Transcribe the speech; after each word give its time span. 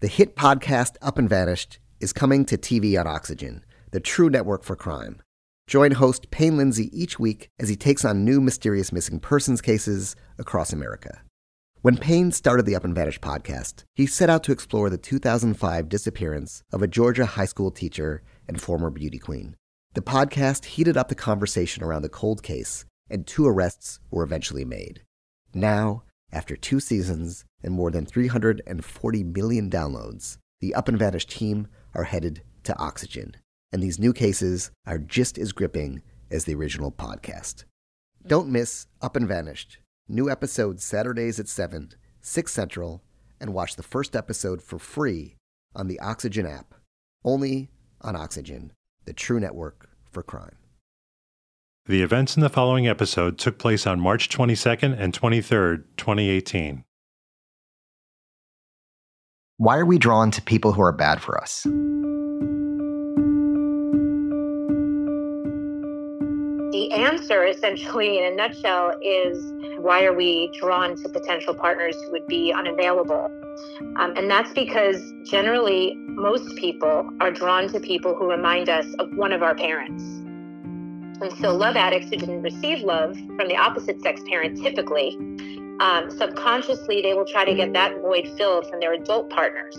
The 0.00 0.06
hit 0.06 0.36
podcast 0.36 0.94
Up 1.02 1.18
and 1.18 1.28
Vanished 1.28 1.80
is 1.98 2.12
coming 2.12 2.44
to 2.44 2.56
TV 2.56 2.96
on 3.00 3.08
Oxygen, 3.08 3.64
the 3.90 3.98
true 3.98 4.30
network 4.30 4.62
for 4.62 4.76
crime. 4.76 5.20
Join 5.66 5.90
host 5.90 6.30
Payne 6.30 6.56
Lindsay 6.56 6.88
each 6.96 7.18
week 7.18 7.48
as 7.58 7.68
he 7.68 7.74
takes 7.74 8.04
on 8.04 8.24
new 8.24 8.40
mysterious 8.40 8.92
missing 8.92 9.18
persons 9.18 9.60
cases 9.60 10.14
across 10.38 10.72
America. 10.72 11.22
When 11.82 11.96
Payne 11.96 12.30
started 12.30 12.64
the 12.64 12.76
Up 12.76 12.84
and 12.84 12.94
Vanished 12.94 13.20
podcast, 13.20 13.82
he 13.92 14.06
set 14.06 14.30
out 14.30 14.44
to 14.44 14.52
explore 14.52 14.88
the 14.88 14.98
2005 14.98 15.88
disappearance 15.88 16.62
of 16.72 16.80
a 16.80 16.86
Georgia 16.86 17.26
high 17.26 17.46
school 17.46 17.72
teacher 17.72 18.22
and 18.46 18.60
former 18.60 18.90
beauty 18.90 19.18
queen. 19.18 19.56
The 19.94 20.00
podcast 20.00 20.66
heated 20.66 20.96
up 20.96 21.08
the 21.08 21.16
conversation 21.16 21.82
around 21.82 22.02
the 22.02 22.08
cold 22.08 22.44
case, 22.44 22.84
and 23.10 23.26
two 23.26 23.48
arrests 23.48 23.98
were 24.12 24.22
eventually 24.22 24.64
made. 24.64 25.02
Now, 25.52 26.04
after 26.30 26.54
two 26.54 26.78
seasons 26.78 27.46
and 27.62 27.74
more 27.74 27.90
than 27.90 28.06
340 28.06 29.24
million 29.24 29.70
downloads, 29.70 30.38
the 30.60 30.74
Up 30.74 30.88
and 30.88 30.98
Vanished 30.98 31.30
team 31.30 31.68
are 31.94 32.04
headed 32.04 32.42
to 32.64 32.78
Oxygen, 32.78 33.36
and 33.72 33.82
these 33.82 33.98
new 33.98 34.12
cases 34.12 34.70
are 34.86 34.98
just 34.98 35.38
as 35.38 35.52
gripping 35.52 36.02
as 36.30 36.44
the 36.44 36.54
original 36.54 36.92
podcast. 36.92 37.64
Don't 38.26 38.48
miss 38.48 38.86
Up 39.00 39.16
and 39.16 39.26
Vanished. 39.26 39.78
New 40.08 40.30
episodes 40.30 40.84
Saturdays 40.84 41.38
at 41.38 41.48
7, 41.48 41.90
6 42.20 42.52
Central, 42.52 43.02
and 43.40 43.54
watch 43.54 43.76
the 43.76 43.82
first 43.82 44.16
episode 44.16 44.62
for 44.62 44.78
free 44.78 45.36
on 45.74 45.86
the 45.86 46.00
Oxygen 46.00 46.46
app. 46.46 46.74
Only 47.24 47.70
on 48.00 48.16
Oxygen, 48.16 48.72
the 49.04 49.12
true 49.12 49.40
network 49.40 49.90
for 50.10 50.22
crime. 50.22 50.56
The 51.86 52.02
events 52.02 52.36
in 52.36 52.42
the 52.42 52.50
following 52.50 52.86
episode 52.86 53.38
took 53.38 53.58
place 53.58 53.86
on 53.86 53.98
March 53.98 54.28
22nd 54.28 54.98
and 54.98 55.18
23rd, 55.18 55.84
2018. 55.96 56.84
Why 59.60 59.76
are 59.78 59.84
we 59.84 59.98
drawn 59.98 60.30
to 60.30 60.40
people 60.40 60.72
who 60.72 60.82
are 60.82 60.92
bad 60.92 61.20
for 61.20 61.36
us? 61.36 61.64
The 66.70 66.92
answer, 66.92 67.44
essentially, 67.44 68.18
in 68.18 68.32
a 68.32 68.36
nutshell, 68.36 68.92
is 69.02 69.52
why 69.80 70.04
are 70.04 70.14
we 70.14 70.48
drawn 70.60 70.94
to 71.02 71.08
potential 71.08 71.54
partners 71.54 71.96
who 72.04 72.12
would 72.12 72.28
be 72.28 72.52
unavailable? 72.52 73.32
Um, 73.96 74.14
and 74.16 74.30
that's 74.30 74.52
because 74.52 75.12
generally, 75.24 75.96
most 76.06 76.54
people 76.54 77.10
are 77.20 77.32
drawn 77.32 77.66
to 77.70 77.80
people 77.80 78.14
who 78.14 78.30
remind 78.30 78.68
us 78.68 78.86
of 79.00 79.12
one 79.16 79.32
of 79.32 79.42
our 79.42 79.56
parents. 79.56 80.04
And 81.20 81.32
so, 81.40 81.52
love 81.52 81.74
addicts 81.74 82.10
who 82.10 82.16
didn't 82.16 82.42
receive 82.42 82.84
love 82.84 83.16
from 83.34 83.48
the 83.48 83.56
opposite 83.56 84.00
sex 84.02 84.20
parent 84.28 84.62
typically, 84.62 85.18
um, 85.80 86.10
subconsciously, 86.10 87.02
they 87.02 87.14
will 87.14 87.24
try 87.24 87.44
to 87.44 87.54
get 87.54 87.72
that 87.72 88.00
void 88.00 88.28
filled 88.36 88.68
from 88.68 88.80
their 88.80 88.94
adult 88.94 89.30
partners. 89.30 89.76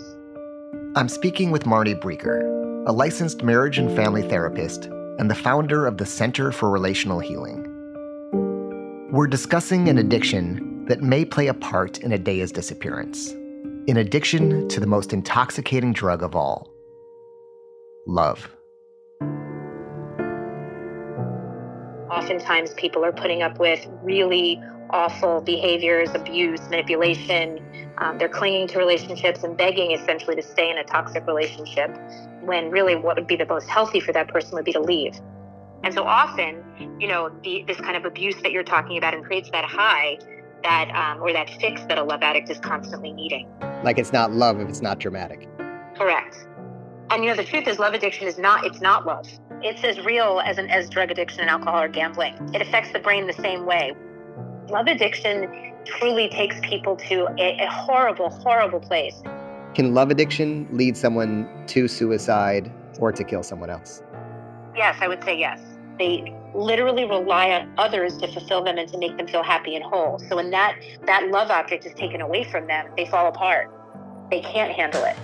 I'm 0.96 1.08
speaking 1.08 1.50
with 1.50 1.64
Marnie 1.64 2.00
Breecker, 2.00 2.86
a 2.86 2.92
licensed 2.92 3.42
marriage 3.42 3.78
and 3.78 3.94
family 3.94 4.22
therapist 4.22 4.86
and 4.86 5.30
the 5.30 5.34
founder 5.34 5.86
of 5.86 5.98
the 5.98 6.06
Center 6.06 6.52
for 6.52 6.70
Relational 6.70 7.20
Healing. 7.20 7.66
We're 9.12 9.26
discussing 9.26 9.88
an 9.88 9.98
addiction 9.98 10.86
that 10.86 11.02
may 11.02 11.24
play 11.24 11.48
a 11.48 11.54
part 11.54 11.98
in 11.98 12.12
Adea's 12.12 12.52
disappearance 12.52 13.34
an 13.88 13.96
addiction 13.96 14.68
to 14.68 14.78
the 14.78 14.86
most 14.86 15.12
intoxicating 15.12 15.92
drug 15.92 16.22
of 16.22 16.36
all 16.36 16.70
love. 18.06 18.48
Oftentimes, 22.10 22.74
people 22.74 23.04
are 23.04 23.12
putting 23.12 23.42
up 23.42 23.58
with 23.58 23.86
really 24.02 24.60
awful 24.92 25.40
behaviors, 25.40 26.10
abuse, 26.14 26.60
manipulation. 26.68 27.64
Um, 27.98 28.18
they're 28.18 28.28
clinging 28.28 28.68
to 28.68 28.78
relationships 28.78 29.42
and 29.42 29.56
begging 29.56 29.92
essentially 29.92 30.36
to 30.36 30.42
stay 30.42 30.70
in 30.70 30.78
a 30.78 30.84
toxic 30.84 31.26
relationship 31.26 31.96
when 32.42 32.70
really 32.70 32.96
what 32.96 33.16
would 33.16 33.26
be 33.26 33.36
the 33.36 33.46
most 33.46 33.68
healthy 33.68 34.00
for 34.00 34.12
that 34.12 34.28
person 34.28 34.54
would 34.54 34.64
be 34.64 34.72
to 34.72 34.80
leave. 34.80 35.14
And 35.82 35.94
so 35.94 36.04
often, 36.04 36.62
you 36.98 37.08
know, 37.08 37.30
the, 37.42 37.64
this 37.66 37.78
kind 37.78 37.96
of 37.96 38.04
abuse 38.04 38.36
that 38.42 38.52
you're 38.52 38.62
talking 38.62 38.98
about 38.98 39.14
and 39.14 39.24
creates 39.24 39.50
that 39.50 39.64
high 39.64 40.18
that 40.62 40.90
um, 40.94 41.22
or 41.22 41.32
that 41.32 41.48
fix 41.60 41.82
that 41.84 41.98
a 41.98 42.02
love 42.02 42.22
addict 42.22 42.50
is 42.50 42.58
constantly 42.58 43.12
needing. 43.12 43.48
Like 43.82 43.98
it's 43.98 44.12
not 44.12 44.32
love 44.32 44.60
if 44.60 44.68
it's 44.68 44.82
not 44.82 44.98
dramatic. 44.98 45.48
Correct. 45.96 46.46
And 47.10 47.24
you 47.24 47.30
know, 47.30 47.36
the 47.36 47.44
truth 47.44 47.66
is, 47.66 47.78
love 47.78 47.94
addiction 47.94 48.28
is 48.28 48.38
not. 48.38 48.64
It's 48.64 48.80
not 48.80 49.06
love. 49.06 49.26
It's 49.62 49.82
as 49.84 50.04
real 50.04 50.40
as 50.44 50.58
an 50.58 50.70
as 50.70 50.88
drug 50.88 51.10
addiction 51.10 51.40
and 51.40 51.50
alcohol 51.50 51.82
or 51.82 51.88
gambling. 51.88 52.34
It 52.54 52.62
affects 52.62 52.92
the 52.92 52.98
brain 52.98 53.26
the 53.26 53.32
same 53.32 53.66
way. 53.66 53.92
Love 54.70 54.86
addiction 54.86 55.72
truly 55.84 56.28
takes 56.28 56.60
people 56.60 56.94
to 56.94 57.26
a, 57.38 57.58
a 57.58 57.66
horrible, 57.66 58.30
horrible 58.30 58.78
place. 58.78 59.20
Can 59.74 59.94
love 59.94 60.10
addiction 60.10 60.68
lead 60.70 60.96
someone 60.96 61.48
to 61.66 61.88
suicide 61.88 62.70
or 63.00 63.10
to 63.10 63.24
kill 63.24 63.42
someone 63.42 63.68
else? 63.68 64.00
Yes, 64.76 64.96
I 65.00 65.08
would 65.08 65.24
say 65.24 65.36
yes. 65.36 65.60
They 65.98 66.32
literally 66.54 67.04
rely 67.04 67.50
on 67.50 67.72
others 67.78 68.16
to 68.18 68.28
fulfill 68.28 68.62
them 68.62 68.78
and 68.78 68.88
to 68.92 68.98
make 68.98 69.16
them 69.16 69.26
feel 69.26 69.42
happy 69.42 69.74
and 69.74 69.84
whole. 69.84 70.20
So 70.28 70.36
when 70.36 70.50
that 70.50 70.76
that 71.06 71.28
love 71.30 71.50
object 71.50 71.84
is 71.84 71.94
taken 71.94 72.20
away 72.20 72.44
from 72.44 72.68
them, 72.68 72.86
they 72.96 73.06
fall 73.06 73.26
apart. 73.26 73.72
They 74.30 74.40
can't 74.40 74.70
handle 74.70 75.02
it. 75.04 75.16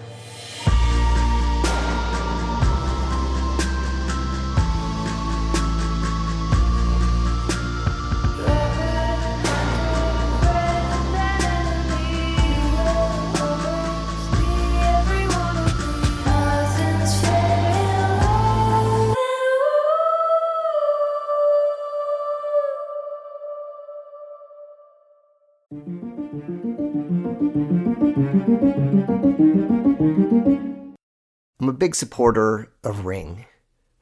Big 31.76 31.94
supporter 31.94 32.72
of 32.82 33.04
Ring. 33.04 33.46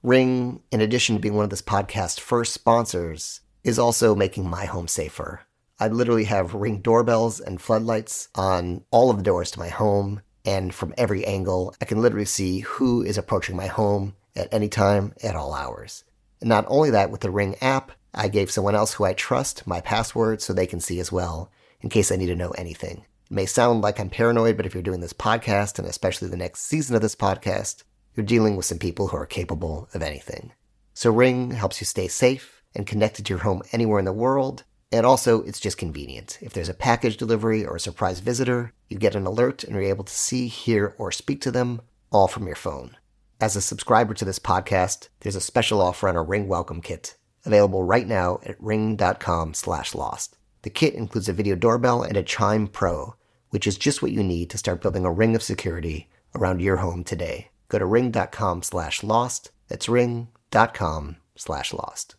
Ring, 0.02 0.62
in 0.70 0.80
addition 0.80 1.16
to 1.16 1.20
being 1.20 1.34
one 1.34 1.44
of 1.44 1.50
this 1.50 1.62
podcast's 1.62 2.18
first 2.18 2.52
sponsors, 2.52 3.40
is 3.64 3.78
also 3.78 4.14
making 4.14 4.48
my 4.48 4.64
home 4.66 4.86
safer. 4.86 5.40
I 5.80 5.88
literally 5.88 6.24
have 6.24 6.54
Ring 6.54 6.80
doorbells 6.80 7.40
and 7.40 7.60
floodlights 7.60 8.28
on 8.34 8.84
all 8.90 9.10
of 9.10 9.16
the 9.16 9.22
doors 9.22 9.50
to 9.52 9.58
my 9.58 9.68
home, 9.68 10.22
and 10.44 10.72
from 10.72 10.94
every 10.96 11.26
angle, 11.26 11.74
I 11.80 11.84
can 11.84 12.00
literally 12.00 12.26
see 12.26 12.60
who 12.60 13.02
is 13.02 13.18
approaching 13.18 13.56
my 13.56 13.66
home 13.66 14.14
at 14.36 14.52
any 14.52 14.68
time, 14.68 15.14
at 15.22 15.34
all 15.34 15.54
hours. 15.54 16.04
And 16.40 16.48
not 16.48 16.66
only 16.68 16.90
that, 16.90 17.10
with 17.10 17.22
the 17.22 17.30
Ring 17.30 17.56
app, 17.60 17.92
I 18.14 18.28
gave 18.28 18.50
someone 18.50 18.74
else 18.74 18.94
who 18.94 19.04
I 19.04 19.14
trust 19.14 19.66
my 19.66 19.80
password 19.80 20.40
so 20.40 20.52
they 20.52 20.66
can 20.66 20.80
see 20.80 21.00
as 21.00 21.10
well, 21.10 21.50
in 21.80 21.88
case 21.88 22.12
I 22.12 22.16
need 22.16 22.26
to 22.26 22.36
know 22.36 22.50
anything. 22.50 23.04
It 23.30 23.32
may 23.34 23.46
sound 23.46 23.80
like 23.80 23.98
I'm 23.98 24.10
paranoid, 24.10 24.56
but 24.56 24.66
if 24.66 24.74
you're 24.74 24.82
doing 24.82 25.00
this 25.00 25.14
podcast, 25.14 25.78
and 25.78 25.88
especially 25.88 26.28
the 26.28 26.36
next 26.36 26.60
season 26.60 26.94
of 26.94 27.00
this 27.00 27.16
podcast, 27.16 27.82
you're 28.14 28.26
dealing 28.26 28.54
with 28.54 28.66
some 28.66 28.78
people 28.78 29.08
who 29.08 29.16
are 29.16 29.26
capable 29.26 29.88
of 29.94 30.02
anything. 30.02 30.52
So 30.92 31.10
Ring 31.10 31.52
helps 31.52 31.80
you 31.80 31.86
stay 31.86 32.06
safe 32.06 32.62
and 32.76 32.86
connected 32.86 33.24
to 33.26 33.30
your 33.30 33.40
home 33.40 33.62
anywhere 33.72 33.98
in 33.98 34.04
the 34.04 34.12
world. 34.12 34.64
And 34.92 35.06
also, 35.06 35.42
it's 35.42 35.58
just 35.58 35.78
convenient. 35.78 36.38
If 36.42 36.52
there's 36.52 36.68
a 36.68 36.74
package 36.74 37.16
delivery 37.16 37.64
or 37.64 37.76
a 37.76 37.80
surprise 37.80 38.20
visitor, 38.20 38.72
you 38.88 38.98
get 38.98 39.14
an 39.14 39.26
alert 39.26 39.64
and 39.64 39.72
you're 39.74 39.82
able 39.82 40.04
to 40.04 40.12
see, 40.12 40.46
hear, 40.46 40.94
or 40.98 41.10
speak 41.10 41.40
to 41.42 41.50
them 41.50 41.80
all 42.12 42.28
from 42.28 42.46
your 42.46 42.56
phone. 42.56 42.96
As 43.40 43.56
a 43.56 43.62
subscriber 43.62 44.14
to 44.14 44.24
this 44.24 44.38
podcast, 44.38 45.08
there's 45.20 45.34
a 45.34 45.40
special 45.40 45.80
offer 45.80 46.08
on 46.08 46.16
a 46.16 46.22
Ring 46.22 46.46
Welcome 46.46 46.82
Kit, 46.82 47.16
available 47.44 47.82
right 47.82 48.06
now 48.06 48.38
at 48.44 48.60
ring.com 48.62 49.54
slash 49.54 49.94
lost. 49.94 50.36
The 50.64 50.70
kit 50.70 50.94
includes 50.94 51.28
a 51.28 51.34
video 51.34 51.56
doorbell 51.56 52.02
and 52.02 52.16
a 52.16 52.22
Chime 52.22 52.68
Pro, 52.68 53.16
which 53.50 53.66
is 53.66 53.76
just 53.76 54.00
what 54.00 54.12
you 54.12 54.22
need 54.22 54.48
to 54.48 54.56
start 54.56 54.80
building 54.80 55.04
a 55.04 55.12
ring 55.12 55.36
of 55.36 55.42
security 55.42 56.08
around 56.34 56.62
your 56.62 56.78
home 56.78 57.04
today. 57.04 57.50
Go 57.68 57.78
to 57.78 57.84
ring.com 57.84 58.62
slash 58.62 59.02
lost. 59.02 59.50
That's 59.68 59.90
ring.com 59.90 61.16
slash 61.36 61.74
lost. 61.74 62.16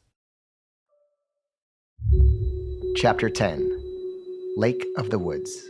Chapter 2.96 3.32
10 3.32 3.66
Lake 4.58 4.86
of 4.96 5.10
the 5.10 5.18
Woods. 5.18 5.66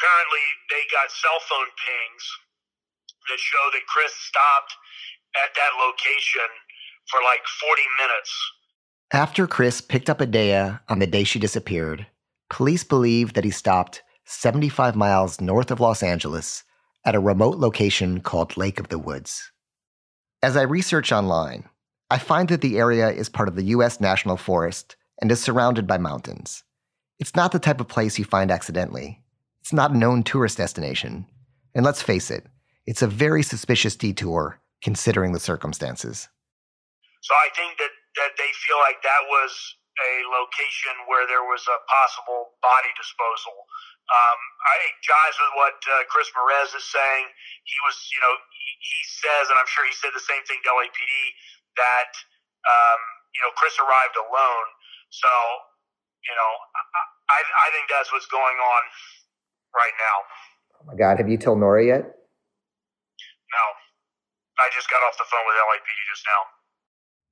Apparently, 0.00 0.46
they 0.72 0.80
got 0.88 1.12
cell 1.12 1.40
phone 1.44 1.68
pings 1.76 2.24
that 3.28 3.36
show 3.36 3.68
that 3.74 3.84
Chris 3.86 4.14
stopped 4.16 4.72
at 5.44 5.52
that 5.52 5.76
location 5.76 6.48
for 7.12 7.20
like 7.20 7.44
40 7.60 7.82
minutes 8.00 8.32
after 9.12 9.46
Chris 9.46 9.80
picked 9.80 10.10
up 10.10 10.18
Adea 10.18 10.80
on 10.88 10.98
the 10.98 11.06
day 11.06 11.24
she 11.24 11.38
disappeared, 11.38 12.06
police 12.50 12.84
believe 12.84 13.32
that 13.32 13.44
he 13.44 13.50
stopped 13.50 14.02
75 14.26 14.94
miles 14.94 15.40
north 15.40 15.70
of 15.70 15.80
Los 15.80 16.02
Angeles 16.02 16.64
at 17.06 17.14
a 17.14 17.20
remote 17.20 17.56
location 17.56 18.20
called 18.20 18.58
Lake 18.58 18.78
of 18.78 18.88
the 18.88 18.98
Woods. 18.98 19.50
As 20.42 20.56
I 20.56 20.62
research 20.62 21.10
online, 21.10 21.64
I 22.10 22.18
find 22.18 22.50
that 22.50 22.60
the 22.60 22.78
area 22.78 23.10
is 23.10 23.30
part 23.30 23.48
of 23.48 23.56
the 23.56 23.64
U.S. 23.64 24.00
National 24.00 24.36
Forest 24.36 24.96
and 25.20 25.32
is 25.32 25.42
surrounded 25.42 25.86
by 25.86 25.98
mountains. 25.98 26.64
It's 27.18 27.34
not 27.34 27.52
the 27.52 27.58
type 27.58 27.80
of 27.80 27.88
place 27.88 28.18
you 28.18 28.24
find 28.26 28.50
accidentally. 28.50 29.22
It's 29.62 29.72
not 29.72 29.92
a 29.92 29.96
known 29.96 30.22
tourist 30.22 30.58
destination. 30.58 31.26
And 31.74 31.84
let's 31.84 32.02
face 32.02 32.30
it, 32.30 32.46
it's 32.86 33.02
a 33.02 33.06
very 33.06 33.42
suspicious 33.42 33.96
detour 33.96 34.60
considering 34.82 35.32
the 35.32 35.40
circumstances. 35.40 36.28
So 37.20 37.34
I 37.34 37.50
think 37.54 37.76
that, 37.82 37.92
that 38.22 38.32
they 38.38 38.50
feel 38.62 38.78
like 38.82 39.02
that 39.02 39.22
was 39.26 39.52
a 39.98 40.12
location 40.30 40.94
where 41.10 41.26
there 41.26 41.42
was 41.42 41.66
a 41.66 41.78
possible 41.90 42.54
body 42.62 42.92
disposal. 42.94 43.54
Um, 44.08 44.40
I 44.64 44.74
think 44.86 44.94
jives 45.02 45.36
with 45.36 45.52
what 45.58 45.76
uh, 45.84 46.06
Chris 46.08 46.30
Merez 46.32 46.70
is 46.72 46.86
saying. 46.86 47.26
He 47.66 47.78
was, 47.84 47.96
you 48.14 48.20
know, 48.22 48.34
he, 48.54 48.70
he, 48.78 49.00
says, 49.20 49.50
and 49.50 49.58
I'm 49.58 49.68
sure 49.68 49.84
he 49.84 49.92
said 49.92 50.14
the 50.14 50.22
same 50.22 50.40
thing 50.46 50.62
to 50.64 50.70
LAPD, 50.70 51.12
that, 51.76 52.12
um, 52.64 53.00
you 53.34 53.42
know, 53.42 53.52
Chris 53.58 53.76
arrived 53.76 54.16
alone. 54.16 54.68
So, 55.10 55.28
you 56.24 56.32
know, 56.32 56.52
I, 57.28 57.38
I 57.42 57.68
think 57.74 57.90
that's 57.92 58.08
what's 58.14 58.30
going 58.30 58.56
on 58.56 58.82
right 59.74 59.96
now. 59.98 60.16
Oh 60.80 60.84
my 60.88 60.96
God. 60.96 61.18
Have 61.20 61.28
you 61.28 61.36
told 61.36 61.60
Nora 61.60 61.84
yet? 61.84 62.04
No. 62.06 63.64
I 64.58 64.66
just 64.74 64.88
got 64.90 65.02
off 65.06 65.18
the 65.20 65.28
phone 65.28 65.44
with 65.44 65.58
LAPD 65.58 65.98
just 66.08 66.24
now. 66.24 66.57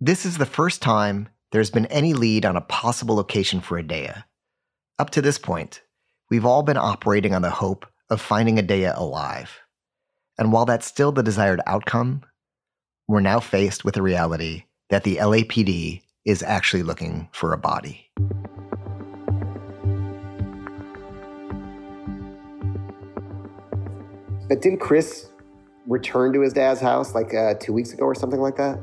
This 0.00 0.26
is 0.26 0.36
the 0.36 0.44
first 0.44 0.82
time 0.82 1.30
there's 1.52 1.70
been 1.70 1.86
any 1.86 2.12
lead 2.12 2.44
on 2.44 2.54
a 2.54 2.60
possible 2.60 3.14
location 3.14 3.62
for 3.62 3.82
Adea. 3.82 4.24
Up 4.98 5.08
to 5.08 5.22
this 5.22 5.38
point, 5.38 5.80
we've 6.28 6.44
all 6.44 6.62
been 6.62 6.76
operating 6.76 7.34
on 7.34 7.40
the 7.40 7.48
hope 7.48 7.86
of 8.10 8.20
finding 8.20 8.58
Adea 8.58 8.94
alive. 8.94 9.58
And 10.36 10.52
while 10.52 10.66
that's 10.66 10.86
still 10.86 11.12
the 11.12 11.22
desired 11.22 11.62
outcome, 11.66 12.24
we're 13.08 13.20
now 13.20 13.40
faced 13.40 13.86
with 13.86 13.94
the 13.94 14.02
reality 14.02 14.64
that 14.90 15.04
the 15.04 15.16
LAPD 15.16 16.02
is 16.26 16.42
actually 16.42 16.82
looking 16.82 17.30
for 17.32 17.54
a 17.54 17.58
body. 17.58 18.10
But 24.46 24.60
didn't 24.60 24.80
Chris 24.80 25.30
return 25.86 26.34
to 26.34 26.42
his 26.42 26.52
dad's 26.52 26.82
house 26.82 27.14
like 27.14 27.32
uh, 27.32 27.54
two 27.54 27.72
weeks 27.72 27.94
ago 27.94 28.04
or 28.04 28.14
something 28.14 28.40
like 28.40 28.56
that? 28.56 28.78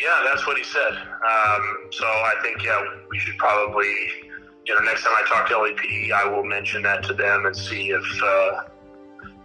Yeah, 0.00 0.24
that's 0.24 0.46
what 0.46 0.56
he 0.56 0.64
said. 0.64 0.92
Um, 0.92 1.88
so 1.90 2.06
I 2.06 2.34
think, 2.42 2.64
yeah, 2.64 2.80
we 3.10 3.18
should 3.18 3.36
probably, 3.36 3.94
you 4.66 4.74
know, 4.74 4.80
next 4.84 5.04
time 5.04 5.12
I 5.16 5.28
talk 5.28 5.48
to 5.48 5.54
LAPD, 5.54 6.12
I 6.12 6.24
will 6.24 6.44
mention 6.44 6.82
that 6.82 7.04
to 7.04 7.14
them 7.14 7.44
and 7.44 7.54
see 7.54 7.90
if 7.90 8.22
uh, 8.22 8.62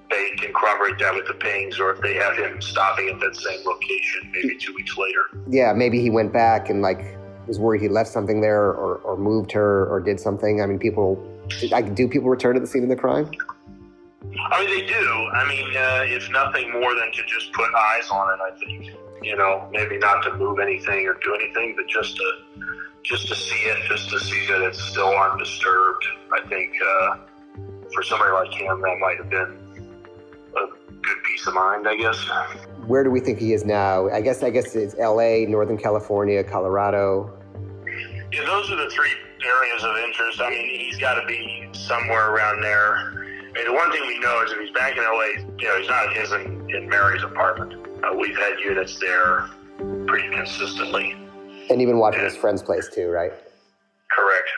they 0.10 0.32
can 0.38 0.54
corroborate 0.54 0.98
that 1.00 1.14
with 1.14 1.28
the 1.28 1.34
pings 1.34 1.80
or 1.80 1.92
if 1.92 2.02
they 2.02 2.14
have 2.14 2.38
him 2.38 2.62
stopping 2.62 3.10
at 3.10 3.20
that 3.20 3.36
same 3.36 3.66
location 3.66 4.32
maybe 4.34 4.56
two 4.58 4.74
weeks 4.76 4.98
later. 4.98 5.26
Yeah, 5.50 5.74
maybe 5.74 6.00
he 6.00 6.10
went 6.10 6.32
back 6.32 6.70
and 6.70 6.82
like 6.82 7.18
was 7.48 7.60
worried 7.60 7.82
he 7.82 7.90
left 7.90 8.10
something 8.10 8.42
there 8.42 8.64
or, 8.64 8.98
or 8.98 9.18
moved 9.18 9.52
her 9.52 9.88
or 9.88 10.00
did 10.00 10.20
something. 10.20 10.62
I 10.62 10.66
mean, 10.66 10.80
people, 10.80 11.16
do 11.94 12.08
people 12.08 12.30
return 12.30 12.56
to 12.56 12.60
the 12.60 12.68
scene 12.68 12.84
of 12.84 12.90
the 12.90 12.96
crime? 12.96 13.30
I 14.52 14.66
mean, 14.66 14.80
they 14.80 14.86
do. 14.88 15.30
I 15.34 15.48
mean, 15.48 15.78
uh, 15.78 16.04
if 16.08 16.30
nothing 16.32 16.72
more 16.72 16.96
than 16.96 17.12
to 17.12 17.24
just 17.28 17.54
put 17.54 17.74
eyes 17.74 18.10
on 18.10 18.34
it, 18.34 18.40
I 18.42 18.58
think 18.60 18.96
you 19.22 19.36
know, 19.36 19.68
maybe 19.72 19.98
not 19.98 20.24
to 20.24 20.34
move 20.36 20.60
anything 20.60 21.08
or 21.08 21.16
do 21.24 21.36
anything, 21.36 21.76
but 21.76 21.88
just 21.88 22.16
to 22.18 22.32
just 23.04 23.28
to 23.28 23.36
see 23.36 23.56
it, 23.56 23.78
just 23.88 24.10
to 24.10 24.20
see 24.20 24.48
that 24.48 24.62
it's 24.62 24.82
still 24.82 25.16
undisturbed. 25.16 26.06
I 26.34 26.48
think 26.48 26.74
uh, 26.84 27.18
for 27.94 28.04
somebody 28.04 28.32
like 28.32 28.52
him, 28.52 28.82
that 28.82 28.98
might 29.00 29.18
have 29.18 29.30
been 29.30 29.58
a 30.58 30.66
good 31.02 31.24
peace 31.26 31.46
of 31.48 31.54
mind. 31.54 31.88
I 31.88 31.96
guess. 31.96 32.18
Where 32.88 33.04
do 33.04 33.12
we 33.12 33.20
think 33.20 33.40
he 33.40 33.54
is 33.54 33.66
now? 33.66 34.10
I 34.10 34.22
guess 34.22 34.44
I 34.44 34.50
guess 34.50 34.76
it's 34.76 34.96
L.A., 34.98 35.46
Northern 35.46 35.78
California, 35.78 36.44
Colorado. 36.44 37.32
Yeah, 38.32 38.44
those 38.46 38.72
are 38.72 38.76
the 38.76 38.90
three 38.90 39.12
areas 39.46 39.84
of 39.84 39.96
interest. 39.98 40.42
I 40.42 40.50
mean, 40.50 40.80
he's 40.80 40.98
got 40.98 41.20
to 41.20 41.26
be 41.28 41.70
somewhere 41.74 42.32
around 42.32 42.62
there. 42.62 43.25
I 43.56 43.60
mean, 43.60 43.68
the 43.68 43.74
one 43.74 43.90
thing 43.90 44.06
we 44.06 44.20
know 44.20 44.44
is 44.44 44.52
if 44.52 44.60
he's 44.60 44.72
back 44.72 44.98
in 44.98 45.04
LA, 45.04 45.48
you 45.58 45.68
know, 45.68 45.80
he's 45.80 45.88
not 45.88 46.14
his 46.14 46.30
in, 46.34 46.70
in 46.76 46.90
Mary's 46.90 47.24
apartment. 47.24 47.88
Uh, 48.04 48.14
we've 48.14 48.36
had 48.36 48.60
units 48.60 49.00
there 49.00 49.48
pretty 50.08 50.30
consistently. 50.36 51.14
And 51.70 51.82
even 51.82 51.98
watching 51.98 52.20
and, 52.20 52.30
his 52.30 52.36
friend's 52.36 52.62
place 52.62 52.90
too, 52.94 53.08
right? 53.08 53.32
Correct. 54.12 54.50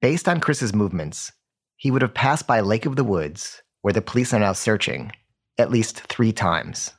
Based 0.00 0.26
on 0.26 0.40
Chris's 0.40 0.74
movements, 0.74 1.32
he 1.76 1.90
would 1.90 2.00
have 2.00 2.14
passed 2.14 2.46
by 2.46 2.60
Lake 2.60 2.86
of 2.86 2.96
the 2.96 3.04
Woods, 3.04 3.62
where 3.82 3.92
the 3.92 4.00
police 4.00 4.32
are 4.32 4.40
now 4.40 4.54
searching, 4.54 5.12
at 5.58 5.70
least 5.70 6.00
three 6.00 6.32
times. 6.32 6.94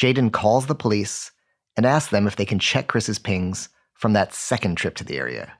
Jaden 0.00 0.32
calls 0.32 0.66
the 0.66 0.76
police 0.76 1.32
and 1.76 1.86
asks 1.86 2.12
them 2.12 2.28
if 2.28 2.36
they 2.36 2.44
can 2.44 2.60
check 2.60 2.86
Chris's 2.86 3.18
pings 3.18 3.68
from 3.94 4.12
that 4.12 4.32
second 4.32 4.76
trip 4.76 4.94
to 4.94 5.04
the 5.04 5.18
area. 5.18 5.54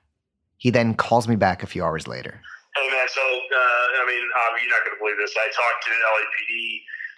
He 0.63 0.71
then 0.71 0.95
calls 0.95 1.27
me 1.27 1.35
back 1.35 1.59
a 1.59 1.67
few 1.67 1.83
hours 1.83 2.07
later. 2.07 2.39
Hey 2.79 2.87
man, 2.87 3.03
so 3.11 3.19
uh, 3.19 3.85
I 3.99 4.03
mean, 4.07 4.23
um, 4.23 4.51
you're 4.63 4.71
not 4.71 4.87
going 4.87 4.95
to 4.95 5.01
believe 5.03 5.19
this. 5.19 5.35
I 5.35 5.51
talked 5.51 5.83
to 5.83 5.91
LAPD. 5.91 6.55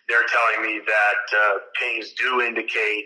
They're 0.09 0.25
telling 0.25 0.65
me 0.65 0.81
that 0.81 1.21
uh, 1.29 1.61
pings 1.77 2.17
do 2.17 2.41
indicate, 2.41 3.05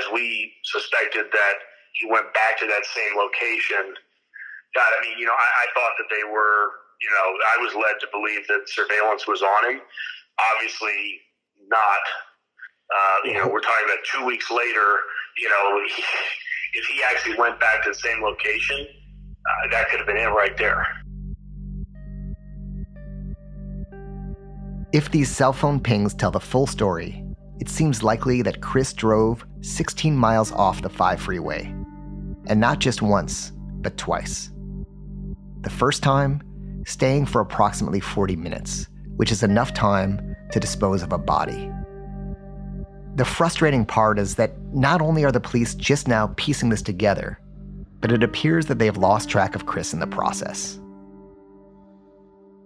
as 0.00 0.08
we 0.16 0.48
suspected, 0.64 1.28
that 1.28 1.56
he 1.92 2.08
went 2.08 2.32
back 2.32 2.56
to 2.64 2.66
that 2.72 2.88
same 2.88 3.20
location. 3.20 3.92
God, 4.72 4.88
I 4.96 4.98
mean, 5.04 5.20
you 5.20 5.28
know, 5.28 5.36
I, 5.36 5.48
I 5.60 5.66
thought 5.76 5.92
that 6.00 6.08
they 6.08 6.24
were, 6.24 6.72
you 7.04 7.12
know, 7.12 7.26
I 7.36 7.56
was 7.60 7.76
led 7.76 8.00
to 8.00 8.08
believe 8.16 8.48
that 8.48 8.64
surveillance 8.72 9.28
was 9.28 9.44
on 9.44 9.76
him. 9.76 9.84
Obviously, 10.56 11.20
not. 11.68 12.04
Uh, 12.88 13.18
you 13.28 13.34
know, 13.36 13.44
we're 13.44 13.60
talking 13.60 13.92
about 13.92 14.00
two 14.08 14.24
weeks 14.24 14.48
later. 14.48 15.04
You 15.36 15.52
know, 15.52 15.84
he, 15.84 16.00
if 16.80 16.88
he 16.88 17.04
actually 17.04 17.36
went 17.36 17.60
back 17.60 17.84
to 17.84 17.92
the 17.92 18.00
same 18.00 18.24
location, 18.24 18.88
uh, 19.46 19.68
that 19.70 19.88
could 19.88 19.98
have 19.98 20.06
been 20.06 20.16
it 20.16 20.26
right 20.26 20.56
there. 20.56 20.86
If 24.92 25.10
these 25.10 25.30
cell 25.30 25.52
phone 25.52 25.80
pings 25.80 26.14
tell 26.14 26.30
the 26.30 26.40
full 26.40 26.66
story, 26.66 27.22
it 27.60 27.68
seems 27.68 28.02
likely 28.02 28.42
that 28.42 28.60
Chris 28.60 28.92
drove 28.92 29.44
16 29.62 30.16
miles 30.16 30.52
off 30.52 30.82
the 30.82 30.88
5 30.88 31.20
freeway. 31.20 31.74
And 32.46 32.60
not 32.60 32.78
just 32.78 33.02
once, 33.02 33.52
but 33.80 33.96
twice. 33.96 34.50
The 35.62 35.70
first 35.70 36.02
time, 36.02 36.42
staying 36.86 37.26
for 37.26 37.40
approximately 37.40 38.00
40 38.00 38.36
minutes, 38.36 38.86
which 39.16 39.32
is 39.32 39.42
enough 39.42 39.74
time 39.74 40.36
to 40.52 40.60
dispose 40.60 41.02
of 41.02 41.12
a 41.12 41.18
body. 41.18 41.70
The 43.16 43.24
frustrating 43.24 43.84
part 43.84 44.18
is 44.18 44.36
that 44.36 44.52
not 44.72 45.00
only 45.00 45.24
are 45.24 45.32
the 45.32 45.40
police 45.40 45.74
just 45.74 46.06
now 46.06 46.32
piecing 46.36 46.68
this 46.68 46.82
together, 46.82 47.40
but 48.00 48.12
it 48.12 48.22
appears 48.22 48.66
that 48.66 48.78
they 48.78 48.86
have 48.86 48.96
lost 48.96 49.28
track 49.28 49.54
of 49.54 49.66
Chris 49.66 49.92
in 49.92 50.00
the 50.00 50.06
process. 50.06 50.78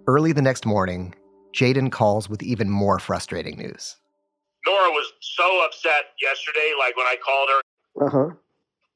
Early 0.07 0.33
the 0.33 0.41
next 0.41 0.65
morning, 0.65 1.15
Jaden 1.53 1.91
calls 1.91 2.29
with 2.29 2.43
even 2.43 2.69
more 2.69 2.99
frustrating 2.99 3.57
news. 3.57 3.97
Nora 4.65 4.89
was 4.91 5.11
so 5.21 5.65
upset 5.65 6.13
yesterday, 6.21 6.73
like 6.77 6.95
when 6.97 7.07
I 7.07 7.15
called 7.23 7.49
her. 7.49 7.61
Uh-huh. 8.05 8.35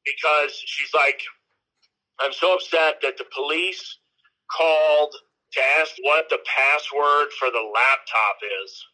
Because 0.05 0.53
she's 0.65 0.93
like, 0.93 1.21
I'm 2.21 2.33
so 2.33 2.53
upset 2.53 3.01
that 3.01 3.17
the 3.17 3.25
police 3.33 3.97
called 4.51 5.13
to 5.53 5.61
ask 5.79 5.95
what 6.01 6.29
the 6.29 6.39
password 6.45 7.31
for 7.39 7.49
the 7.49 7.63
laptop 7.63 8.37
is. 8.63 8.85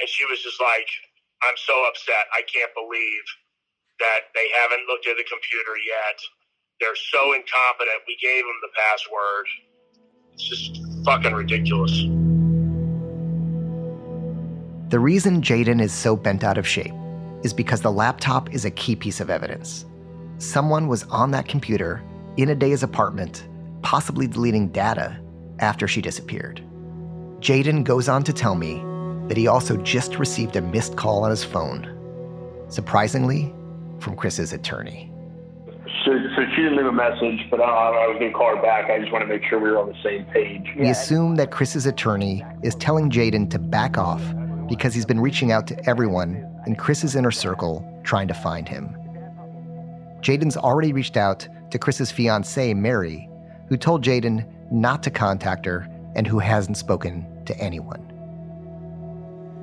And 0.00 0.08
she 0.08 0.24
was 0.24 0.40
just 0.42 0.60
like, 0.60 0.88
I'm 1.42 1.58
so 1.58 1.74
upset. 1.90 2.30
I 2.32 2.42
can't 2.48 2.72
believe 2.74 3.24
that 4.00 4.32
they 4.34 4.48
haven't 4.62 4.86
looked 4.88 5.06
at 5.06 5.18
the 5.18 5.26
computer 5.26 5.74
yet. 5.84 6.18
They're 6.82 6.96
so 6.96 7.32
incompetent. 7.32 8.02
We 8.08 8.16
gave 8.20 8.42
them 8.42 8.58
the 8.60 8.68
password. 8.74 9.46
It's 10.32 10.42
just 10.42 10.80
fucking 11.04 11.32
ridiculous. 11.32 11.92
The 14.90 14.98
reason 14.98 15.42
Jaden 15.42 15.80
is 15.80 15.92
so 15.92 16.16
bent 16.16 16.42
out 16.42 16.58
of 16.58 16.66
shape 16.66 16.92
is 17.44 17.54
because 17.54 17.82
the 17.82 17.92
laptop 17.92 18.52
is 18.52 18.64
a 18.64 18.70
key 18.72 18.96
piece 18.96 19.20
of 19.20 19.30
evidence. 19.30 19.86
Someone 20.38 20.88
was 20.88 21.04
on 21.04 21.30
that 21.30 21.46
computer 21.46 22.02
in 22.36 22.48
Adea's 22.48 22.82
apartment, 22.82 23.46
possibly 23.82 24.26
deleting 24.26 24.66
data 24.70 25.16
after 25.60 25.86
she 25.86 26.02
disappeared. 26.02 26.64
Jaden 27.38 27.84
goes 27.84 28.08
on 28.08 28.24
to 28.24 28.32
tell 28.32 28.56
me 28.56 28.82
that 29.28 29.36
he 29.36 29.46
also 29.46 29.76
just 29.76 30.18
received 30.18 30.56
a 30.56 30.60
missed 30.60 30.96
call 30.96 31.22
on 31.22 31.30
his 31.30 31.44
phone, 31.44 31.86
surprisingly, 32.68 33.54
from 34.00 34.16
Chris's 34.16 34.52
attorney. 34.52 35.11
So, 36.04 36.10
so 36.34 36.42
she 36.56 36.62
didn't 36.62 36.76
leave 36.76 36.86
a 36.86 36.92
message, 36.92 37.48
but 37.48 37.60
I, 37.60 37.64
I 37.64 38.06
was 38.08 38.16
going 38.18 38.32
to 38.32 38.36
call 38.36 38.56
her 38.56 38.60
back. 38.60 38.90
I 38.90 38.98
just 38.98 39.12
want 39.12 39.22
to 39.22 39.28
make 39.28 39.42
sure 39.48 39.60
we 39.60 39.70
were 39.70 39.78
on 39.78 39.88
the 39.88 40.02
same 40.02 40.24
page. 40.26 40.66
We 40.76 40.88
assume 40.88 41.36
that 41.36 41.52
Chris's 41.52 41.86
attorney 41.86 42.44
is 42.62 42.74
telling 42.76 43.08
Jaden 43.08 43.48
to 43.50 43.58
back 43.58 43.98
off 43.98 44.22
because 44.68 44.94
he's 44.94 45.06
been 45.06 45.20
reaching 45.20 45.52
out 45.52 45.68
to 45.68 45.88
everyone 45.88 46.44
in 46.66 46.74
Chris's 46.74 47.14
inner 47.14 47.30
circle 47.30 47.86
trying 48.02 48.26
to 48.28 48.34
find 48.34 48.68
him. 48.68 48.96
Jaden's 50.22 50.56
already 50.56 50.92
reached 50.92 51.16
out 51.16 51.46
to 51.70 51.78
Chris's 51.78 52.10
fiancee, 52.10 52.74
Mary, 52.74 53.28
who 53.68 53.76
told 53.76 54.04
Jaden 54.04 54.44
not 54.72 55.02
to 55.04 55.10
contact 55.10 55.64
her 55.66 55.88
and 56.16 56.26
who 56.26 56.38
hasn't 56.38 56.76
spoken 56.76 57.26
to 57.44 57.56
anyone. 57.58 58.08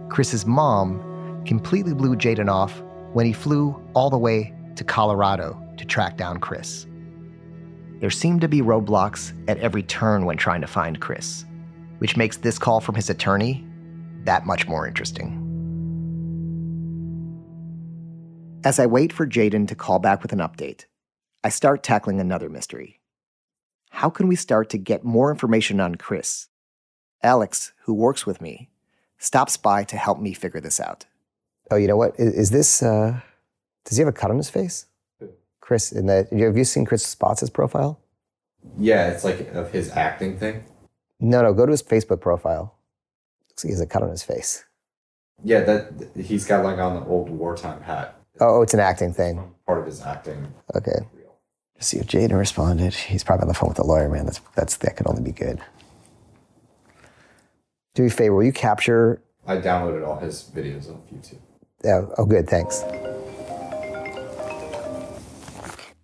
Chris's 0.10 0.46
mom 0.46 1.44
completely 1.46 1.94
blew 1.94 2.16
Jaden 2.16 2.50
off 2.50 2.82
when 3.14 3.26
he 3.26 3.34
flew 3.34 3.82
all 3.94 4.10
the 4.10 4.18
way 4.18 4.54
to 4.76 4.84
Colorado 4.84 5.62
to 5.80 5.86
track 5.86 6.18
down 6.18 6.40
Chris. 6.40 6.86
there 8.00 8.10
seemed 8.10 8.42
to 8.42 8.48
be 8.48 8.62
roadblocks 8.62 9.34
at 9.50 9.58
every 9.58 9.84
turn 9.84 10.26
when 10.26 10.38
trying 10.38 10.62
to 10.62 10.68
find 10.68 11.00
Chris, 11.02 11.46
which 12.00 12.16
makes 12.16 12.38
this 12.38 12.58
call 12.58 12.80
from 12.80 12.96
his 12.96 13.10
attorney 13.10 13.66
that 14.24 14.46
much 14.46 14.68
more 14.68 14.88
interesting. 14.88 15.46
As 18.64 18.80
I 18.80 18.86
wait 18.86 19.14
for 19.14 19.28
Jaden 19.28 19.68
to 19.68 19.76
call 19.76 20.00
back 20.00 20.22
with 20.22 20.34
an 20.34 20.40
update, 20.40 20.86
I 21.44 21.50
start 21.50 21.84
tackling 21.84 22.20
another 22.20 22.50
mystery. 22.50 23.00
How 23.92 24.10
can 24.10 24.28
we 24.28 24.36
start 24.36 24.70
to 24.70 24.78
get 24.78 25.04
more 25.04 25.32
information 25.32 25.80
on 25.80 25.96
Chris? 25.96 26.48
Alex, 27.24 27.74
who 27.84 27.94
works 27.94 28.26
with 28.26 28.42
me, 28.42 28.70
stops 29.18 29.58
by 29.58 29.84
to 29.86 29.98
help 29.98 30.20
me 30.20 30.34
figure 30.34 30.62
this 30.62 30.80
out. 30.80 31.06
Oh, 31.72 31.76
you 31.76 31.88
know 31.88 31.98
what? 31.98 32.18
Is, 32.18 32.34
is 32.34 32.50
this, 32.52 32.84
uh, 32.84 33.20
does 33.86 33.98
he 33.98 34.02
have 34.02 34.08
a 34.08 34.14
cut 34.14 34.32
on 34.32 34.38
his 34.38 34.50
face? 34.50 34.86
Chris, 35.70 35.92
in 35.92 36.08
the, 36.08 36.28
have 36.32 36.58
you 36.58 36.64
seen 36.64 36.84
Chris 36.84 37.06
Spotz' 37.06 37.48
profile? 37.54 38.00
Yeah, 38.80 39.10
it's 39.10 39.24
like 39.24 39.54
of 39.54 39.72
his 39.72 39.92
acting 39.92 40.36
thing. 40.36 40.64
No, 41.20 41.44
no, 41.44 41.54
go 41.54 41.68
to 41.68 41.72
his 41.72 41.84
Facebook 41.84 42.22
profile. 42.22 42.74
Looks 43.52 43.64
like 43.64 43.70
he 43.70 43.74
has 43.74 43.80
a 43.80 43.86
cut 43.86 44.02
on 44.02 44.10
his 44.10 44.24
face. 44.24 44.66
Yeah, 45.44 45.60
that 45.62 46.10
he's 46.16 46.44
got 46.48 46.64
like 46.64 46.80
on 46.80 46.96
the 46.96 47.06
old 47.06 47.30
wartime 47.30 47.84
hat. 47.84 48.20
Oh, 48.40 48.58
oh, 48.58 48.62
it's 48.64 48.74
an 48.74 48.80
acting 48.80 49.14
thing. 49.14 49.54
Part 49.68 49.78
of 49.78 49.86
his 49.86 50.02
acting. 50.02 50.52
Okay. 50.74 51.06
Just 51.78 51.92
see 51.92 52.00
if 52.00 52.08
Jaden 52.08 52.36
responded. 52.36 52.96
He's 52.96 53.24
probably 53.24 53.44
on 53.44 53.50
the 53.50 53.54
phone 53.54 53.70
with 53.70 53.78
the 53.78 53.86
lawyer, 53.86 54.10
man. 54.10 54.26
That's 54.26 54.42
that's 54.56 54.78
that 54.78 54.98
could 54.98 55.06
only 55.06 55.22
be 55.22 55.32
good. 55.32 55.62
Do 57.94 58.02
me 58.02 58.08
a 58.08 58.12
favor, 58.12 58.34
will 58.34 58.44
you 58.44 58.54
capture 58.54 59.22
I 59.46 59.58
downloaded 59.58 60.08
all 60.08 60.18
his 60.18 60.50
videos 60.52 60.90
off 60.90 61.08
YouTube. 61.14 61.38
Yeah, 61.84 62.08
oh 62.18 62.26
good, 62.26 62.50
thanks. 62.50 62.84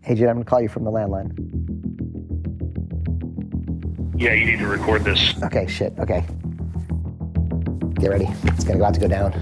Hey 0.05 0.13
Jaden, 0.13 0.29
I'm 0.29 0.35
gonna 0.35 0.45
call 0.45 0.61
you 0.61 0.69
from 0.69 0.83
the 0.83 0.91
landline. 0.91 1.31
Yeah, 4.15 4.33
you 4.33 4.45
need 4.45 4.59
to 4.59 4.67
record 4.67 5.03
this. 5.03 5.33
Okay, 5.41 5.65
shit, 5.65 5.97
okay. 5.97 6.23
Get 7.95 8.11
ready. 8.11 8.27
It's 8.43 8.63
gonna 8.63 8.77
go 8.77 8.85
out 8.85 8.93
to 8.93 8.99
go 8.99 9.07
down. 9.07 9.33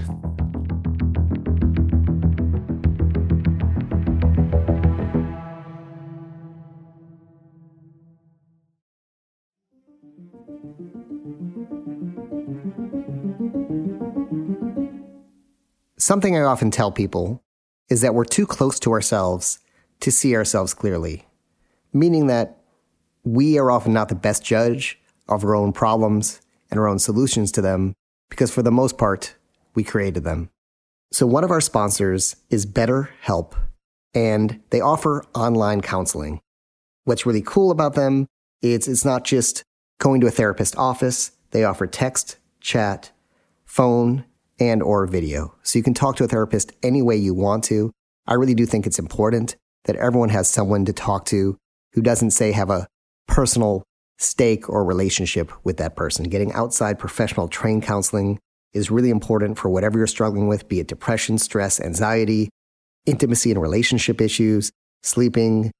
Something 15.98 16.38
I 16.38 16.42
often 16.44 16.72
tell 16.72 16.90
people 16.90 17.44
is 17.90 18.00
that 18.00 18.16
we're 18.16 18.24
too 18.24 18.46
close 18.46 18.80
to 18.80 18.94
ourselves 18.94 19.60
to 20.04 20.12
see 20.12 20.36
ourselves 20.36 20.74
clearly, 20.74 21.26
meaning 21.94 22.28
that 22.28 22.58
we 23.24 23.58
are 23.58 23.72
often 23.72 23.94
not 23.94 24.10
the 24.10 24.16
best 24.16 24.44
judge 24.44 25.00
of 25.30 25.46
our 25.46 25.56
own 25.56 25.72
problems 25.72 26.42
and 26.70 26.78
our 26.78 26.90
own 26.90 27.00
solutions 27.00 27.54
to 27.54 27.62
them 27.62 27.94
because, 28.30 28.52
for 28.52 28.62
the 28.62 28.72
most 28.72 28.98
part, 28.98 29.36
we 29.76 29.84
created 29.84 30.26
them. 30.26 30.50
So, 31.14 31.26
one 31.26 31.46
of 31.46 31.52
our 31.52 31.62
sponsors 31.62 32.36
is 32.50 32.66
BetterHelp, 32.66 33.54
and 34.14 34.60
they 34.72 34.82
offer 34.82 35.24
online 35.34 35.80
counseling. 35.80 36.42
What's 37.06 37.26
really 37.26 37.42
cool 37.42 37.72
about 37.72 37.96
them 37.96 38.28
is 38.62 38.90
it's 38.90 39.06
not 39.06 39.24
just 39.24 39.64
going 40.00 40.20
to 40.20 40.28
a 40.28 40.32
therapist 40.32 40.76
office, 40.78 41.32
they 41.52 41.64
offer 41.64 41.88
text, 41.88 42.40
chat, 42.60 43.12
phone, 43.64 44.26
and 44.60 44.84
or 44.84 45.08
video. 45.08 45.56
So 45.64 45.80
you 45.80 45.84
can 45.84 45.94
talk 45.94 46.18
to 46.18 46.26
a 46.26 46.28
therapist 46.28 46.74
any 46.84 47.02
way 47.02 47.16
you 47.16 47.34
want 47.34 47.64
to. 47.66 47.92
I 48.28 48.34
really 48.34 48.56
do 48.56 48.66
think 48.66 48.86
it's 48.86 49.00
important 49.00 49.56
that 49.86 49.96
everyone 49.98 50.30
has 50.30 50.50
someone 50.50 50.86
to 50.86 50.94
talk 50.94 51.26
to 51.26 51.58
who 51.94 52.02
doesn't 52.02 52.32
say 52.32 52.52
have 52.52 52.70
a 52.70 52.88
personal 53.28 53.84
stake 54.18 54.70
or 54.70 54.84
relationship 54.84 55.52
with 55.64 55.78
that 55.78 55.96
person. 55.96 56.26
Getting 56.30 56.54
outside 56.54 57.00
professional 57.00 57.48
trained 57.48 57.84
counseling 57.84 58.40
is 58.74 58.90
really 58.90 59.10
important 59.10 59.58
for 59.58 59.70
whatever 59.70 59.98
you're 59.98 60.08
struggling 60.08 60.48
with, 60.48 60.68
be 60.68 60.80
it 60.80 60.88
depression, 60.88 61.38
stress, 61.38 61.80
anxiety, 61.80 62.50
intimacy 63.06 63.52
and 63.52 63.62
relationship 63.62 64.22
issues, 64.22 64.72
sleeping, 65.04 65.72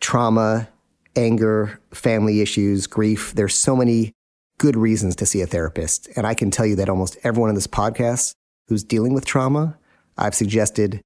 trauma, 0.00 0.68
anger, 1.16 1.80
family 1.92 2.40
issues, 2.40 2.86
grief. 2.86 3.34
There's 3.34 3.54
so 3.54 3.76
many 3.76 4.12
good 4.58 4.76
reasons 4.76 5.16
to 5.16 5.26
see 5.26 5.40
a 5.40 5.46
therapist. 5.46 6.08
And 6.16 6.26
I 6.26 6.34
can 6.34 6.50
tell 6.50 6.66
you 6.66 6.76
that 6.76 6.88
almost 6.88 7.18
everyone 7.24 7.50
in 7.50 7.54
this 7.54 7.66
podcast 7.66 8.34
who's 8.68 8.84
dealing 8.84 9.12
with 9.12 9.24
trauma, 9.24 9.78
I've 10.16 10.34
suggested 10.34 11.00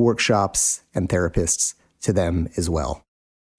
workshops 0.00 0.82
and 0.94 1.08
therapists 1.08 1.74
to 2.02 2.12
them 2.12 2.48
as 2.56 2.68
well. 2.68 3.02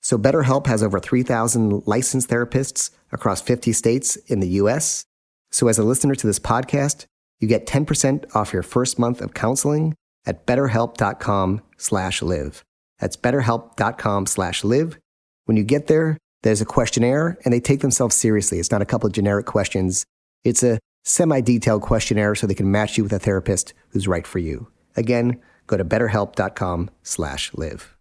So 0.01 0.17
BetterHelp 0.17 0.65
has 0.67 0.81
over 0.81 0.99
3,000 0.99 1.83
licensed 1.85 2.29
therapists 2.29 2.89
across 3.11 3.41
50 3.41 3.71
states 3.73 4.15
in 4.15 4.39
the 4.39 4.47
US. 4.47 5.05
So 5.51 5.67
as 5.67 5.77
a 5.77 5.83
listener 5.83 6.15
to 6.15 6.27
this 6.27 6.39
podcast, 6.39 7.05
you 7.39 7.47
get 7.47 7.67
10% 7.67 8.35
off 8.35 8.53
your 8.53 8.63
first 8.63 8.97
month 8.97 9.21
of 9.21 9.33
counseling 9.33 9.95
at 10.25 10.45
betterhelp.com 10.45 11.61
slash 11.77 12.21
live. 12.21 12.63
That's 12.99 13.17
betterhelp.com 13.17 14.25
slash 14.27 14.63
live. 14.63 14.97
When 15.45 15.57
you 15.57 15.63
get 15.63 15.87
there, 15.87 16.17
there's 16.43 16.61
a 16.61 16.65
questionnaire 16.65 17.37
and 17.43 17.53
they 17.53 17.59
take 17.59 17.81
themselves 17.81 18.15
seriously. 18.15 18.59
It's 18.59 18.71
not 18.71 18.81
a 18.81 18.85
couple 18.85 19.07
of 19.07 19.13
generic 19.13 19.45
questions. 19.45 20.05
It's 20.43 20.63
a 20.63 20.79
semi-detailed 21.03 21.81
questionnaire 21.81 22.35
so 22.35 22.47
they 22.47 22.53
can 22.53 22.71
match 22.71 22.97
you 22.97 23.03
with 23.03 23.13
a 23.13 23.19
therapist 23.19 23.73
who's 23.89 24.07
right 24.07 24.25
for 24.25 24.39
you. 24.39 24.67
Again, 24.95 25.39
go 25.71 25.77
to 25.77 25.85
betterhelp.com 25.85 26.89
slash 27.01 27.51
live. 27.55 27.97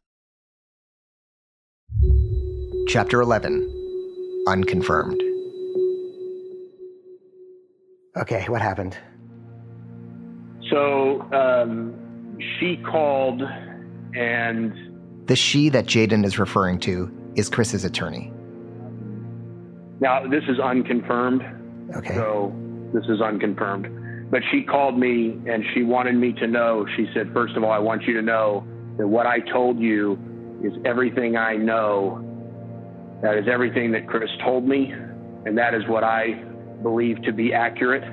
Chapter 2.88 3.20
11 3.20 4.44
Unconfirmed. 4.48 5.20
Okay, 8.16 8.44
what 8.48 8.60
happened? 8.60 8.96
So 10.68 11.22
um, 11.32 12.38
she 12.58 12.76
called 12.78 13.42
and 14.14 15.26
The 15.26 15.36
she 15.36 15.68
that 15.68 15.86
Jaden 15.86 16.24
is 16.24 16.38
referring 16.38 16.80
to 16.80 17.12
is 17.36 17.48
Chris's 17.48 17.84
attorney. 17.84 18.32
now 20.00 20.26
this 20.26 20.42
is 20.48 20.58
unconfirmed. 20.58 21.42
Okay. 21.94 22.14
So 22.14 22.52
this 22.92 23.04
is 23.04 23.20
unconfirmed. 23.20 23.86
But 24.30 24.42
she 24.52 24.62
called 24.62 24.96
me 24.96 25.36
and 25.46 25.64
she 25.74 25.82
wanted 25.82 26.14
me 26.14 26.32
to 26.34 26.46
know. 26.46 26.86
She 26.96 27.06
said, 27.12 27.32
first 27.32 27.56
of 27.56 27.64
all, 27.64 27.72
I 27.72 27.78
want 27.78 28.02
you 28.04 28.14
to 28.14 28.22
know 28.22 28.64
that 28.96 29.06
what 29.06 29.26
I 29.26 29.40
told 29.40 29.80
you 29.80 30.18
is 30.62 30.72
everything 30.84 31.36
I 31.36 31.56
know. 31.56 32.24
That 33.22 33.36
is 33.36 33.46
everything 33.50 33.90
that 33.92 34.06
Chris 34.06 34.30
told 34.44 34.66
me. 34.66 34.92
And 35.44 35.58
that 35.58 35.74
is 35.74 35.82
what 35.88 36.04
I 36.04 36.44
believe 36.82 37.20
to 37.22 37.32
be 37.32 37.52
accurate. 37.52 38.04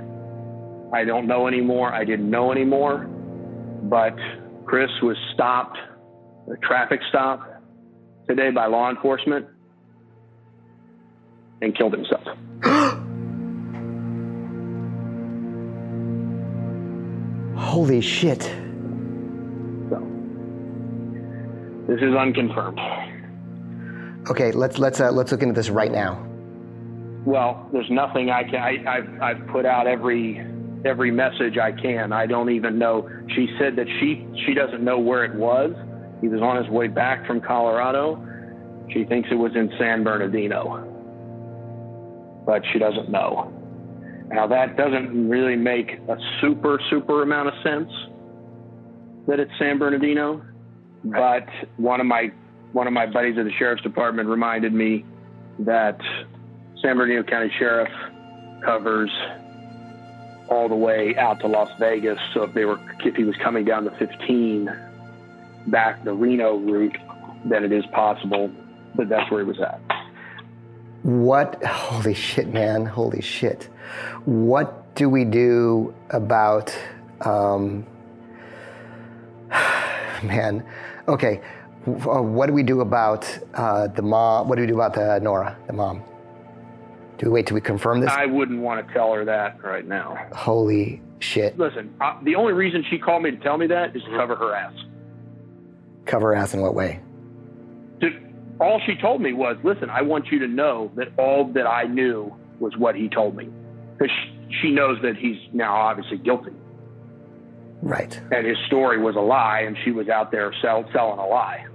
I 0.92 1.04
don't 1.04 1.28
know 1.28 1.48
anymore. 1.48 1.94
I 1.94 2.04
didn't 2.04 2.30
know 2.30 2.52
anymore. 2.52 3.06
But 3.84 4.16
Chris 4.66 4.90
was 5.04 5.18
stopped, 5.36 5.78
a 6.52 6.58
traffic 6.66 7.00
stop 7.10 7.64
today 8.28 8.50
by 8.50 8.66
law 8.66 8.90
enforcement 8.90 9.46
and 11.62 11.78
killed 11.78 11.94
himself. 11.94 12.98
Holy 17.78 18.02
shit. 18.02 18.42
So 19.92 20.00
this 21.88 22.02
is 22.02 22.16
unconfirmed. 22.16 22.80
Okay, 24.32 24.52
let's 24.52 24.80
let's 24.80 25.00
uh, 25.00 25.12
let's 25.12 25.32
look 25.32 25.44
into 25.44 25.54
this 25.54 25.70
right 25.70 25.92
now. 25.92 26.26
Well, 27.24 27.70
there's 27.72 27.92
nothing 27.92 28.32
I 28.32 28.46
can. 28.46 28.56
I, 28.56 28.96
I've 28.98 29.22
I've 29.22 29.48
put 29.50 29.68
out 29.68 29.86
every 29.86 30.44
every 30.86 31.12
message 31.12 31.60
I 31.60 31.72
can. 31.72 32.12
I 32.14 32.26
don't 32.26 32.50
even 32.50 32.80
know. 32.80 33.08
She 33.36 33.48
said 33.60 33.76
that 33.76 33.86
she 34.00 34.26
she 34.48 34.56
doesn't 34.56 34.84
know 34.84 34.98
where 34.98 35.24
it 35.24 35.36
was. 35.36 35.72
He 36.20 36.30
was 36.30 36.42
on 36.42 36.58
his 36.58 36.68
way 36.72 36.88
back 36.88 37.28
from 37.28 37.42
Colorado. 37.42 38.26
She 38.92 39.04
thinks 39.04 39.30
it 39.32 39.36
was 39.36 39.56
in 39.56 39.72
San 39.78 40.04
Bernardino, 40.04 40.84
but 42.44 42.64
she 42.74 42.80
doesn't 42.80 43.12
know. 43.12 43.54
Now 44.30 44.48
that 44.48 44.76
doesn't 44.76 45.30
really 45.30 45.56
make 45.56 45.92
a 45.92 46.18
super 46.42 46.80
super 46.90 47.22
amount 47.22 47.50
of 47.50 47.54
sense 47.64 47.92
that 49.28 49.40
it's 49.40 49.52
San 49.60 49.78
Bernardino, 49.78 50.42
but 51.04 51.48
one 51.78 52.00
of 52.00 52.06
my 52.06 52.32
one 52.74 52.88
of 52.88 52.94
my 52.94 53.06
buddies 53.06 53.38
at 53.38 53.46
the 53.46 53.52
sheriff's 53.58 53.84
department 53.84 54.28
reminded 54.30 54.74
me 54.74 55.06
that 55.60 56.00
San 56.82 56.98
Bernardino 56.98 57.24
County 57.24 57.52
Sheriff 57.58 57.90
covers 58.64 59.10
all 60.50 60.70
the 60.70 60.76
way 60.76 61.16
out 61.18 61.40
to 61.42 61.48
Las 61.48 61.70
Vegas. 61.80 62.20
So 62.34 62.44
if 62.44 62.54
they 62.54 62.66
were, 62.66 62.80
if 63.00 63.16
he 63.16 63.24
was 63.24 63.36
coming 63.38 63.66
down 63.66 63.86
the 63.86 63.92
15 63.92 64.70
back 65.68 66.04
the 66.04 66.14
Reno 66.14 66.58
route, 66.58 66.98
then 67.46 67.64
it 67.64 67.72
is 67.72 67.86
possible 67.88 68.52
that 68.96 69.10
that's 69.10 69.30
where 69.32 69.42
he 69.42 69.48
was 69.48 69.60
at. 69.60 69.82
What? 71.04 71.64
Holy 71.66 72.14
shit, 72.14 72.48
man! 72.54 72.86
Holy 72.86 73.22
shit! 73.22 73.70
What 74.26 74.96
do 74.96 75.10
we 75.10 75.26
do 75.26 75.94
about? 76.10 76.78
Um, 77.22 77.86
man, 80.24 80.66
okay. 81.08 81.42
uh, 81.88 82.22
what 82.22 82.48
do 82.48 82.54
we 82.54 82.64
do 82.64 82.82
about 82.82 83.28
uh, 83.54 83.88
the 83.88 84.02
mom? 84.02 84.48
What 84.48 84.56
do 84.56 84.62
we 84.62 84.68
do 84.68 84.76
about 84.76 84.94
the 84.94 85.20
Nora, 85.20 85.58
the 85.68 85.74
mom? 85.74 86.04
Do 87.18 87.28
we 87.28 87.32
wait 87.32 87.48
till 87.48 87.56
we 87.56 87.62
confirm 87.62 88.00
this? 88.02 88.12
I 88.12 88.26
wouldn't 88.26 88.60
want 88.62 88.86
to 88.86 88.94
tell 88.94 89.14
her 89.14 89.26
that 89.26 89.64
right 89.64 89.88
now. 89.88 90.18
Holy 90.34 91.02
shit! 91.20 91.58
Listen, 91.58 91.94
uh, 92.02 92.18
the 92.24 92.36
only 92.36 92.54
reason 92.54 92.84
she 92.90 92.98
called 92.98 93.24
me 93.24 93.32
to 93.32 93.38
tell 93.38 93.58
me 93.58 93.68
that 93.68 93.96
is 93.96 94.04
to 94.04 94.10
cover 94.12 94.36
her 94.36 94.54
ass. 94.54 94.74
Cover 96.06 96.34
ass 96.36 96.54
in 96.54 96.62
what 96.62 96.76
way? 96.76 97.00
All 98.60 98.82
she 98.86 98.96
told 98.96 99.22
me 99.22 99.34
was, 99.34 99.58
"Listen, 99.64 99.90
I 99.90 100.02
want 100.02 100.32
you 100.32 100.40
to 100.40 100.48
know 100.48 100.92
that 100.96 101.10
all 101.18 101.46
that 101.54 101.68
I 101.68 101.84
knew 101.84 102.34
was 102.60 102.76
what 102.78 102.96
he 102.96 103.08
told 103.08 103.36
me, 103.36 103.50
because 103.98 104.12
she, 104.12 104.58
she 104.62 104.72
knows 104.72 105.00
that 105.04 105.16
he's 105.16 105.38
now 105.54 105.76
obviously 105.76 106.18
guilty, 106.18 106.54
Right. 107.84 108.20
and 108.32 108.48
his 108.48 108.58
story 108.66 109.00
was 109.00 109.16
a 109.16 109.20
lie, 109.22 109.60
and 109.62 109.78
she 109.84 109.92
was 109.92 110.10
out 110.10 110.32
there 110.32 110.52
sell, 110.62 110.86
selling 110.92 111.20
a 111.20 111.28
lie." 111.28 111.66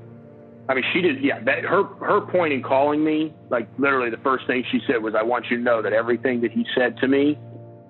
I 0.68 0.74
mean, 0.74 0.84
she 0.92 1.00
did. 1.00 1.22
Yeah, 1.22 1.40
that, 1.40 1.64
her 1.64 1.84
her 1.84 2.20
point 2.20 2.52
in 2.52 2.62
calling 2.62 3.04
me, 3.04 3.32
like 3.50 3.68
literally, 3.78 4.10
the 4.10 4.16
first 4.18 4.46
thing 4.46 4.64
she 4.70 4.80
said 4.86 5.02
was, 5.02 5.14
"I 5.14 5.22
want 5.22 5.50
you 5.50 5.58
to 5.58 5.62
know 5.62 5.82
that 5.82 5.92
everything 5.92 6.40
that 6.42 6.50
he 6.52 6.64
said 6.74 6.96
to 6.98 7.08
me, 7.08 7.38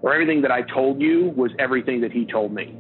or 0.03 0.13
everything 0.13 0.43
that 0.43 0.51
I 0.51 0.63
told 0.63 1.01
you, 1.01 1.33
was 1.37 1.51
everything 1.59 2.01
that 2.01 2.13
he 2.13 2.27
told 2.27 2.53
me." 2.53 2.77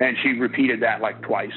And 0.00 0.16
she 0.22 0.32
repeated 0.38 0.80
that 0.80 1.00
like 1.00 1.20
twice. 1.22 1.52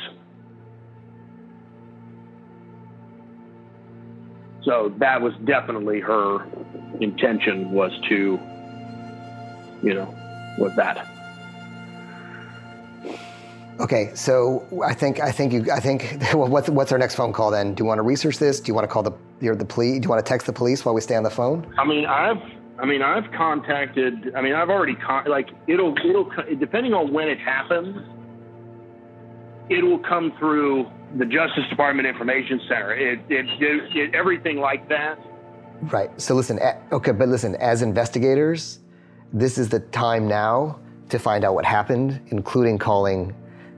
So 4.65 4.91
that 4.98 5.22
was 5.22 5.34
definitely 5.45 6.00
her 6.00 6.43
intention 7.00 7.72
was 7.72 7.91
to, 8.10 8.39
you 9.84 9.93
know, 9.93 10.13
was 10.57 10.75
that. 10.75 11.07
Okay, 13.79 14.12
so 14.15 14.65
I 14.84 14.93
think 14.93 15.19
I 15.19 15.31
think 15.31 15.53
you 15.53 15.72
I 15.72 15.79
think 15.79 16.17
well, 16.34 16.48
what's 16.48 16.69
what's 16.69 16.91
our 16.91 16.98
next 16.98 17.15
phone 17.15 17.31
call 17.31 17.51
then? 17.51 17.75
Do 17.75 17.84
you 17.84 17.88
want 17.88 18.00
to 18.00 18.03
research 18.03 18.39
this? 18.39 18.60
Do 18.60 18.69
you 18.69 18.74
want 18.74 18.86
to 18.86 18.88
call 18.88 19.03
the 19.03 19.12
your 19.39 19.55
the 19.55 19.65
police? 19.65 20.00
Do 20.00 20.05
you 20.05 20.10
want 20.10 20.25
to 20.25 20.27
text 20.27 20.48
the 20.48 20.53
police 20.53 20.84
while 20.84 20.95
we 20.95 21.01
stay 21.01 21.15
on 21.15 21.24
the 21.24 21.29
phone? 21.29 21.72
I 21.77 21.86
mean, 21.86 22.05
I've, 22.05 22.41
I 22.79 22.86
mean, 22.86 23.01
I've 23.01 23.29
contacted. 23.34 24.34
I 24.36 24.41
mean, 24.41 24.53
I've 24.53 24.69
already 24.69 24.95
con- 24.95 25.25
like 25.27 25.50
it'll, 25.67 25.93
it'll, 25.98 26.31
depending 26.57 26.93
on 26.93 27.13
when 27.13 27.27
it 27.27 27.38
happens, 27.38 27.98
it 29.69 29.84
will 29.84 30.00
come 30.00 30.31
through 30.39 30.89
the 31.15 31.25
Justice 31.25 31.63
Department 31.69 32.07
Information 32.07 32.60
Center. 32.67 32.93
It, 32.93 33.19
it, 33.29 33.45
it, 33.62 33.95
it 33.95 34.15
everything 34.15 34.57
like 34.57 34.88
that. 34.89 35.17
Right. 35.81 36.10
So 36.19 36.36
listen. 36.36 36.60
Okay, 36.91 37.12
but 37.12 37.27
listen. 37.27 37.55
As 37.55 37.81
investigators, 37.81 38.79
this 39.34 39.57
is 39.57 39.69
the 39.69 39.79
time 39.79 40.27
now 40.27 40.79
to 41.10 41.19
find 41.19 41.43
out 41.43 41.53
what 41.53 41.65
happened, 41.65 42.19
including 42.27 42.77
calling, 42.77 43.36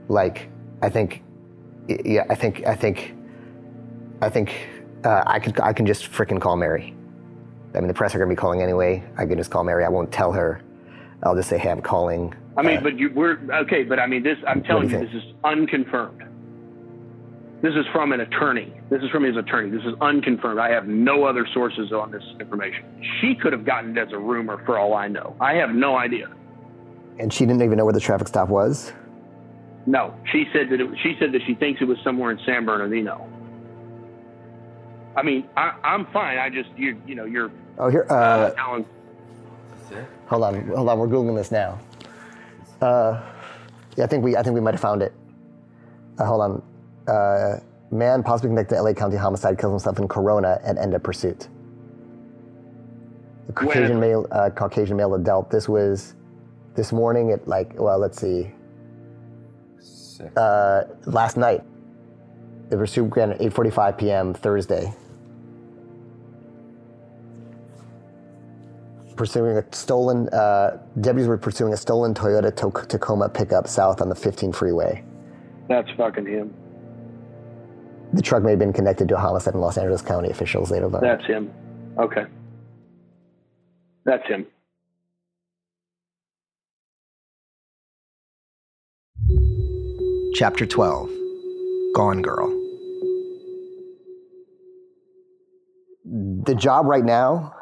like, 0.08 0.48
I 0.80 0.88
think, 0.88 1.22
yeah, 1.88 2.24
I 2.30 2.34
think, 2.34 2.66
I 2.66 2.74
think, 2.74 3.14
I 4.22 4.30
think, 4.30 4.54
uh, 5.04 5.24
I 5.26 5.38
could, 5.38 5.60
I 5.60 5.72
can 5.72 5.84
just 5.84 6.10
frickin' 6.10 6.40
call 6.40 6.56
Mary. 6.56 6.94
I 7.74 7.80
mean, 7.80 7.88
the 7.88 7.94
press 7.94 8.14
are 8.14 8.18
gonna 8.18 8.30
be 8.30 8.36
calling 8.36 8.62
anyway. 8.62 9.04
I 9.18 9.26
can 9.26 9.36
just 9.36 9.50
call 9.50 9.62
Mary. 9.62 9.84
I 9.84 9.88
won't 9.88 10.10
tell 10.10 10.32
her. 10.32 10.62
I'll 11.22 11.34
just 11.34 11.48
say, 11.48 11.58
hey, 11.58 11.70
I'm 11.70 11.82
calling. 11.82 12.34
I 12.56 12.62
mean, 12.62 12.78
Uh, 12.78 12.80
but 12.80 12.98
you, 12.98 13.10
we're 13.14 13.38
okay. 13.62 13.82
But 13.82 13.98
I 13.98 14.06
mean, 14.06 14.22
this. 14.22 14.38
I'm 14.46 14.62
telling 14.62 14.88
you, 14.88 14.98
you 14.98 15.06
this 15.06 15.14
is 15.14 15.34
unconfirmed. 15.44 16.22
This 17.60 17.74
is 17.74 17.84
from 17.92 18.12
an 18.12 18.20
attorney. 18.20 18.72
This 18.88 19.02
is 19.02 19.10
from 19.10 19.24
his 19.24 19.36
attorney. 19.36 19.70
This 19.70 19.82
is 19.84 19.94
unconfirmed. 20.00 20.60
I 20.60 20.70
have 20.70 20.86
no 20.86 21.24
other 21.24 21.44
sources 21.52 21.90
on 21.92 22.12
this 22.12 22.22
information. 22.38 22.84
She 23.20 23.34
could 23.34 23.52
have 23.52 23.64
gotten 23.64 23.96
it 23.96 24.00
as 24.00 24.12
a 24.12 24.18
rumor 24.18 24.62
for 24.64 24.78
all 24.78 24.94
I 24.94 25.08
know. 25.08 25.34
I 25.40 25.54
have 25.54 25.70
no 25.70 25.96
idea. 25.96 26.28
and 27.18 27.32
she 27.32 27.44
didn't 27.44 27.62
even 27.62 27.76
know 27.76 27.84
where 27.84 27.92
the 27.94 27.98
traffic 28.00 28.28
stop 28.28 28.48
was. 28.48 28.92
No, 29.86 30.14
she 30.30 30.44
said 30.52 30.68
that 30.70 30.80
it, 30.80 30.88
she 31.02 31.16
said 31.18 31.32
that 31.32 31.40
she 31.46 31.54
thinks 31.54 31.80
it 31.80 31.86
was 31.86 31.98
somewhere 32.04 32.30
in 32.30 32.38
San 32.46 32.64
Bernardino. 32.64 33.26
I 35.16 35.22
mean, 35.22 35.48
I, 35.56 35.72
I'm 35.82 36.06
fine. 36.12 36.38
I 36.38 36.50
just 36.50 36.68
you 36.76 37.00
you 37.06 37.14
know 37.16 37.24
you're 37.24 37.50
Oh, 37.78 37.88
here. 37.88 38.06
uh, 38.10 38.14
Uh, 38.14 38.54
Alan. 38.58 38.84
hold 40.28 40.44
on, 40.44 40.68
hold 40.68 40.88
on. 40.88 40.98
We're 40.98 41.06
googling 41.08 41.36
this 41.36 41.50
now. 41.50 41.78
Uh, 42.80 43.20
yeah, 43.96 44.04
I 44.04 44.06
think 44.06 44.22
we, 44.24 44.36
I 44.36 44.42
think 44.42 44.54
we 44.54 44.60
might 44.60 44.74
have 44.74 44.80
found 44.80 45.02
it. 45.02 45.12
Uh, 46.18 46.24
hold 46.24 46.40
on. 46.42 46.62
Uh, 47.08 47.60
man 47.90 48.22
possibly 48.22 48.50
connected 48.50 48.74
to 48.74 48.82
LA 48.82 48.92
County 48.92 49.16
homicide 49.16 49.58
kills 49.58 49.72
himself 49.72 49.98
in 49.98 50.06
Corona 50.06 50.60
and 50.64 50.78
end 50.78 50.94
of 50.94 51.02
pursuit. 51.02 51.48
A 53.48 53.52
Caucasian 53.52 53.98
male, 53.98 54.26
uh, 54.30 54.50
Caucasian 54.50 54.96
male 54.96 55.14
adult. 55.14 55.50
This 55.50 55.68
was 55.68 56.14
this 56.74 56.92
morning 56.92 57.32
at 57.32 57.48
like, 57.48 57.72
well, 57.80 57.98
let's 57.98 58.20
see, 58.20 58.52
uh, 60.36 60.84
last 61.06 61.36
night. 61.36 61.62
The 62.68 62.76
pursuit 62.76 63.08
began 63.08 63.32
at 63.32 63.38
8:45 63.38 63.96
p.m. 63.98 64.34
Thursday. 64.34 64.92
Pursuing 69.16 69.56
a 69.56 69.64
stolen, 69.74 70.28
uh, 70.28 70.78
deputies 71.00 71.26
were 71.26 71.38
pursuing 71.38 71.72
a 71.72 71.76
stolen 71.76 72.12
Toyota 72.14 72.54
Tacoma 72.88 73.28
pickup 73.30 73.66
south 73.66 74.02
on 74.02 74.08
the 74.08 74.14
15 74.14 74.52
freeway. 74.52 75.02
That's 75.66 75.90
fucking 75.96 76.26
him. 76.26 76.54
The 78.12 78.22
truck 78.22 78.42
may 78.42 78.50
have 78.50 78.58
been 78.58 78.72
connected 78.72 79.08
to 79.08 79.16
a 79.16 79.18
homicide 79.18 79.54
in 79.54 79.60
Los 79.60 79.76
Angeles 79.76 80.02
County. 80.02 80.30
Officials 80.30 80.70
later 80.70 80.88
learned. 80.88 81.04
That's 81.04 81.26
him. 81.26 81.52
Okay. 81.98 82.24
That's 84.04 84.26
him. 84.26 84.46
Chapter 90.34 90.66
12 90.66 91.10
Gone 91.94 92.22
Girl. 92.22 92.48
The 96.04 96.54
job 96.54 96.86
right 96.86 97.04
now 97.04 97.54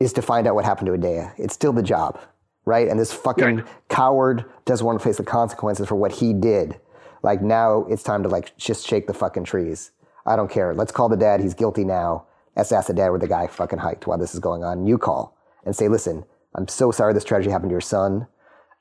is 0.00 0.12
to 0.14 0.22
find 0.22 0.46
out 0.46 0.54
what 0.54 0.64
happened 0.64 0.86
to 0.86 0.92
Adea. 0.98 1.32
It's 1.36 1.54
still 1.54 1.72
the 1.72 1.82
job, 1.82 2.18
right? 2.64 2.88
And 2.88 2.98
this 2.98 3.12
fucking 3.12 3.56
Right. 3.56 3.66
coward 3.88 4.44
doesn't 4.64 4.86
want 4.86 4.98
to 4.98 5.04
face 5.04 5.18
the 5.18 5.24
consequences 5.24 5.86
for 5.86 5.94
what 5.96 6.12
he 6.12 6.32
did. 6.32 6.80
Like 7.26 7.42
now 7.42 7.84
it's 7.90 8.04
time 8.04 8.22
to 8.22 8.28
like 8.28 8.56
just 8.56 8.86
shake 8.86 9.08
the 9.08 9.12
fucking 9.12 9.42
trees. 9.42 9.90
I 10.26 10.36
don't 10.36 10.48
care. 10.48 10.72
Let's 10.74 10.92
call 10.92 11.08
the 11.08 11.16
dad. 11.16 11.40
He's 11.40 11.54
guilty 11.54 11.82
now. 11.82 12.24
Let's 12.54 12.70
ask 12.70 12.86
the 12.86 12.94
dad 12.94 13.10
where 13.10 13.18
the 13.18 13.26
guy 13.26 13.48
fucking 13.48 13.80
hiked 13.80 14.06
while 14.06 14.16
this 14.16 14.32
is 14.32 14.38
going 14.38 14.62
on. 14.62 14.86
You 14.86 14.96
call 14.96 15.36
and 15.64 15.74
say, 15.74 15.88
listen, 15.88 16.24
I'm 16.54 16.68
so 16.68 16.92
sorry 16.92 17.14
this 17.14 17.24
tragedy 17.24 17.50
happened 17.50 17.70
to 17.70 17.74
your 17.74 17.80
son. 17.80 18.28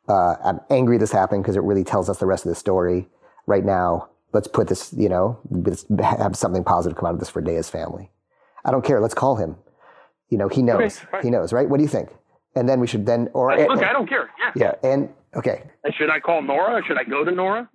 Uh, 0.08 0.36
I'm 0.44 0.60
angry 0.70 1.00
this 1.00 1.12
happened 1.12 1.42
because 1.42 1.56
it 1.56 1.64
really 1.64 1.84
tells 1.84 2.08
us 2.08 2.20
the 2.20 2.28
rest 2.28 2.46
of 2.46 2.50
the 2.50 2.56
story. 2.56 3.10
Right 3.48 3.66
now, 3.66 4.10
let's 4.32 4.48
put 4.48 4.68
this, 4.68 4.94
you 4.94 5.10
know, 5.10 5.40
let's 5.50 5.84
have 6.00 6.36
something 6.36 6.64
positive 6.64 6.96
come 6.96 7.08
out 7.08 7.16
of 7.16 7.20
this 7.20 7.30
for 7.30 7.42
Daya's 7.42 7.72
family. 7.72 8.12
I 8.64 8.70
don't 8.70 8.86
care. 8.86 9.02
Let's 9.02 9.16
call 9.16 9.38
him. 9.38 9.56
You 10.30 10.38
know, 10.38 10.50
he 10.50 10.62
knows. 10.62 11.00
fine. 11.00 11.24
he 11.24 11.32
knows, 11.32 11.52
right? 11.52 11.68
What 11.68 11.78
do 11.78 11.84
you 11.84 11.90
think? 11.90 12.10
And 12.56 12.70
then 12.70 12.80
we 12.80 12.86
should 12.86 13.08
then, 13.08 13.28
or 13.34 13.58
Look, 13.58 13.84
I 13.84 13.92
don't 13.92 14.08
care. 14.08 14.30
Yeah. 14.40 14.52
yeah, 14.84 14.90
and 14.92 15.10
okay. 15.36 15.64
Should 15.98 16.12
I 16.12 16.20
call 16.20 16.44
Nora? 16.44 16.84
Should 16.86 17.00
I 17.00 17.06
go 17.06 17.24
to 17.24 17.32
Nora? 17.32 17.70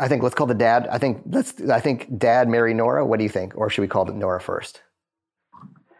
I 0.00 0.08
think 0.08 0.22
let's 0.22 0.34
call 0.34 0.46
the 0.46 0.54
dad. 0.54 0.88
I 0.90 0.98
think 0.98 1.22
let's. 1.26 1.60
I 1.70 1.78
think 1.78 2.18
dad 2.18 2.48
marry 2.48 2.74
Nora. 2.74 3.04
What 3.04 3.18
do 3.18 3.22
you 3.22 3.28
think? 3.28 3.54
Or 3.54 3.68
should 3.70 3.82
we 3.82 3.88
call 3.88 4.06
the 4.06 4.12
Nora 4.12 4.40
first? 4.40 4.82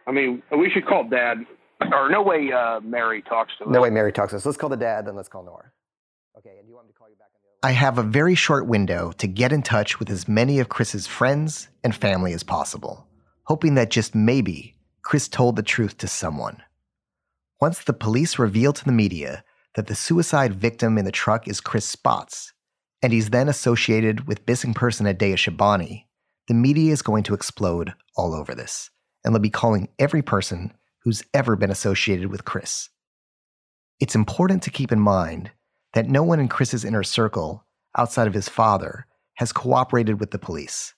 I 0.07 0.11
mean, 0.11 0.41
we 0.57 0.69
should 0.69 0.85
call 0.85 1.07
Dad. 1.07 1.45
Or 1.91 2.09
no 2.09 2.21
way 2.21 2.51
uh, 2.51 2.79
Mary 2.81 3.21
talks 3.21 3.53
to 3.57 3.63
him. 3.63 3.71
No 3.71 3.81
way, 3.81 3.89
Mary 3.89 4.11
talks 4.11 4.31
to 4.31 4.37
us. 4.37 4.45
Let's 4.45 4.57
call 4.57 4.69
the 4.69 4.77
dad, 4.77 5.07
then 5.07 5.15
let's 5.15 5.29
call 5.29 5.43
Nora. 5.43 5.71
Okay, 6.37 6.57
and 6.59 6.67
you 6.67 6.75
want 6.75 6.87
me 6.87 6.93
to 6.93 6.97
call 6.97 7.09
you 7.09 7.15
back 7.15 7.29
on 7.33 7.41
the 7.43 7.67
other? 7.67 7.71
I 7.71 7.75
have 7.75 7.97
a 7.97 8.03
very 8.03 8.35
short 8.35 8.67
window 8.67 9.11
to 9.13 9.27
get 9.27 9.51
in 9.51 9.63
touch 9.63 9.99
with 9.99 10.09
as 10.09 10.27
many 10.27 10.59
of 10.59 10.69
Chris's 10.69 11.07
friends 11.07 11.69
and 11.83 11.95
family 11.95 12.33
as 12.33 12.43
possible, 12.43 13.07
hoping 13.43 13.75
that 13.75 13.89
just 13.89 14.13
maybe 14.13 14.75
Chris 15.01 15.27
told 15.27 15.55
the 15.55 15.63
truth 15.63 15.97
to 15.99 16.07
someone. 16.07 16.61
Once 17.59 17.83
the 17.83 17.93
police 17.93 18.37
reveal 18.37 18.73
to 18.73 18.85
the 18.85 18.91
media 18.91 19.43
that 19.75 19.87
the 19.87 19.95
suicide 19.95 20.53
victim 20.53 20.97
in 20.97 21.05
the 21.05 21.11
truck 21.11 21.47
is 21.47 21.61
Chris 21.61 21.95
Spotz, 21.95 22.51
and 23.01 23.11
he's 23.13 23.29
then 23.29 23.49
associated 23.49 24.27
with 24.27 24.47
missing 24.47 24.73
person 24.73 25.05
Adea 25.05 25.35
Shabani, 25.35 26.05
the 26.47 26.53
media 26.53 26.91
is 26.91 27.01
going 27.01 27.23
to 27.23 27.33
explode 27.33 27.93
all 28.15 28.33
over 28.33 28.53
this, 28.53 28.89
and 29.23 29.33
they'll 29.33 29.41
be 29.41 29.49
calling 29.49 29.89
every 29.99 30.21
person 30.21 30.73
who's 31.03 31.23
ever 31.33 31.55
been 31.55 31.71
associated 31.71 32.27
with 32.27 32.45
Chris. 32.45 32.89
It's 33.99 34.15
important 34.15 34.63
to 34.63 34.69
keep 34.69 34.91
in 34.91 34.99
mind 34.99 35.51
that 35.93 36.09
no 36.09 36.23
one 36.23 36.39
in 36.39 36.47
Chris's 36.47 36.85
inner 36.85 37.03
circle, 37.03 37.65
outside 37.97 38.27
of 38.27 38.33
his 38.33 38.49
father, 38.49 39.05
has 39.35 39.51
cooperated 39.51 40.19
with 40.19 40.31
the 40.31 40.39
police. 40.39 40.93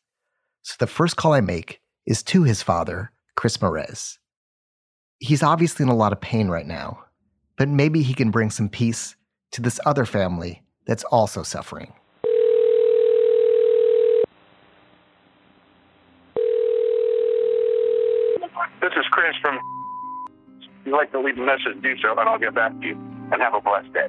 So 0.64 0.76
the 0.80 0.88
first 0.88 1.16
call 1.16 1.34
I 1.34 1.42
make 1.42 1.82
is 2.06 2.24
to 2.24 2.44
his 2.44 2.62
father, 2.62 3.12
Chris 3.36 3.58
Morez. 3.58 4.18
He's 5.20 5.44
obviously 5.44 5.84
in 5.84 5.90
a 5.90 5.96
lot 5.96 6.14
of 6.14 6.22
pain 6.22 6.48
right 6.50 6.66
now, 6.68 7.04
but 7.58 7.70
maybe 7.70 8.02
he 8.02 8.14
can 8.14 8.32
bring 8.32 8.50
some 8.50 8.70
peace 8.70 9.16
to 9.52 9.62
this 9.62 9.80
other 9.86 10.06
family 10.06 10.63
that's 10.86 11.04
also 11.06 11.44
suffering. 11.44 11.94
This 18.82 18.92
is 18.98 19.06
Chris 19.12 19.34
from. 19.42 19.56
If 19.56 20.88
you'd 20.88 20.92
like 20.92 21.12
to 21.14 21.20
leave 21.20 21.38
a 21.38 21.46
message, 21.46 21.82
do 21.82 21.96
so, 22.02 22.12
and 22.12 22.28
I'll 22.28 22.38
get 22.38 22.54
back 22.54 22.78
to 22.82 22.86
you. 22.86 22.96
And 23.32 23.42
have 23.42 23.54
a 23.54 23.62
blessed 23.62 23.94
day. 23.94 24.08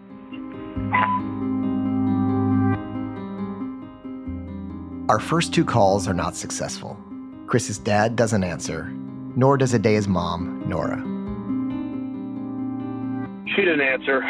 Our 5.08 5.20
first 5.20 5.54
two 5.54 5.64
calls 5.64 6.08
are 6.08 6.14
not 6.14 6.34
successful. 6.34 6.98
Chris's 7.46 7.78
dad 7.78 8.16
doesn't 8.16 8.42
answer, 8.42 8.90
nor 9.36 9.56
does 9.56 9.74
Adea's 9.74 10.08
mom, 10.08 10.64
Nora. 10.66 10.96
She 13.54 13.62
didn't 13.62 13.82
answer. 13.82 14.22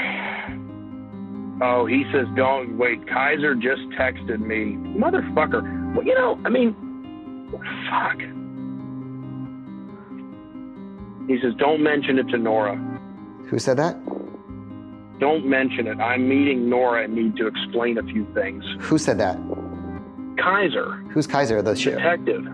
Oh, 1.63 1.87
he 1.87 2.05
says, 2.13 2.27
don't 2.37 2.77
wait. 2.77 3.07
Kaiser 3.09 3.55
just 3.55 3.83
texted 3.99 4.41
me. 4.41 4.77
Motherfucker. 4.99 5.95
Well, 5.95 6.05
you 6.05 6.15
know, 6.15 6.39
I 6.45 6.49
mean, 6.49 6.75
fuck. 7.89 8.19
He 11.29 11.41
says, 11.41 11.55
don't 11.59 11.83
mention 11.83 12.19
it 12.19 12.29
to 12.31 12.39
Nora. 12.39 12.77
Who 13.49 13.59
said 13.59 13.77
that? 13.79 13.97
Don't 15.21 15.47
mention 15.47 15.87
it. 15.87 15.99
I'm 16.01 16.29
meeting 16.29 16.69
Nora 16.69 17.05
and 17.05 17.15
need 17.15 17.37
to 17.37 17.47
explain 17.47 17.99
a 17.99 18.03
few 18.03 18.27
things. 18.35 18.65
Who 18.81 18.99
said 18.99 19.19
that? 19.19 19.39
Kaiser, 20.37 20.97
Who's 21.11 21.27
Kaiser, 21.29 21.63
the 21.63 21.77
show? 21.77 21.93
detective. 21.93 22.45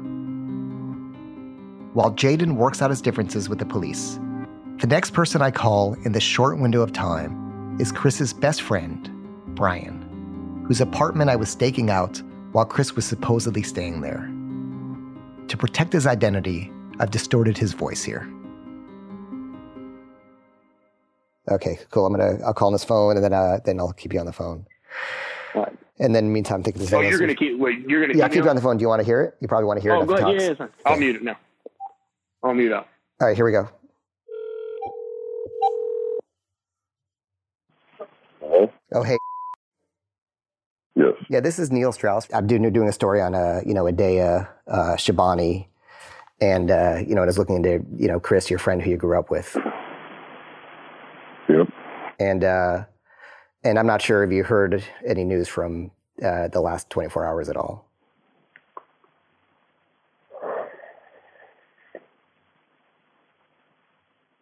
While 1.94 2.12
Jaden 2.12 2.54
works 2.56 2.82
out 2.82 2.90
his 2.90 3.00
differences 3.00 3.48
with 3.48 3.58
the 3.58 3.64
police, 3.64 4.20
the 4.78 4.86
next 4.86 5.12
person 5.12 5.40
I 5.42 5.50
call 5.50 5.94
in 6.04 6.12
this 6.12 6.22
short 6.22 6.58
window 6.58 6.82
of 6.82 6.92
time 6.92 7.49
is 7.80 7.90
Chris's 7.90 8.34
best 8.34 8.60
friend, 8.60 9.08
Brian, 9.56 10.64
whose 10.68 10.82
apartment 10.82 11.30
I 11.30 11.36
was 11.36 11.48
staking 11.48 11.88
out 11.88 12.20
while 12.52 12.66
Chris 12.66 12.94
was 12.94 13.06
supposedly 13.06 13.62
staying 13.62 14.02
there. 14.02 14.30
To 15.48 15.56
protect 15.56 15.92
his 15.92 16.06
identity, 16.06 16.70
I've 16.98 17.10
distorted 17.10 17.56
his 17.56 17.72
voice 17.72 18.04
here. 18.04 18.30
Okay, 21.50 21.78
cool. 21.90 22.06
I'm 22.06 22.12
gonna 22.12 22.38
I'll 22.44 22.52
call 22.54 22.66
on 22.68 22.72
this 22.74 22.84
phone 22.84 23.16
and 23.16 23.24
then 23.24 23.32
uh, 23.32 23.58
then 23.64 23.80
I'll 23.80 23.92
keep 23.94 24.12
you 24.12 24.20
on 24.20 24.26
the 24.26 24.32
phone. 24.32 24.66
All 25.54 25.62
right. 25.62 25.76
And 25.98 26.14
then 26.14 26.32
meantime, 26.32 26.62
think 26.62 26.76
of 26.76 26.82
this. 26.82 26.92
Oh, 26.92 27.00
you're 27.00 27.18
gonna 27.18 27.34
keep. 27.34 27.58
Wait, 27.58 27.80
you're 27.88 28.02
gonna. 28.06 28.16
Yeah, 28.16 28.26
keep 28.28 28.34
keep 28.34 28.44
you 28.44 28.50
on 28.50 28.56
the 28.56 28.62
phone. 28.62 28.76
Do 28.76 28.82
you 28.82 28.88
want 28.88 29.00
to 29.00 29.06
hear 29.06 29.22
it? 29.22 29.34
You 29.40 29.48
probably 29.48 29.64
want 29.66 29.78
to 29.78 29.82
hear 29.82 29.94
Oh, 29.94 30.02
it. 30.02 30.06
go 30.06 30.14
after 30.14 30.26
ahead. 30.26 30.40
Yeah, 30.40 30.44
yeah, 30.44 30.50
it's 30.52 30.58
fine. 30.58 30.68
I'll 30.84 30.96
mute 30.98 31.16
it 31.16 31.24
now. 31.24 31.36
I'll 32.44 32.54
mute 32.54 32.72
up. 32.72 32.88
All 33.20 33.26
right, 33.26 33.34
here 33.34 33.44
we 33.44 33.52
go. 33.52 33.68
Hello? 38.50 38.68
Oh, 38.92 39.02
hey. 39.04 39.16
Yes. 40.96 41.12
Yeah, 41.28 41.38
this 41.38 41.60
is 41.60 41.70
Neil 41.70 41.92
Strauss. 41.92 42.26
I'm 42.34 42.48
doing, 42.48 42.68
doing 42.72 42.88
a 42.88 42.92
story 42.92 43.20
on, 43.20 43.32
uh, 43.32 43.60
you 43.64 43.74
know, 43.74 43.84
Adea 43.84 44.48
uh, 44.66 44.96
Shabani. 44.96 45.66
And, 46.40 46.70
uh, 46.70 46.98
you 47.06 47.14
know, 47.14 47.22
I 47.22 47.26
was 47.26 47.38
looking 47.38 47.56
into, 47.56 47.84
you 47.96 48.08
know, 48.08 48.18
Chris, 48.18 48.50
your 48.50 48.58
friend 48.58 48.82
who 48.82 48.90
you 48.90 48.96
grew 48.96 49.16
up 49.16 49.30
with. 49.30 49.56
Yep. 51.48 51.68
And, 52.18 52.42
uh, 52.42 52.84
and 53.62 53.78
I'm 53.78 53.86
not 53.86 54.02
sure 54.02 54.24
if 54.24 54.32
you 54.32 54.42
heard 54.42 54.82
any 55.06 55.22
news 55.24 55.46
from 55.46 55.92
uh, 56.20 56.48
the 56.48 56.60
last 56.60 56.90
24 56.90 57.26
hours 57.26 57.48
at 57.48 57.56
all. 57.56 57.86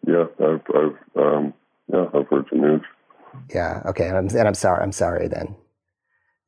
Yeah, 0.06 0.24
I've, 0.40 0.62
I've, 0.74 1.22
um, 1.22 1.52
yeah, 1.92 2.06
I've 2.14 2.26
heard 2.28 2.46
some 2.48 2.62
news. 2.62 2.82
Yeah. 3.54 3.82
Okay. 3.86 4.06
And 4.08 4.16
I'm, 4.16 4.28
and 4.28 4.48
I'm 4.48 4.54
sorry. 4.54 4.82
I'm 4.82 4.92
sorry 4.92 5.28
then. 5.28 5.56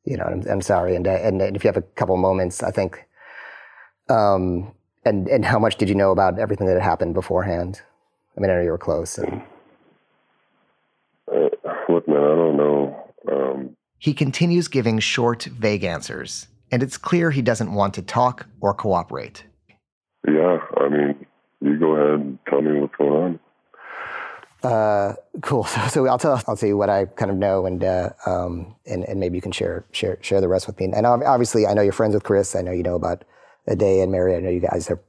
You 0.05 0.17
know, 0.17 0.25
I'm, 0.25 0.43
I'm 0.51 0.61
sorry. 0.63 0.97
And, 0.97 1.07
uh, 1.07 1.11
and 1.11 1.41
if 1.43 1.63
you 1.65 1.69
have 1.69 1.77
a 1.77 1.83
couple 1.83 2.17
moments, 2.17 2.63
I 2.63 2.71
think, 2.71 3.07
um, 4.09 4.73
and, 5.05 5.29
and 5.29 5.45
how 5.45 5.59
much 5.59 5.77
did 5.77 5.89
you 5.89 5.95
know 5.95 6.11
about 6.11 6.39
everything 6.39 6.67
that 6.67 6.75
had 6.75 6.83
happened 6.83 7.15
beforehand? 7.15 7.81
I 8.37 8.41
mean, 8.41 8.51
I 8.51 8.55
know 8.55 8.63
you 8.63 8.71
were 8.71 8.79
close. 8.79 9.19
And, 9.19 9.43
Uh, 11.33 11.49
look, 11.89 12.09
man, 12.09 12.17
I 12.17 12.37
don't 12.37 12.57
know. 12.57 13.05
Um, 13.31 13.77
He 13.99 14.15
continues 14.15 14.69
giving 14.69 14.99
short, 14.99 15.45
vague 15.45 15.85
answers, 15.85 16.49
and 16.73 16.83
it's 16.83 16.97
clear 16.97 17.31
he 17.31 17.43
doesn't 17.43 17.73
want 17.73 17.95
to 17.95 18.03
talk 18.03 18.47
or 18.61 18.75
cooperate. 18.75 19.45
yeah, 20.27 20.59
I 20.77 20.89
mean, 20.89 21.27
you 21.61 21.79
go 21.79 21.95
ahead 21.95 22.21
and 22.21 22.39
tell 22.49 22.63
me 22.63 22.81
what's 22.81 22.95
going 22.97 23.13
on. 23.13 23.41
Uh, 24.63 25.15
cool. 25.41 25.65
So, 25.71 25.89
so 25.89 26.07
I'll 26.07 26.19
tell 26.19 26.43
I'll 26.47 26.57
tell 26.57 26.69
you 26.69 26.77
what 26.77 26.91
I 26.91 27.07
kind 27.07 27.31
of 27.31 27.37
know, 27.37 27.67
and 27.67 27.83
uh, 27.83 28.11
um, 28.27 28.75
and 28.87 29.05
and 29.05 29.21
maybe 29.21 29.37
you 29.37 29.43
can 29.43 29.53
share 29.53 29.85
share 29.93 30.19
share 30.21 30.41
the 30.41 30.49
rest 30.49 30.67
with 30.67 30.79
me. 30.79 30.91
And 30.95 31.07
obviously, 31.07 31.67
I 31.67 31.75
know 31.75 31.83
you're 31.83 31.93
friends 31.93 32.15
with 32.15 32.25
Chris. 32.25 32.55
I 32.55 32.63
know 32.63 32.73
you 32.73 32.83
know 32.83 32.95
about 32.95 33.25
Ade 33.69 33.83
and 33.83 34.13
Mary. 34.13 34.37
I 34.37 34.41
know 34.41 34.51
you 34.51 34.61
guys 34.61 34.91
are 34.91 35.01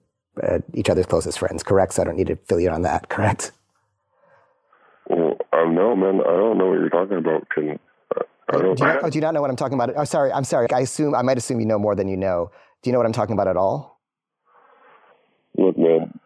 uh, 0.42 0.60
each 0.74 0.90
other's 0.90 1.06
closest 1.06 1.40
friends. 1.40 1.64
Correct. 1.64 1.94
So 1.94 2.02
I 2.02 2.06
don't 2.06 2.18
need 2.18 2.28
to 2.28 2.36
fill 2.36 2.60
you 2.60 2.68
in 2.68 2.74
on 2.74 2.82
that. 2.84 3.10
Correct. 3.10 3.52
Well, 5.10 5.38
I 5.52 5.66
know, 5.66 5.96
man. 5.96 6.22
I 6.22 6.38
don't 6.38 6.58
know 6.58 6.68
what 6.68 6.80
you're 6.80 6.90
talking 6.90 7.18
about. 7.18 7.50
Can 7.50 7.80
I 8.50 8.58
don't? 8.58 8.76
do, 8.76 8.84
you 8.84 8.88
not, 8.88 9.04
oh, 9.04 9.10
do 9.10 9.18
you 9.18 9.22
not 9.22 9.34
know 9.34 9.42
what 9.42 9.50
I'm 9.50 9.56
talking 9.56 9.76
about? 9.76 9.94
Oh, 9.96 10.04
sorry. 10.04 10.32
I'm 10.32 10.44
sorry. 10.44 10.68
I 10.72 10.82
assume 10.82 11.16
I 11.16 11.22
might 11.22 11.38
assume 11.38 11.60
you 11.60 11.66
know 11.66 11.80
more 11.80 11.96
than 11.96 12.08
you 12.08 12.18
know. 12.18 12.52
Do 12.82 12.90
you 12.90 12.92
know 12.92 13.00
what 13.00 13.06
I'm 13.06 13.14
talking 13.14 13.34
about 13.34 13.48
at 13.48 13.58
all? 13.58 14.00
Look, 15.58 15.78
man. 15.78 16.18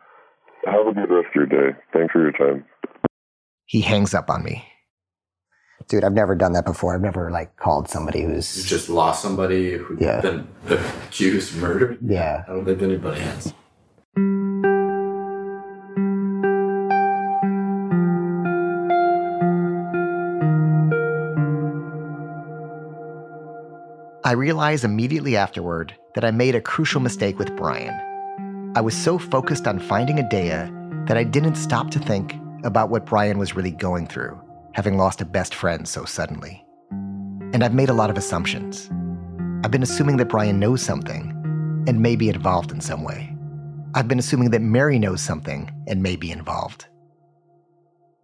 Have 0.65 0.87
a 0.87 0.93
good 0.93 1.09
rest 1.09 1.27
of 1.29 1.35
your 1.35 1.45
day. 1.45 1.77
Thanks 1.93 2.11
for 2.11 2.21
your 2.21 2.31
time. 2.31 2.65
He 3.65 3.81
hangs 3.81 4.13
up 4.13 4.29
on 4.29 4.43
me. 4.43 4.65
Dude, 5.87 6.03
I've 6.03 6.13
never 6.13 6.35
done 6.35 6.53
that 6.53 6.65
before. 6.65 6.95
I've 6.95 7.01
never 7.01 7.29
like 7.31 7.57
called 7.57 7.89
somebody 7.89 8.19
You 8.21 8.27
who's 8.29 8.63
just 8.65 8.89
lost 8.89 9.21
somebody 9.21 9.73
who's 9.77 9.99
Yeah. 9.99 10.21
been 10.21 10.47
accused, 10.69 11.55
murdered. 11.57 11.97
yeah. 12.01 12.43
I 12.47 12.51
don't 12.53 12.65
think 12.65 12.81
anybody 12.81 13.21
has. 13.21 13.53
I 24.23 24.31
realize 24.31 24.83
immediately 24.83 25.37
afterward 25.37 25.93
that 26.15 26.25
I 26.25 26.31
made 26.31 26.55
a 26.55 26.61
crucial 26.61 26.99
mistake 26.99 27.37
with 27.37 27.55
Brian. 27.55 27.93
I 28.75 28.81
was 28.81 28.95
so 28.95 29.19
focused 29.19 29.67
on 29.67 29.77
finding 29.77 30.17
Adea 30.17 31.07
that 31.07 31.15
I 31.17 31.23
didn't 31.23 31.55
stop 31.55 31.91
to 31.91 31.99
think 31.99 32.33
about 32.65 32.89
what 32.89 33.05
Brian 33.05 33.37
was 33.37 33.55
really 33.55 33.71
going 33.71 34.07
through, 34.07 34.41
having 34.73 34.97
lost 34.97 35.21
a 35.21 35.25
best 35.25 35.55
friend 35.55 35.87
so 35.87 36.03
suddenly. 36.03 36.65
And 37.53 37.63
I've 37.63 37.73
made 37.73 37.89
a 37.89 37.93
lot 37.93 38.09
of 38.09 38.17
assumptions. 38.17 38.89
I've 39.63 39.71
been 39.71 39.83
assuming 39.83 40.17
that 40.17 40.29
Brian 40.29 40.59
knows 40.59 40.81
something 40.81 41.31
and 41.87 42.01
may 42.01 42.15
be 42.15 42.27
involved 42.27 42.71
in 42.71 42.81
some 42.81 43.03
way. 43.03 43.33
I've 43.93 44.07
been 44.07 44.19
assuming 44.19 44.49
that 44.49 44.61
Mary 44.61 44.99
knows 44.99 45.21
something 45.21 45.71
and 45.87 46.03
may 46.03 46.15
be 46.15 46.31
involved. 46.31 46.87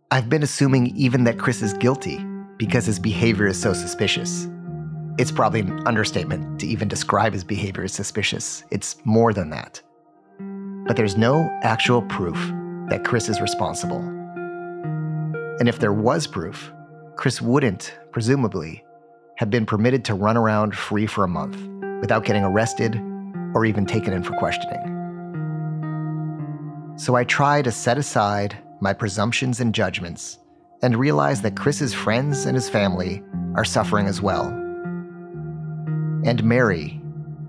I've 0.10 0.27
been 0.27 0.43
assuming 0.43 0.88
even 0.97 1.23
that 1.23 1.39
Chris 1.39 1.62
is 1.62 1.73
guilty 1.73 2.21
because 2.58 2.86
his 2.86 2.99
behavior 2.99 3.47
is 3.47 3.62
so 3.62 3.71
suspicious. 3.71 4.47
It's 5.17 5.32
probably 5.32 5.62
an 5.62 5.88
understatement 5.88 6.60
to 6.60 6.67
even 6.67 6.88
describe 6.88 7.34
his 7.34 7.43
behavior 7.43 7.84
as 7.84 7.93
suspicious. 7.93 8.63
It's 8.71 8.97
more 9.06 9.34
than 9.34 9.51
that. 9.51 9.82
But 10.88 10.97
there's 10.97 11.15
no 11.15 11.47
actual 11.62 12.01
proof 12.04 12.36
that 12.89 13.06
Chris 13.06 13.30
is 13.30 13.39
responsible. 13.39 14.01
And 15.60 15.68
if 15.70 15.80
there 15.80 15.94
was 15.94 16.28
proof, 16.28 16.72
Chris 17.16 17.42
wouldn't, 17.42 17.98
presumably, 18.12 18.84
have 19.38 19.50
been 19.50 19.66
permitted 19.66 20.06
to 20.06 20.14
run 20.14 20.38
around 20.38 20.76
free 20.76 21.06
for 21.06 21.24
a 21.24 21.28
month 21.28 21.58
without 22.02 22.26
getting 22.26 22.44
arrested 22.44 22.96
or 23.54 23.66
even 23.66 23.86
taken 23.86 24.14
in 24.14 24.24
for 24.24 24.34
questioning. 24.38 24.88
So 26.96 27.16
I 27.16 27.24
try 27.24 27.62
to 27.62 27.72
set 27.72 27.98
aside 27.98 28.58
my 28.80 28.94
presumptions 28.94 29.60
and 29.60 29.74
judgments 29.74 30.40
and 30.82 30.96
realize 30.96 31.42
that 31.42 31.56
Chris's 31.56 31.94
friends 31.94 32.46
and 32.46 32.56
his 32.56 32.70
family 32.70 33.24
are 33.56 33.66
suffering 33.66 34.08
as 34.08 34.22
well. 34.22 34.48
And 36.24 36.44
Mary, 36.44 37.02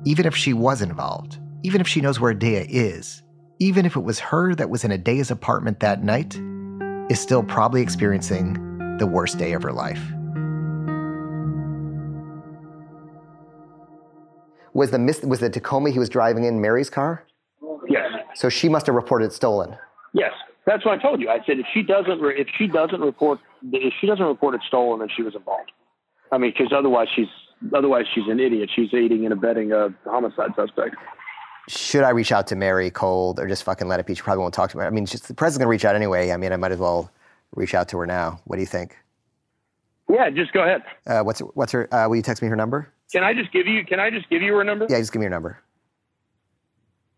even 0.05 0.27
if 0.27 0.37
she 0.37 0.53
was 0.53 0.83
involved, 0.83 1.38
even 1.62 1.81
if 1.81 1.88
she 1.88 2.01
knows 2.01 2.19
where 2.19 2.35
Adea 2.35 2.67
is, 2.69 3.23
even 3.59 3.87
if 3.87 3.97
it 3.97 4.01
was 4.01 4.19
her 4.19 4.55
that 4.55 4.71
was 4.71 4.85
in 4.85 4.91
Adea's 4.91 5.31
apartment 5.31 5.81
that 5.81 6.03
night, 6.03 6.41
is 7.11 7.21
still 7.21 7.43
probably 7.43 7.83
experiencing 7.83 8.55
the 8.99 9.07
worst 9.07 9.38
day 9.38 9.53
of 9.53 9.62
her 9.62 9.73
life. 9.73 10.03
Was 14.75 14.91
the 14.91 15.27
was 15.27 15.41
the 15.41 15.51
Tacoma 15.51 15.91
he 15.91 15.99
was 15.99 16.09
driving 16.09 16.45
in 16.45 16.61
Mary's 16.61 16.88
car? 16.88 17.25
Yes. 17.88 18.11
So 18.35 18.49
she 18.49 18.69
must 18.69 18.87
have 18.87 18.95
reported 18.95 19.27
it 19.27 19.33
stolen. 19.33 19.77
Yes. 20.15 20.33
That's 20.65 20.85
what 20.85 20.99
I 20.99 21.03
told 21.03 21.21
you. 21.21 21.29
I 21.29 21.38
said 21.45 21.59
if 21.59 21.67
she 21.75 21.83
doesn't 21.83 22.21
re- 22.21 22.38
if 22.41 22.49
she 22.57 22.69
doesn't 22.69 23.01
report 23.01 23.41
if 23.71 23.93
she 24.01 24.07
doesn't 24.07 24.25
report 24.25 24.55
it 24.55 24.62
stolen, 24.67 25.01
then 25.01 25.09
she 25.15 25.23
was 25.23 25.35
involved. 25.35 25.73
I 26.31 26.38
mean, 26.38 26.53
because 26.57 26.73
otherwise 26.73 27.09
she's 27.15 27.29
otherwise 27.75 28.07
she's 28.15 28.29
an 28.29 28.41
idiot. 28.41 28.71
She's 28.75 28.95
aiding 28.95 29.25
and 29.25 29.33
abetting 29.33 29.73
a 29.73 29.88
homicide 30.05 30.51
suspect. 30.57 30.97
Should 31.68 32.03
I 32.03 32.11
reach 32.11 32.33
out 32.33 32.46
to 32.48 32.57
Mary 32.57 32.90
cold 32.90 33.38
or 33.38 33.46
just 33.46 33.62
fucking 33.62 33.87
let 33.88 34.01
it 34.01 34.07
be? 34.07 34.14
She 34.14 34.22
probably 34.22 34.42
won't 34.42 34.55
talk 34.55 34.70
to 34.70 34.79
me. 34.79 34.85
I 34.85 34.90
mean, 34.90 35.07
just, 35.07 35.29
the 35.29 35.35
president's 35.35 35.59
gonna 35.62 35.70
reach 35.70 35.85
out 35.85 35.94
anyway. 35.94 36.33
I 36.33 36.37
mean, 36.37 36.53
I 36.53 36.57
might 36.57 36.72
as 36.72 36.79
well 36.79 37.11
reach 37.55 37.75
out 37.75 37.88
to 37.90 37.98
her 37.98 38.07
now. 38.07 38.40
What 38.44 38.57
do 38.57 38.62
you 38.62 38.66
think? 38.66 38.96
Yeah, 40.11 40.29
just 40.31 40.53
go 40.53 40.62
ahead. 40.62 40.83
Uh, 41.07 41.22
what's 41.22 41.40
what's 41.40 41.72
her? 41.72 41.92
Uh, 41.94 42.09
will 42.09 42.16
you 42.16 42.22
text 42.22 42.42
me 42.42 42.48
her 42.48 42.57
number? 42.57 42.92
Can 43.12 43.22
I 43.22 43.35
just 43.35 43.53
give 43.53 43.66
you 43.66 43.85
Can 43.85 44.01
I 44.01 44.11
just 44.11 44.29
give 44.29 44.42
you 44.42 44.55
her 44.57 44.64
number? 44.64 44.87
Yeah, 44.88 44.98
just 44.98 45.12
give 45.12 45.20
me 45.20 45.25
your 45.25 45.31
number. 45.31 45.61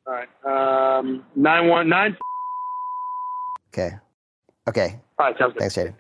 All 0.07 0.13
right. 0.13 0.99
Um, 0.99 1.25
nine 1.35 1.69
one 1.69 1.89
nine. 1.89 2.17
Okay. 3.73 3.97
Okay. 4.69 5.01
All 5.19 5.27
right, 5.27 5.39
sounds 5.39 5.55
good. 5.55 5.61
Thanks, 5.61 5.77
Jaden. 5.77 5.95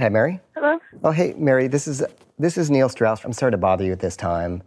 Hi, 0.00 0.08
Mary. 0.08 0.40
Hello? 0.54 0.78
Oh, 1.04 1.10
hey, 1.10 1.34
Mary. 1.36 1.68
This 1.68 1.86
is 1.86 2.02
this 2.38 2.56
is 2.56 2.70
Neil 2.70 2.88
Strauss. 2.88 3.22
I'm 3.22 3.34
sorry 3.34 3.52
to 3.52 3.58
bother 3.58 3.84
you 3.84 3.92
at 3.92 4.00
this 4.00 4.16
time, 4.16 4.62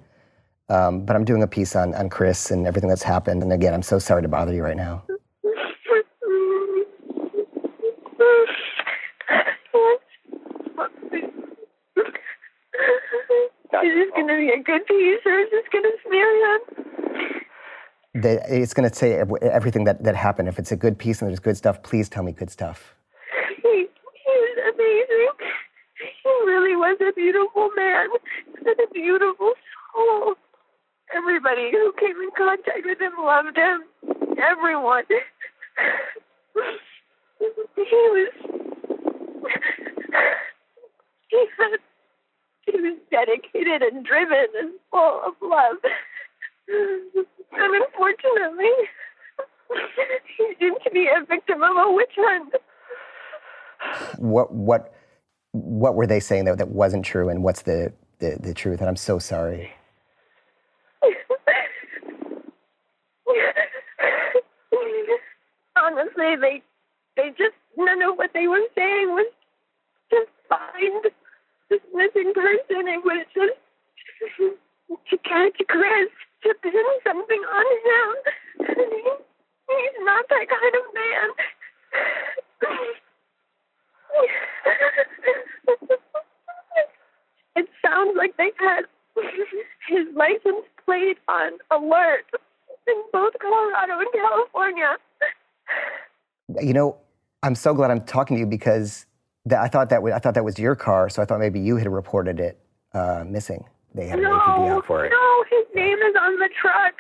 um, 0.69 1.05
but 1.07 1.15
I'm 1.15 1.25
doing 1.25 1.41
a 1.41 1.47
piece 1.47 1.75
on 1.75 1.95
on 1.95 2.07
Chris 2.07 2.51
and 2.51 2.67
everything 2.67 2.87
that's 2.87 3.01
happened. 3.01 3.41
And 3.41 3.51
again, 3.51 3.73
I'm 3.73 3.81
so 3.81 3.97
sorry 3.97 4.21
to 4.21 4.27
bother 4.27 4.53
you 4.53 4.61
right 4.61 4.77
now. 4.77 5.03
Is 13.81 13.95
this 13.95 14.11
going 14.15 14.27
to 14.27 14.37
be 14.37 14.49
a 14.49 14.61
good 14.61 14.85
piece 14.85 15.19
or 15.25 15.39
is 15.39 15.49
this 15.49 15.65
going 15.71 15.83
to 15.83 15.91
smear 16.05 16.29
him? 16.45 18.21
That 18.21 18.43
it's 18.49 18.75
going 18.75 18.87
to 18.87 18.95
say 18.95 19.13
everything 19.41 19.85
that 19.85 20.03
that 20.03 20.15
happened. 20.15 20.47
If 20.47 20.59
it's 20.59 20.71
a 20.71 20.75
good 20.75 20.99
piece 20.99 21.23
and 21.23 21.29
there's 21.29 21.39
good 21.39 21.57
stuff, 21.57 21.81
please 21.81 22.07
tell 22.07 22.21
me 22.21 22.33
good 22.33 22.51
stuff. 22.51 22.93
He, 23.63 23.87
he 24.25 24.35
was 24.45 24.57
amazing. 24.73 25.29
He 26.23 26.29
really 26.45 26.72
was 26.83 26.97
a 26.99 27.13
beautiful 27.13 27.69
man 27.77 28.07
and 28.57 28.75
a 28.79 28.93
beautiful 28.93 29.53
soul. 29.93 30.35
Everybody 31.15 31.71
who 31.71 31.93
came 31.97 32.17
in 32.19 32.29
contact 32.35 32.83
with 32.83 32.99
him 32.99 33.13
loved 33.19 33.57
him. 33.57 33.83
Everyone. 34.37 35.03
He 37.75 37.91
was. 37.91 38.31
He 41.27 41.45
had. 41.57 41.79
He 42.61 42.79
was 42.79 42.97
dedicated 43.11 43.81
and 43.81 44.05
driven 44.05 44.47
and 44.57 44.71
full 44.89 45.21
of 45.25 45.33
love. 45.41 45.77
And 46.69 47.75
unfortunately, 47.75 48.71
he 50.37 50.53
seemed 50.57 50.77
to 50.85 50.91
be 50.91 51.07
a 51.07 51.25
victim 51.25 51.61
of 51.63 51.75
a 51.75 51.91
witch 51.91 52.15
hunt. 52.17 52.53
What 54.17 54.53
what 54.53 54.93
what 55.53 55.95
were 55.95 56.07
they 56.07 56.21
saying 56.21 56.45
that 56.45 56.59
that 56.59 56.69
wasn't 56.69 57.05
true, 57.05 57.29
and 57.29 57.43
what's 57.43 57.63
the 57.63 57.93
the, 58.19 58.37
the 58.41 58.53
truth? 58.55 58.81
And 58.81 58.89
I'm 58.89 58.97
so 58.97 59.19
sorry. 59.19 59.73
Honestly, 65.77 66.35
they 66.41 66.63
they 67.17 67.29
just 67.31 67.55
none 67.77 68.01
of 68.03 68.17
what 68.17 68.31
they 68.33 68.47
were 68.47 68.61
saying 68.75 69.09
was 69.11 69.27
just 70.11 70.29
find 70.49 71.05
this 71.69 71.81
missing 71.93 72.33
person 72.35 72.87
It 72.87 73.03
was 73.03 73.25
just 73.33 73.59
to 75.09 75.17
catch 75.19 75.57
Chris 75.69 76.09
to 76.43 76.53
pin 76.63 76.85
something 77.05 77.41
on 77.41 77.67
him. 77.87 78.07
He, 78.67 79.03
he's 79.69 79.97
not 80.01 80.25
that 80.29 80.47
kind 80.49 80.75
of 80.75 80.85
man. 80.95 81.29
It 87.55 87.67
sounds 87.85 88.15
like 88.17 88.35
they 88.37 88.51
had 88.59 88.81
his 89.87 90.07
license 90.15 90.65
plate 90.83 91.19
on 91.27 91.51
alert 91.69 92.25
in 92.87 92.95
both 93.11 93.33
Colorado 93.39 93.99
and 93.99 94.07
California. 94.11 94.97
You 96.61 96.73
know, 96.73 96.97
I'm 97.43 97.53
so 97.53 97.75
glad 97.75 97.91
I'm 97.91 98.01
talking 98.05 98.37
to 98.37 98.39
you 98.41 98.47
because 98.47 99.05
that, 99.45 99.61
I 99.61 99.67
thought 99.67 99.89
that 99.89 100.01
wa- 100.01 100.13
I 100.15 100.19
thought 100.19 100.33
that 100.33 100.43
was 100.43 100.57
your 100.57 100.75
car, 100.75 101.09
so 101.09 101.21
I 101.21 101.25
thought 101.25 101.39
maybe 101.39 101.59
you 101.59 101.77
had 101.77 101.87
reported 101.87 102.39
it 102.39 102.59
uh, 102.93 103.23
missing. 103.27 103.63
They 103.93 104.07
had 104.07 104.17
an 104.17 104.25
APB 104.25 104.67
No, 104.67 104.77
out 104.77 104.85
for 104.87 105.05
it. 105.05 105.11
no, 105.11 105.43
his 105.51 105.65
name 105.75 105.99
is 105.99 106.15
on 106.19 106.39
the 106.39 106.49
truck. 106.59 106.95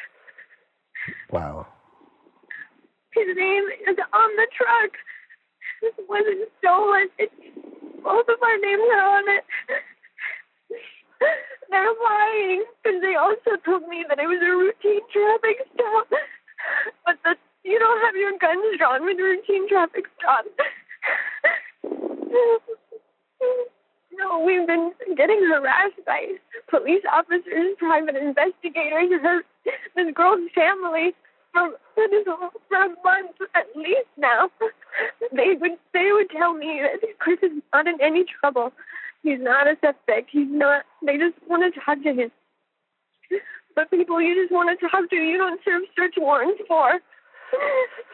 Wow. 1.31 1.65
His 3.15 3.25
name 3.35 3.63
is 3.89 3.97
on 4.13 4.29
the 4.35 4.47
truck. 4.55 4.91
It 5.83 6.07
wasn't 6.07 6.47
stolen. 6.59 7.09
It's, 7.19 7.33
both 8.03 8.27
of 8.27 8.39
our 8.41 8.57
names 8.57 8.87
are 8.87 9.19
on 9.19 9.25
it. 9.27 9.43
They're 11.69 11.95
lying 12.03 12.63
because 12.81 13.01
they 13.01 13.15
also 13.15 13.59
told 13.65 13.87
me 13.87 14.05
that 14.07 14.19
it 14.19 14.27
was 14.27 14.39
a 14.39 14.55
routine 14.55 15.03
traffic 15.11 15.67
stop. 15.73 16.07
But 17.05 17.37
you 17.63 17.79
don't 17.79 18.01
have 18.05 18.15
your 18.15 18.37
guns 18.39 18.77
drawn 18.77 19.03
with 19.05 19.17
routine 19.19 19.67
traffic 19.67 20.05
stop. 20.19 20.45
No, 24.15 24.39
we've 24.45 24.67
been 24.67 24.93
getting 25.17 25.41
harassed 25.41 25.99
by 26.05 26.37
police 26.69 27.01
officers, 27.11 27.75
private 27.79 28.15
investigators, 28.15 29.09
her, 29.21 29.41
this 29.95 30.13
girl's 30.13 30.49
family 30.53 31.15
for, 31.53 31.69
for 31.95 32.07
this 32.09 32.25
for 32.25 32.77
a 32.77 32.89
month 33.03 33.37
at 33.55 33.67
least 33.75 34.09
now. 34.17 34.49
They 35.31 35.57
would 35.59 35.79
they 35.93 36.11
would 36.11 36.29
tell 36.29 36.53
me 36.53 36.81
that 36.83 37.01
Chris 37.17 37.39
is 37.41 37.51
not 37.73 37.87
in 37.87 37.99
any 37.99 38.25
trouble. 38.39 38.71
He's 39.23 39.39
not 39.41 39.65
a 39.65 39.75
suspect. 39.81 40.29
He's 40.31 40.51
not. 40.51 40.85
They 41.03 41.17
just 41.17 41.33
want 41.49 41.63
to 41.65 41.79
talk 41.79 42.03
to 42.03 42.13
him. 42.13 42.29
But 43.75 43.89
people 43.89 44.21
you 44.21 44.39
just 44.39 44.53
want 44.53 44.69
to 44.69 44.87
talk 44.87 45.09
to, 45.09 45.15
you 45.15 45.37
don't 45.37 45.59
serve 45.65 45.81
search 45.95 46.13
warrants 46.17 46.61
for. 46.67 46.99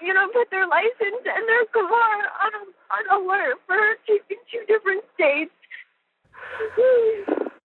You 0.01 0.13
don't 0.13 0.31
put 0.31 0.49
their 0.51 0.67
license 0.67 1.23
and 1.25 1.43
their 1.49 1.65
car 1.73 1.83
on 1.83 2.53
on 2.95 3.23
alert 3.23 3.57
for 3.67 3.75
two, 4.07 4.19
two 4.29 4.63
different 4.67 5.03
states. 5.15 5.51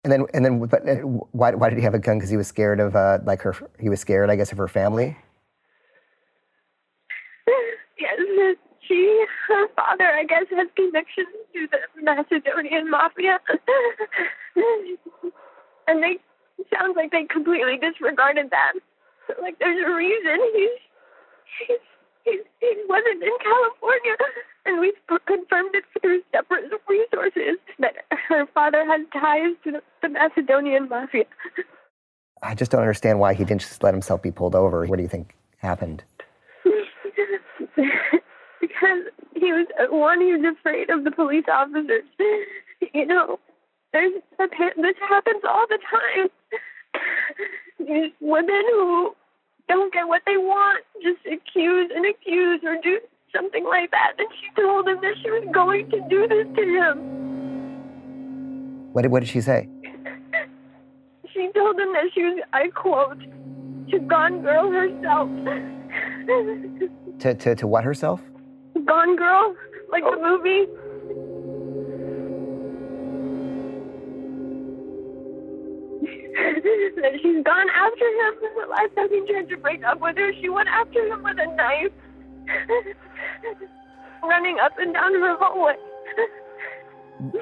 And 0.05 0.13
then 0.13 0.27
and 0.33 0.45
then 0.45 0.65
but 0.67 0.89
uh, 0.89 0.95
why 1.33 1.55
why 1.55 1.71
did 1.71 1.79
he 1.79 1.85
have 1.85 1.95
a 1.95 1.99
gun? 1.99 2.19
Because 2.19 2.31
he 2.31 2.37
was 2.37 2.47
scared 2.47 2.79
of 2.79 2.95
uh, 2.95 3.19
like 3.25 3.43
her. 3.43 3.55
He 3.81 3.89
was 3.89 3.99
scared, 3.99 4.31
I 4.31 4.37
guess, 4.37 4.53
of 4.53 4.59
her 4.59 4.69
family. 4.69 5.17
Yes, 7.99 8.57
she, 8.93 9.25
her 9.49 9.69
father, 9.75 10.05
I 10.05 10.25
guess, 10.25 10.45
has 10.51 10.69
connections 10.77 11.33
to 11.55 11.67
the 11.73 11.81
Macedonian 12.03 12.91
mafia. 12.91 13.41
and 15.89 16.03
they, 16.03 16.21
it 16.59 16.67
sounds 16.69 16.95
like 16.97 17.11
they 17.11 17.25
completely 17.25 17.79
disregarded 17.81 18.51
that. 18.51 18.73
So, 19.27 19.35
like, 19.41 19.59
there's 19.59 19.81
a 19.81 19.95
reason 19.95 20.37
he's, 20.53 20.77
he's, 21.67 21.85
he's, 22.25 22.45
he 22.61 22.77
wasn't 22.89 23.23
in 23.23 23.33
California. 23.41 24.17
And 24.67 24.81
we've 24.81 24.95
confirmed 25.27 25.75
it 25.75 25.85
through 26.01 26.21
separate 26.31 26.71
resources 26.89 27.59
that 27.79 27.95
her 28.29 28.47
father 28.55 28.85
has 28.85 29.01
ties 29.13 29.57
to 29.65 29.81
the 30.03 30.09
Macedonian 30.09 30.89
mafia. 30.89 31.25
I 32.43 32.55
just 32.55 32.71
don't 32.71 32.83
understand 32.83 33.19
why 33.19 33.35
he 33.35 33.45
didn't 33.45 33.63
just 33.63 33.83
let 33.83 33.95
himself 33.95 34.23
be 34.23 34.31
pulled 34.31 34.55
over. 34.55 34.85
What 34.87 34.97
do 34.97 35.03
you 35.03 35.09
think 35.09 35.35
happened? 35.59 36.05
because 38.83 39.07
he 39.35 39.53
was 39.53 39.67
one, 39.91 40.21
he 40.21 40.35
was 40.35 40.55
afraid 40.59 40.91
of 40.91 41.05
the 41.05 41.11
police 41.11 41.45
officers. 41.51 42.05
You 42.93 43.07
know, 43.07 43.39
there's 43.93 44.13
this 44.41 44.97
happens 45.09 45.43
all 45.49 45.67
the 45.69 45.79
time. 45.89 46.29
These 47.79 48.11
women 48.21 48.63
who 48.73 49.15
don't 49.69 49.93
get 49.95 50.09
what 50.09 50.23
they 50.27 50.37
want 50.37 50.85
just 51.01 51.25
accuse 51.25 51.93
and 51.95 52.05
accuse 52.05 52.61
or 52.65 52.77
do 52.83 52.99
something 53.33 53.65
like 53.65 53.93
that. 53.93 54.15
And 54.19 54.27
she 54.41 54.61
told 54.61 54.89
him 54.89 54.99
that 55.01 55.15
she 55.23 55.31
was 55.31 55.47
going 55.55 55.89
to 55.91 56.01
do 56.11 56.27
this 56.27 56.45
to 56.57 56.63
him. 56.63 56.99
What 58.93 59.03
did 59.03 59.13
what 59.13 59.21
did 59.21 59.29
she 59.29 59.41
say? 59.41 59.69
She 61.33 61.49
told 61.55 61.79
him 61.79 61.93
that 61.93 62.11
she 62.13 62.25
was, 62.25 62.43
I 62.53 62.67
quote, 62.75 63.21
to 63.91 63.99
Gone 64.01 64.43
Girl 64.43 64.73
herself. 64.73 65.29
To 67.21 67.33
to 67.33 67.55
to 67.55 67.67
what 67.69 67.85
herself? 67.85 68.21
Gone 68.87 69.17
Girl, 69.17 69.55
like 69.91 70.03
the 70.03 70.17
oh. 70.17 70.39
movie. 70.39 70.67
that 76.97 77.13
she's 77.21 77.45
gone 77.45 77.69
after 77.71 78.07
him. 78.09 78.35
The 78.61 78.67
last 78.71 78.95
time 78.97 79.09
he 79.11 79.21
tried 79.31 79.49
to 79.51 79.57
break 79.59 79.85
up 79.85 80.01
with 80.01 80.17
her, 80.17 80.33
she 80.41 80.49
went 80.49 80.69
after 80.69 81.07
him 81.07 81.23
with 81.23 81.37
a 81.39 81.47
knife, 81.55 81.93
running 84.23 84.59
up 84.61 84.73
and 84.79 84.93
down 84.95 85.15
her 85.15 85.37
hallway. 85.39 85.75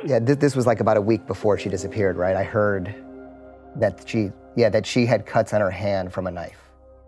Yeah, 0.05 0.19
this, 0.19 0.37
this 0.37 0.55
was 0.57 0.67
like 0.67 0.81
about 0.81 0.99
a 0.99 1.01
week 1.01 1.27
before 1.27 1.57
she 1.57 1.71
disappeared, 1.71 2.17
right? 2.19 2.37
I 2.37 2.43
heard 2.45 2.95
that 3.77 4.07
she 4.07 4.31
yeah 4.55 4.69
that 4.69 4.85
she 4.85 5.07
had 5.07 5.25
cuts 5.25 5.55
on 5.55 5.63
her 5.63 5.71
hand 5.71 6.13
from 6.13 6.27
a 6.27 6.31
knife. 6.31 6.59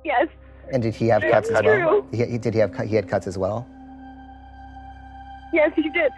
Yes, 0.04 0.28
And 0.72 0.82
did 0.82 0.94
he 0.94 1.08
have 1.08 1.20
That's 1.20 1.48
cuts 1.50 1.50
as 1.50 1.62
well? 1.64 2.00
true. 2.00 2.06
He, 2.12 2.24
he- 2.24 2.38
did 2.38 2.54
he 2.54 2.60
have 2.60 2.74
he 2.88 2.94
had 2.94 3.08
cuts 3.08 3.26
as 3.26 3.36
well? 3.36 3.68
Yes, 5.52 5.72
he 5.76 5.88
did. 5.90 6.12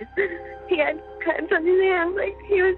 He 0.68 0.78
had 0.78 1.00
cuts 1.24 1.52
on 1.52 1.66
his 1.66 1.80
hand, 1.80 2.14
like 2.16 2.36
he 2.48 2.62
was. 2.62 2.76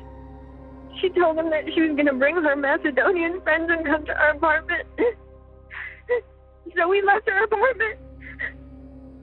She 1.01 1.11
told 1.11 1.39
him 1.39 1.51
that 1.51 1.65
she 1.75 1.83
was 1.83 1.95
going 1.95 2.07
to 2.07 2.15
bring 2.15 2.37
her 2.37 2.57
Macedonian 2.57 3.41
friends 3.43 3.71
and 3.71 3.85
come 3.85 4.07
to 4.07 4.17
our 4.17 4.31
apartment. 4.31 4.89
so 6.77 6.89
we 6.89 7.03
left 7.03 7.29
our 7.29 7.45
apartment. 7.45 7.99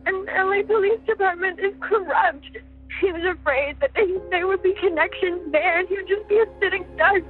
And 0.06 0.28
the 0.28 0.32
LA 0.32 0.62
Police 0.68 1.00
Department 1.08 1.60
is 1.60 1.74
corrupt. 1.82 2.46
He 3.02 3.12
was 3.12 3.24
afraid 3.24 3.80
that 3.80 3.92
they, 3.96 4.06
there 4.30 4.48
would 4.48 4.62
be 4.62 4.74
connections 4.74 5.52
there 5.52 5.80
and 5.80 5.88
he 5.88 5.96
would 5.96 6.08
just 6.08 6.28
be 6.28 6.38
a 6.38 6.46
sitting 6.62 6.86
duck. 6.96 7.24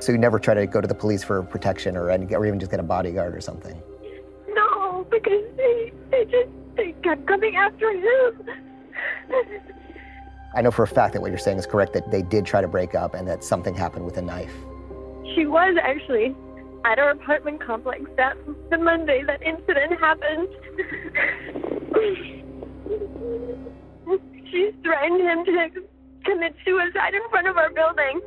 So 0.00 0.12
you 0.12 0.18
never 0.18 0.38
try 0.38 0.54
to 0.54 0.66
go 0.66 0.80
to 0.80 0.88
the 0.88 0.94
police 0.94 1.22
for 1.22 1.42
protection 1.42 1.96
or 1.96 2.10
any, 2.10 2.32
or 2.34 2.46
even 2.46 2.58
just 2.58 2.70
get 2.70 2.80
a 2.80 2.84
bodyguard 2.84 3.36
or 3.36 3.40
something. 3.40 3.80
No, 4.48 5.06
because 5.10 5.44
they, 5.56 5.92
they 6.10 6.24
just 6.24 6.50
they 6.78 6.92
kept 7.02 7.26
coming 7.26 7.56
after 7.56 7.90
him. 7.90 8.48
I 10.54 10.62
know 10.62 10.70
for 10.70 10.84
a 10.84 10.88
fact 10.88 11.12
that 11.12 11.20
what 11.20 11.30
you're 11.30 11.38
saying 11.38 11.58
is 11.58 11.66
correct, 11.66 11.92
that 11.92 12.10
they 12.10 12.22
did 12.22 12.46
try 12.46 12.62
to 12.62 12.68
break 12.68 12.94
up 12.94 13.12
and 13.14 13.28
that 13.28 13.44
something 13.44 13.74
happened 13.74 14.06
with 14.06 14.16
a 14.16 14.22
knife. 14.22 14.54
She 15.34 15.44
was 15.44 15.76
actually 15.82 16.34
at 16.86 16.98
our 16.98 17.10
apartment 17.10 17.60
complex 17.60 18.02
that 18.16 18.36
the 18.70 18.78
Monday 18.78 19.22
that 19.26 19.42
incident 19.42 20.00
happened. 20.00 20.48
she 24.50 24.70
threatened 24.82 25.20
him 25.20 25.44
to 25.44 25.68
commit 26.24 26.54
suicide 26.64 27.12
in 27.14 27.28
front 27.28 27.48
of 27.48 27.58
our 27.58 27.70
building. 27.70 28.20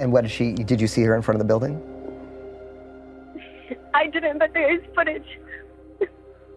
And 0.00 0.12
what 0.12 0.22
did 0.22 0.30
she, 0.30 0.52
did 0.52 0.80
you 0.80 0.88
see 0.88 1.02
her 1.02 1.14
in 1.14 1.22
front 1.22 1.36
of 1.36 1.46
the 1.46 1.48
building? 1.48 1.80
I 3.94 4.08
didn't, 4.08 4.38
but 4.38 4.52
there 4.52 4.74
is 4.74 4.82
footage. 4.94 5.38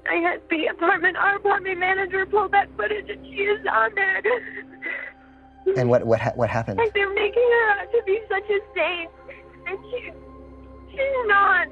I 0.09 0.15
had 0.15 0.41
the 0.49 0.67
apartment, 0.67 1.17
our 1.17 1.35
apartment 1.37 1.79
manager 1.79 2.25
pull 2.25 2.47
that 2.49 2.69
footage, 2.77 3.09
and 3.09 3.25
she 3.25 3.41
is 3.43 3.65
on 3.71 3.93
there. 3.95 4.21
And 5.77 5.89
what, 5.89 6.05
what, 6.05 6.19
ha- 6.21 6.33
what 6.35 6.49
happened? 6.49 6.77
Like 6.77 6.93
they're 6.93 7.13
making 7.13 7.41
her 7.41 7.79
out 7.79 7.91
to 7.91 8.01
be 8.05 8.19
such 8.29 8.49
a 8.49 8.59
saint, 8.75 9.09
and 9.67 9.79
she, 9.89 10.11
she's 10.91 11.27
not. 11.27 11.67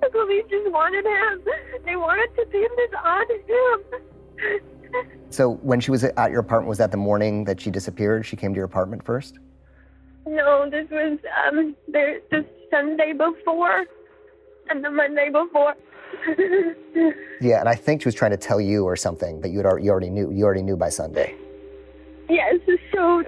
The 0.00 0.08
police 0.10 0.44
just 0.50 0.70
wanted 0.72 1.06
him. 1.06 1.44
They 1.84 1.94
wanted 1.94 2.34
to 2.36 2.46
pin 2.46 2.66
this 2.76 2.90
on 3.04 3.24
him. 3.30 4.60
So 5.30 5.54
when 5.62 5.78
she 5.80 5.92
was 5.92 6.02
at 6.02 6.30
your 6.32 6.40
apartment, 6.40 6.68
was 6.68 6.78
that 6.78 6.90
the 6.90 6.96
morning 6.96 7.44
that 7.44 7.60
she 7.60 7.70
disappeared? 7.70 8.26
She 8.26 8.36
came 8.36 8.52
to 8.52 8.56
your 8.56 8.66
apartment 8.66 9.04
first? 9.04 9.38
No, 10.26 10.68
this 10.68 10.88
was 10.90 11.18
um 11.46 11.76
the 11.88 12.20
the 12.30 12.44
Sunday 12.70 13.12
before, 13.12 13.84
and 14.70 14.84
the 14.84 14.90
Monday 14.90 15.28
before. 15.30 15.74
Yeah, 17.40 17.58
and 17.58 17.68
I 17.68 17.74
think 17.74 18.02
she 18.02 18.06
was 18.06 18.14
trying 18.14 18.30
to 18.30 18.36
tell 18.36 18.60
you 18.60 18.84
or 18.84 18.94
something, 18.94 19.40
but 19.40 19.50
you'd, 19.50 19.66
al- 19.66 19.76
you 19.80 19.90
already 19.90 20.10
knew. 20.10 20.30
You 20.30 20.44
already 20.44 20.62
knew 20.62 20.76
by 20.76 20.90
Sunday. 20.90 21.34
yes, 22.28 22.54
so 22.94 23.24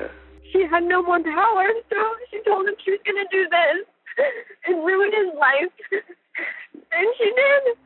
she 0.53 0.63
had 0.71 0.85
no 0.85 1.03
more 1.03 1.19
power, 1.21 1.67
so 1.91 1.97
she 2.31 2.41
told 2.45 2.69
him 2.69 2.75
she 2.85 2.93
was 2.93 3.01
gonna 3.05 3.25
do 3.33 3.49
this 3.51 4.27
and 4.67 4.85
ruin 4.85 5.11
his 5.13 5.35
life, 5.37 5.73
and 6.93 7.07
she 7.19 7.25
did. 7.25 7.77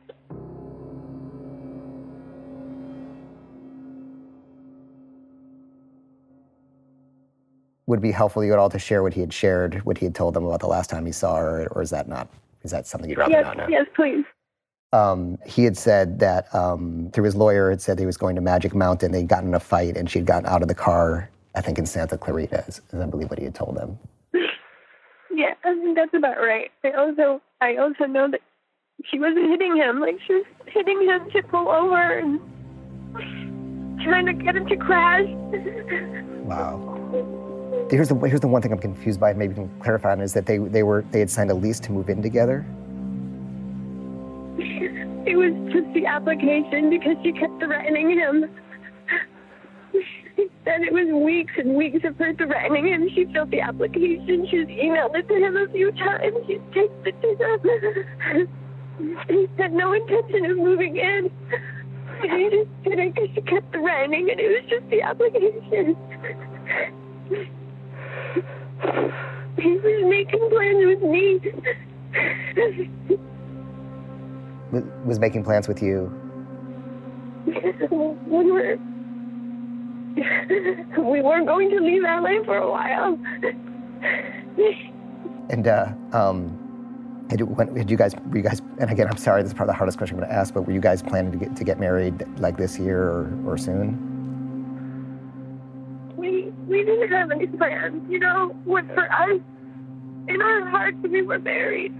Would 7.87 7.99
it 7.99 8.01
be 8.03 8.11
helpful 8.11 8.41
to 8.43 8.45
you 8.45 8.53
at 8.53 8.59
all 8.59 8.69
to 8.69 8.77
share 8.79 9.01
what 9.01 9.13
he 9.13 9.21
had 9.21 9.33
shared, 9.33 9.83
what 9.85 9.97
he 9.97 10.05
had 10.05 10.13
told 10.13 10.35
them 10.35 10.45
about 10.45 10.59
the 10.59 10.67
last 10.67 10.89
time 10.89 11.05
he 11.05 11.11
saw 11.11 11.37
her, 11.37 11.67
or 11.71 11.81
is 11.81 11.89
that 11.89 12.07
not? 12.07 12.27
Is 12.63 12.71
that 12.71 12.85
something 12.85 13.09
you'd 13.09 13.17
rather 13.17 13.31
Yes, 13.31 13.45
not 13.45 13.57
know? 13.57 13.67
yes, 13.67 13.85
please. 13.95 14.25
Um, 14.91 15.37
he 15.45 15.63
had 15.63 15.77
said 15.77 16.19
that 16.19 16.53
um, 16.53 17.09
through 17.13 17.25
his 17.25 17.35
lawyer 17.35 17.69
had 17.69 17.81
said 17.81 17.99
he 17.99 18.05
was 18.05 18.17
going 18.17 18.35
to 18.35 18.41
Magic 18.41 18.73
Mountain. 18.73 19.11
They'd 19.11 19.27
gotten 19.27 19.49
in 19.49 19.55
a 19.55 19.59
fight, 19.59 19.97
and 19.97 20.09
she'd 20.09 20.25
gotten 20.25 20.47
out 20.47 20.61
of 20.61 20.67
the 20.67 20.75
car. 20.75 21.29
I 21.55 21.61
think 21.61 21.77
in 21.77 21.85
Santa 21.85 22.17
Clarita, 22.17 22.63
is, 22.67 22.81
is 22.91 22.99
I 22.99 23.05
believe 23.05 23.29
what 23.29 23.39
he 23.39 23.45
had 23.45 23.55
told 23.55 23.75
them. 23.75 23.97
Yeah, 25.31 25.53
I 25.63 25.75
think 25.75 25.95
that's 25.95 26.13
about 26.13 26.37
right. 26.37 26.71
I 26.83 26.91
also 26.91 27.41
I 27.61 27.75
also 27.77 28.05
know 28.05 28.29
that 28.31 28.41
she 29.05 29.19
wasn't 29.19 29.49
hitting 29.49 29.75
him, 29.75 29.99
like 29.99 30.19
she 30.25 30.33
was 30.33 30.45
hitting 30.67 31.01
him 31.01 31.29
to 31.31 31.41
pull 31.43 31.69
over 31.69 32.17
and 32.17 32.39
trying 34.03 34.25
to 34.25 34.33
get 34.33 34.55
him 34.55 34.67
to 34.67 34.75
crash. 34.77 35.27
Wow. 36.43 37.87
Here's 37.91 38.09
the 38.09 38.15
here's 38.15 38.41
the 38.41 38.47
one 38.47 38.61
thing 38.61 38.71
I'm 38.71 38.79
confused 38.79 39.19
by. 39.19 39.33
Maybe 39.33 39.53
you 39.53 39.67
can 39.67 39.79
clarify 39.79 40.11
on 40.11 40.21
is 40.21 40.33
that 40.33 40.45
they 40.45 40.57
they 40.57 40.83
were 40.83 41.05
they 41.11 41.19
had 41.19 41.29
signed 41.29 41.51
a 41.51 41.55
lease 41.55 41.79
to 41.81 41.91
move 41.91 42.09
in 42.09 42.21
together. 42.21 42.65
It 45.29 45.37
was 45.37 45.53
just 45.71 45.85
the 45.93 46.07
application 46.07 46.89
because 46.89 47.15
she 47.21 47.31
kept 47.31 47.61
threatening 47.61 48.09
him. 48.17 48.49
He 50.35 50.49
said 50.65 50.81
it 50.81 50.91
was 50.91 51.05
weeks 51.23 51.53
and 51.55 51.75
weeks 51.75 52.03
of 52.03 52.17
her 52.17 52.33
threatening 52.33 52.87
him. 52.87 53.07
She 53.13 53.25
filled 53.31 53.51
the 53.51 53.61
application. 53.61 54.47
She's 54.49 54.65
emailed 54.65 55.13
it 55.13 55.27
to 55.27 55.35
him 55.35 55.55
a 55.55 55.67
few 55.71 55.91
times. 55.91 56.35
She's 56.47 56.57
texted 56.73 57.13
it 57.13 57.21
to 57.21 57.35
him. 57.37 57.59
He 59.29 59.47
had 59.61 59.71
no 59.71 59.93
intention 59.93 60.45
of 60.49 60.57
moving 60.57 60.97
in. 60.97 61.29
He 62.23 62.49
just 62.49 62.71
did 62.83 62.97
it 62.97 63.13
because 63.13 63.29
she 63.35 63.41
kept 63.41 63.71
threatening, 63.71 64.31
and 64.31 64.39
it 64.39 64.49
was 64.49 64.65
just 64.67 64.89
the 64.89 65.03
application. 65.03 65.95
He 69.61 69.77
was 69.77 70.05
making 70.09 70.49
plans 70.49 70.85
with 70.89 71.03
me. 71.05 71.37
Was, 74.71 75.19
making 75.19 75.43
plans 75.43 75.67
with 75.67 75.81
you. 75.81 76.13
we 77.45 78.51
were 78.51 78.77
we 80.97 81.21
weren't 81.21 81.47
going 81.47 81.69
to 81.69 81.79
leave 81.79 82.03
LA 82.03 82.43
for 82.45 82.57
a 82.57 82.69
while. 82.69 83.17
And 85.51 85.67
uh, 85.67 85.93
um, 86.13 87.25
had 87.31 87.39
you, 87.39 87.47
when, 87.47 87.75
had 87.75 87.89
you 87.89 87.97
guys 87.97 88.13
were 88.27 88.37
you 88.37 88.43
guys? 88.43 88.61
And 88.77 88.91
again, 88.91 89.07
I'm 89.09 89.17
sorry, 89.17 89.41
this 89.41 89.49
is 89.49 89.55
probably 89.55 89.71
the 89.71 89.77
hardest 89.77 89.97
question 89.97 90.17
I'm 90.17 90.21
going 90.21 90.29
to 90.29 90.35
ask. 90.35 90.53
But 90.53 90.67
were 90.67 90.73
you 90.73 90.79
guys 90.79 91.01
planning 91.01 91.31
to 91.31 91.39
get 91.39 91.55
to 91.55 91.63
get 91.63 91.79
married 91.79 92.23
like 92.37 92.55
this 92.55 92.77
year 92.77 93.01
or, 93.01 93.33
or 93.47 93.57
soon? 93.57 94.09
we 96.19 96.53
we 96.67 96.83
didn't 96.83 97.09
have 97.09 97.31
any 97.31 97.47
plans, 97.47 98.03
you 98.09 98.19
know. 98.19 98.49
What 98.65 98.85
for 98.93 99.11
us, 99.11 99.39
in 100.27 100.41
our 100.41 100.67
hearts, 100.67 100.97
we 101.01 101.21
were 101.21 101.39
married. 101.39 101.93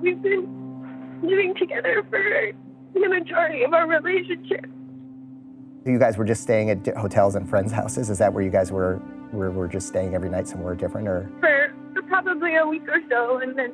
We've 0.00 0.20
been 0.20 0.57
living 1.22 1.54
together 1.54 2.04
for 2.10 2.52
the 2.94 3.08
majority 3.08 3.62
of 3.62 3.72
our 3.72 3.86
relationship. 3.86 4.66
You 5.84 5.98
guys 5.98 6.18
were 6.18 6.24
just 6.24 6.42
staying 6.42 6.70
at 6.70 6.86
hotels 6.96 7.34
and 7.34 7.48
friends' 7.48 7.72
houses. 7.72 8.10
Is 8.10 8.18
that 8.18 8.32
where 8.32 8.42
you 8.42 8.50
guys 8.50 8.70
were? 8.70 9.00
Were, 9.32 9.50
were 9.50 9.68
just 9.68 9.88
staying 9.88 10.14
every 10.14 10.30
night 10.30 10.48
somewhere 10.48 10.74
different, 10.74 11.06
or? 11.06 11.30
for, 11.40 11.74
for 11.94 12.02
probably 12.02 12.56
a 12.56 12.66
week 12.66 12.88
or 12.88 13.00
so, 13.10 13.38
and 13.38 13.58
then 13.58 13.72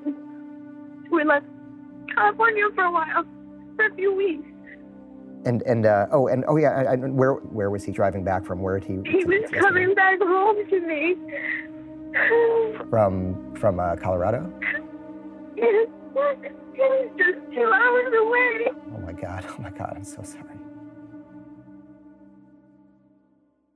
we 1.10 1.22
left 1.22 1.46
California 2.12 2.64
for 2.74 2.84
a 2.84 2.90
while, 2.90 3.24
for 3.76 3.86
a 3.86 3.94
few 3.94 4.14
weeks. 4.14 4.48
And 5.44 5.62
and 5.62 5.86
uh, 5.86 6.06
oh 6.10 6.26
and 6.26 6.44
oh 6.48 6.56
yeah, 6.56 6.70
I, 6.70 6.92
I, 6.92 6.96
where 6.96 7.34
where 7.34 7.70
was 7.70 7.84
he 7.84 7.92
driving 7.92 8.24
back 8.24 8.44
from? 8.44 8.60
Where 8.60 8.80
did 8.80 8.88
he? 8.88 9.10
He 9.10 9.24
was 9.24 9.48
coming 9.50 9.94
back 9.94 10.18
home 10.20 10.56
to 10.68 10.80
me. 10.80 11.16
from 12.90 13.54
from 13.54 13.80
uh, 13.80 13.96
Colorado. 13.96 14.52
It 16.16 16.52
was 16.78 17.10
just 17.18 17.38
two 17.52 17.72
hours 17.72 18.12
away. 18.16 18.68
Oh 18.94 19.00
my 19.00 19.12
god! 19.12 19.44
Oh 19.48 19.62
my 19.62 19.70
god! 19.70 19.94
I'm 19.96 20.04
so 20.04 20.22
sorry. 20.22 20.56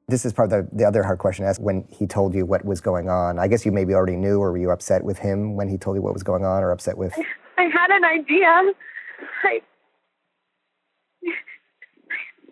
This 0.09 0.25
is 0.25 0.33
part 0.33 0.53
of 0.53 0.71
the, 0.71 0.77
the 0.77 0.85
other 0.85 1.03
hard 1.03 1.19
question 1.19 1.45
to 1.45 1.49
ask. 1.51 1.61
When 1.61 1.85
he 1.91 2.07
told 2.07 2.35
you 2.35 2.47
what 2.47 2.65
was 2.65 2.81
going 2.81 3.11
on, 3.11 3.39
I 3.39 3.49
guess 3.49 3.67
you 3.67 3.73
maybe 3.73 3.93
already 3.93 4.17
knew, 4.17 4.39
or 4.41 4.53
were 4.53 4.59
you 4.59 4.71
upset 4.71 5.05
with 5.05 5.19
him 5.19 5.55
when 5.55 5.69
he 5.69 5.77
told 5.77 5.97
you 5.97 6.03
what 6.03 6.15
was 6.15 6.23
going 6.23 6.45
on, 6.45 6.63
or 6.63 6.71
upset 6.71 6.97
with? 6.97 7.13
I 7.59 7.65
had 7.65 7.91
an 7.91 8.05
idea. 8.05 8.73
I, 9.45 9.61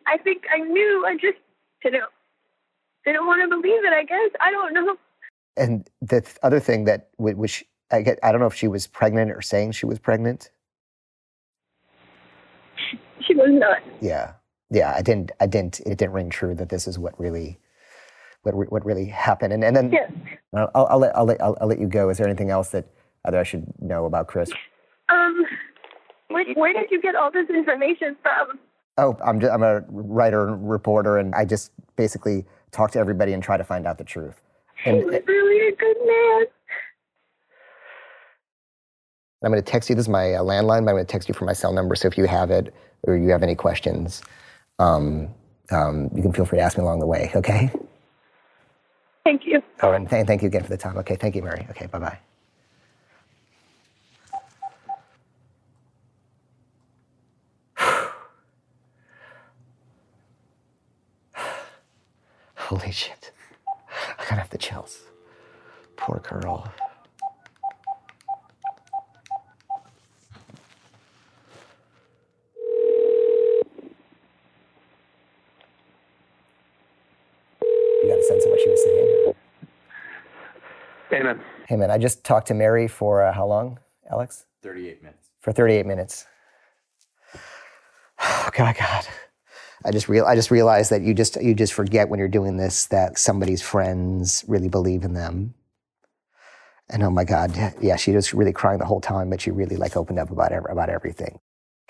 I 0.07 0.18
think 0.18 0.42
I 0.53 0.59
knew. 0.59 1.05
I 1.07 1.14
just 1.14 1.38
didn't 1.83 2.05
didn't 3.05 3.27
want 3.27 3.42
to 3.42 3.49
believe 3.49 3.85
it. 3.85 3.92
I 3.92 4.05
guess 4.05 4.31
I 4.40 4.51
don't 4.51 4.75
know. 4.75 4.96
And 5.57 5.88
the 6.03 6.20
th- 6.20 6.37
other 6.42 6.61
thing 6.61 6.85
that 6.85 7.09
which 7.18 7.64
I 7.90 8.03
get, 8.03 8.18
I 8.22 8.33
don't 8.33 8.40
know 8.40 8.46
if 8.46 8.55
she 8.55 8.68
was 8.68 8.87
pregnant 8.87 9.31
or 9.31 9.40
saying 9.42 9.72
she 9.72 9.87
was 9.87 9.99
pregnant. 9.99 10.51
She 13.20 13.34
was 13.34 13.49
not. 13.51 13.78
Yeah, 14.01 14.32
yeah. 14.70 14.95
I 14.97 15.03
didn't. 15.03 15.32
I 15.41 15.47
didn't. 15.47 15.80
It 15.80 15.99
didn't 15.99 16.12
ring 16.12 16.30
true 16.30 16.55
that 16.55 16.68
this 16.68 16.87
is 16.87 16.99
what 16.99 17.18
really, 17.18 17.59
what 18.43 18.55
what 18.70 18.84
really 18.84 19.07
happened. 19.07 19.53
And 19.53 19.64
and 19.64 19.74
then 19.74 19.91
Yes. 19.93 20.12
I'll, 20.55 20.87
I'll, 20.89 20.99
let 20.99 21.16
I'll 21.16 21.24
let 21.24 21.41
I'll, 21.43 21.57
I'll 21.61 21.66
let 21.66 21.80
you 21.80 21.89
go. 21.89 22.09
Is 22.09 22.18
there 22.18 22.26
anything 22.26 22.51
else 22.51 22.70
that 22.70 22.87
either 23.24 23.39
I 23.39 23.43
should 23.43 23.66
know 23.80 24.05
about 24.05 24.28
Chris? 24.28 24.53
Um, 25.09 25.45
where, 26.28 26.45
where 26.55 26.72
did 26.72 26.91
you 26.91 27.01
get 27.01 27.14
all 27.16 27.30
this 27.32 27.49
information 27.51 28.16
from? 28.22 28.59
Oh, 28.99 29.16
I'm 29.24 29.41
just, 29.41 29.53
I'm 29.53 29.62
a 29.62 29.80
writer 29.89 30.49
and 30.49 30.70
reporter, 30.70 31.18
and 31.18 31.34
I 31.34 31.45
just 31.45 31.72
basically 31.97 32.45
talk 32.70 32.93
to 32.93 32.99
everybody 32.99 33.32
and 33.32 33.43
try 33.43 33.57
to 33.57 33.64
find 33.64 33.87
out 33.87 33.99
the 33.99 34.05
truth. 34.05 34.41
He 34.84 34.91
And 34.91 35.05
was 35.05 35.20
really 35.26 35.68
a 35.68 35.76
good 35.76 35.97
man. 36.07 36.47
I'm 39.43 39.53
going 39.53 39.62
to 39.62 39.70
text 39.70 39.91
you. 39.91 39.97
This 39.97 40.07
is 40.07 40.09
my 40.09 40.32
uh, 40.32 40.43
landline, 40.43 40.84
but 40.84 40.91
I'm 40.91 40.97
going 40.97 41.07
to 41.07 41.12
text 41.12 41.28
you 41.28 41.34
from 41.34 41.47
my 41.47 41.53
cell 41.53 41.72
number. 41.72 41.95
So 41.95 42.09
if 42.09 42.16
you 42.16 42.24
have 42.26 42.51
it 42.51 42.74
or 43.03 43.16
you 43.16 43.28
have 43.30 43.43
any 43.43 43.55
questions, 43.55 44.22
um, 44.78 45.28
um, 45.70 46.11
you 46.14 46.22
can 46.22 46.32
feel 46.32 46.47
free 46.47 46.59
to 46.59 46.62
ask 46.64 46.78
me 46.78 46.82
along 46.82 47.01
the 47.01 47.07
way. 47.07 47.30
Okay. 47.34 47.70
Thank 49.24 49.45
you. 49.45 49.62
Oh, 49.82 49.93
and 49.93 50.09
th- 50.09 50.26
thank 50.26 50.43
you 50.43 50.49
again 50.49 50.62
for 50.62 50.70
the 50.70 50.76
time. 50.76 50.97
Okay. 50.99 51.16
Thank 51.16 51.34
you, 51.34 51.43
Mary. 51.43 51.66
Okay. 51.70 51.87
Bye 51.87 51.99
bye. 51.99 52.18
Holy 62.55 62.93
shit. 62.93 63.32
I 64.18 64.22
gotta 64.22 64.37
have 64.37 64.51
the 64.51 64.59
chills. 64.59 65.01
Poor 65.97 66.20
girl. 66.20 66.72
sense 78.26 78.45
of 78.45 78.51
what 78.51 78.61
she 78.61 78.68
was 78.68 78.82
saying. 78.82 79.34
Amen. 81.17 81.41
Hey, 81.67 81.77
man, 81.77 81.91
I 81.91 81.97
just 81.97 82.25
talked 82.25 82.49
to 82.49 82.55
Mary 82.55 82.87
for 82.87 83.25
uh, 83.25 83.33
how 83.33 83.47
long, 83.47 83.79
Alex? 84.11 84.45
38 84.62 85.03
minutes. 85.03 85.31
For 85.41 85.53
38 85.53 85.87
minutes. 85.87 86.27
Oh, 88.19 88.49
God, 88.55 88.75
God. 88.79 89.07
I 89.85 89.91
just 89.91 90.09
real 90.09 90.25
I 90.25 90.35
just 90.35 90.51
realized 90.51 90.91
that 90.91 91.03
you 91.03 91.12
just 91.12 91.37
you 91.41 91.55
just 91.55 91.75
forget 91.75 92.09
when 92.09 92.19
you're 92.19 92.29
doing 92.29 92.57
this 92.57 92.87
that 92.87 93.19
somebody's 93.19 93.61
friends 93.61 94.43
really 94.49 94.71
believe 94.71 95.05
in 95.05 95.12
them. 95.12 95.53
And 96.89 97.03
oh 97.03 97.11
my 97.11 97.25
God, 97.25 97.55
yeah, 97.81 97.97
she 97.97 98.12
was 98.12 98.33
really 98.33 98.55
crying 98.55 98.79
the 98.79 98.87
whole 98.87 99.03
time, 99.03 99.29
but 99.29 99.43
she 99.43 99.51
really 99.51 99.77
like 99.77 99.95
opened 99.95 100.19
up 100.19 100.31
about 100.31 100.51
about 100.71 100.89
everything. 100.89 101.39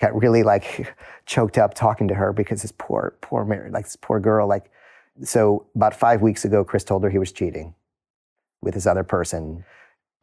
Got 0.01 0.19
really 0.19 0.43
like 0.43 0.93
choked 1.25 1.57
up 1.57 1.73
talking 1.73 2.09
to 2.09 2.13
her 2.13 2.33
because 2.33 2.61
this 2.61 2.73
poor 2.77 3.17
poor 3.21 3.45
Mary, 3.45 3.71
like 3.71 3.85
this 3.85 3.95
poor 3.95 4.19
girl, 4.19 4.47
like 4.47 4.69
so 5.23 5.65
about 5.73 5.95
five 5.95 6.21
weeks 6.21 6.43
ago, 6.43 6.65
Chris 6.65 6.83
told 6.83 7.03
her 7.05 7.09
he 7.09 7.19
was 7.19 7.31
cheating 7.31 7.73
with 8.67 8.75
this 8.75 8.85
other 8.85 9.03
person. 9.03 9.63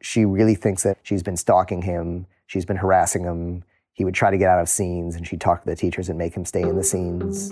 She 0.03 0.23
really 0.23 0.53
thinks 0.53 0.83
that 0.83 0.99
she's 1.01 1.23
been 1.23 1.35
stalking 1.35 1.81
him. 1.81 2.27
She's 2.45 2.63
been 2.63 2.77
harassing 2.77 3.23
him. 3.23 3.63
He 3.93 4.05
would 4.05 4.13
try 4.13 4.29
to 4.29 4.37
get 4.37 4.49
out 4.49 4.61
of 4.61 4.69
scenes, 4.69 5.15
and 5.15 5.25
she'd 5.27 5.41
talk 5.41 5.63
to 5.63 5.69
the 5.69 5.75
teachers 5.75 6.09
and 6.09 6.17
make 6.17 6.35
him 6.35 6.45
stay 6.45 6.61
in 6.61 6.75
the 6.75 6.83
scenes. 6.83 7.49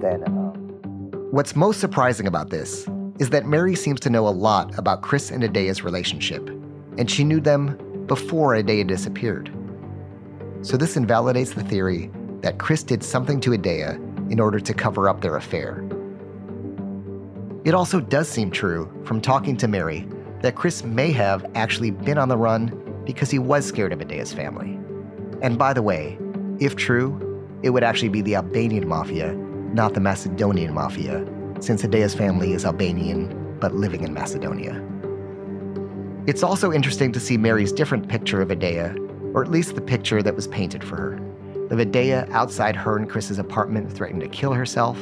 Then, 0.00 0.24
um... 0.26 1.12
what's 1.30 1.54
most 1.54 1.78
surprising 1.78 2.26
about 2.26 2.50
this 2.50 2.88
is 3.20 3.30
that 3.30 3.46
Mary 3.46 3.76
seems 3.76 4.00
to 4.00 4.10
know 4.10 4.26
a 4.26 4.30
lot 4.30 4.76
about 4.76 5.02
Chris 5.02 5.30
and 5.30 5.44
Adea's 5.44 5.84
relationship, 5.84 6.48
and 6.98 7.08
she 7.08 7.22
knew 7.22 7.38
them 7.38 7.78
before 8.06 8.54
Adea 8.54 8.84
disappeared. 8.84 9.52
So 10.62 10.76
this 10.76 10.96
invalidates 10.96 11.54
the 11.54 11.62
theory 11.62 12.10
that 12.40 12.58
Chris 12.58 12.82
did 12.82 13.04
something 13.04 13.38
to 13.42 13.50
Adea 13.50 14.00
in 14.32 14.40
order 14.40 14.58
to 14.58 14.74
cover 14.74 15.08
up 15.08 15.20
their 15.20 15.36
affair. 15.36 15.88
It 17.64 17.72
also 17.72 18.00
does 18.00 18.28
seem 18.28 18.50
true 18.50 18.90
from 19.04 19.20
talking 19.20 19.56
to 19.58 19.68
Mary 19.68 20.08
that 20.44 20.56
Chris 20.56 20.84
may 20.84 21.10
have 21.10 21.42
actually 21.54 21.90
been 21.90 22.18
on 22.18 22.28
the 22.28 22.36
run 22.36 23.02
because 23.06 23.30
he 23.30 23.38
was 23.38 23.64
scared 23.64 23.94
of 23.94 24.00
Adea's 24.00 24.30
family. 24.30 24.78
And 25.40 25.56
by 25.56 25.72
the 25.72 25.80
way, 25.80 26.18
if 26.60 26.76
true, 26.76 27.18
it 27.62 27.70
would 27.70 27.82
actually 27.82 28.10
be 28.10 28.20
the 28.20 28.34
Albanian 28.34 28.86
mafia, 28.86 29.32
not 29.72 29.94
the 29.94 30.00
Macedonian 30.00 30.74
mafia, 30.74 31.26
since 31.60 31.82
Adea's 31.82 32.14
family 32.14 32.52
is 32.52 32.66
Albanian 32.66 33.56
but 33.58 33.74
living 33.74 34.04
in 34.04 34.12
Macedonia. 34.12 34.84
It's 36.26 36.42
also 36.42 36.70
interesting 36.70 37.10
to 37.12 37.20
see 37.20 37.38
Mary's 37.38 37.72
different 37.72 38.06
picture 38.06 38.42
of 38.42 38.48
Adea, 38.48 38.94
or 39.34 39.42
at 39.42 39.50
least 39.50 39.76
the 39.76 39.80
picture 39.80 40.22
that 40.22 40.36
was 40.36 40.46
painted 40.48 40.84
for 40.84 40.96
her, 40.96 41.14
of 41.70 41.78
Adea 41.78 42.30
outside 42.32 42.76
her 42.76 42.98
and 42.98 43.08
Chris's 43.08 43.38
apartment 43.38 43.90
threatening 43.90 44.20
to 44.20 44.28
kill 44.28 44.52
herself, 44.52 44.98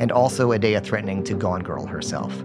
and 0.00 0.10
also 0.10 0.52
Adea 0.52 0.82
threatening 0.82 1.22
to 1.24 1.34
Gone 1.34 1.62
Girl 1.62 1.84
herself. 1.84 2.42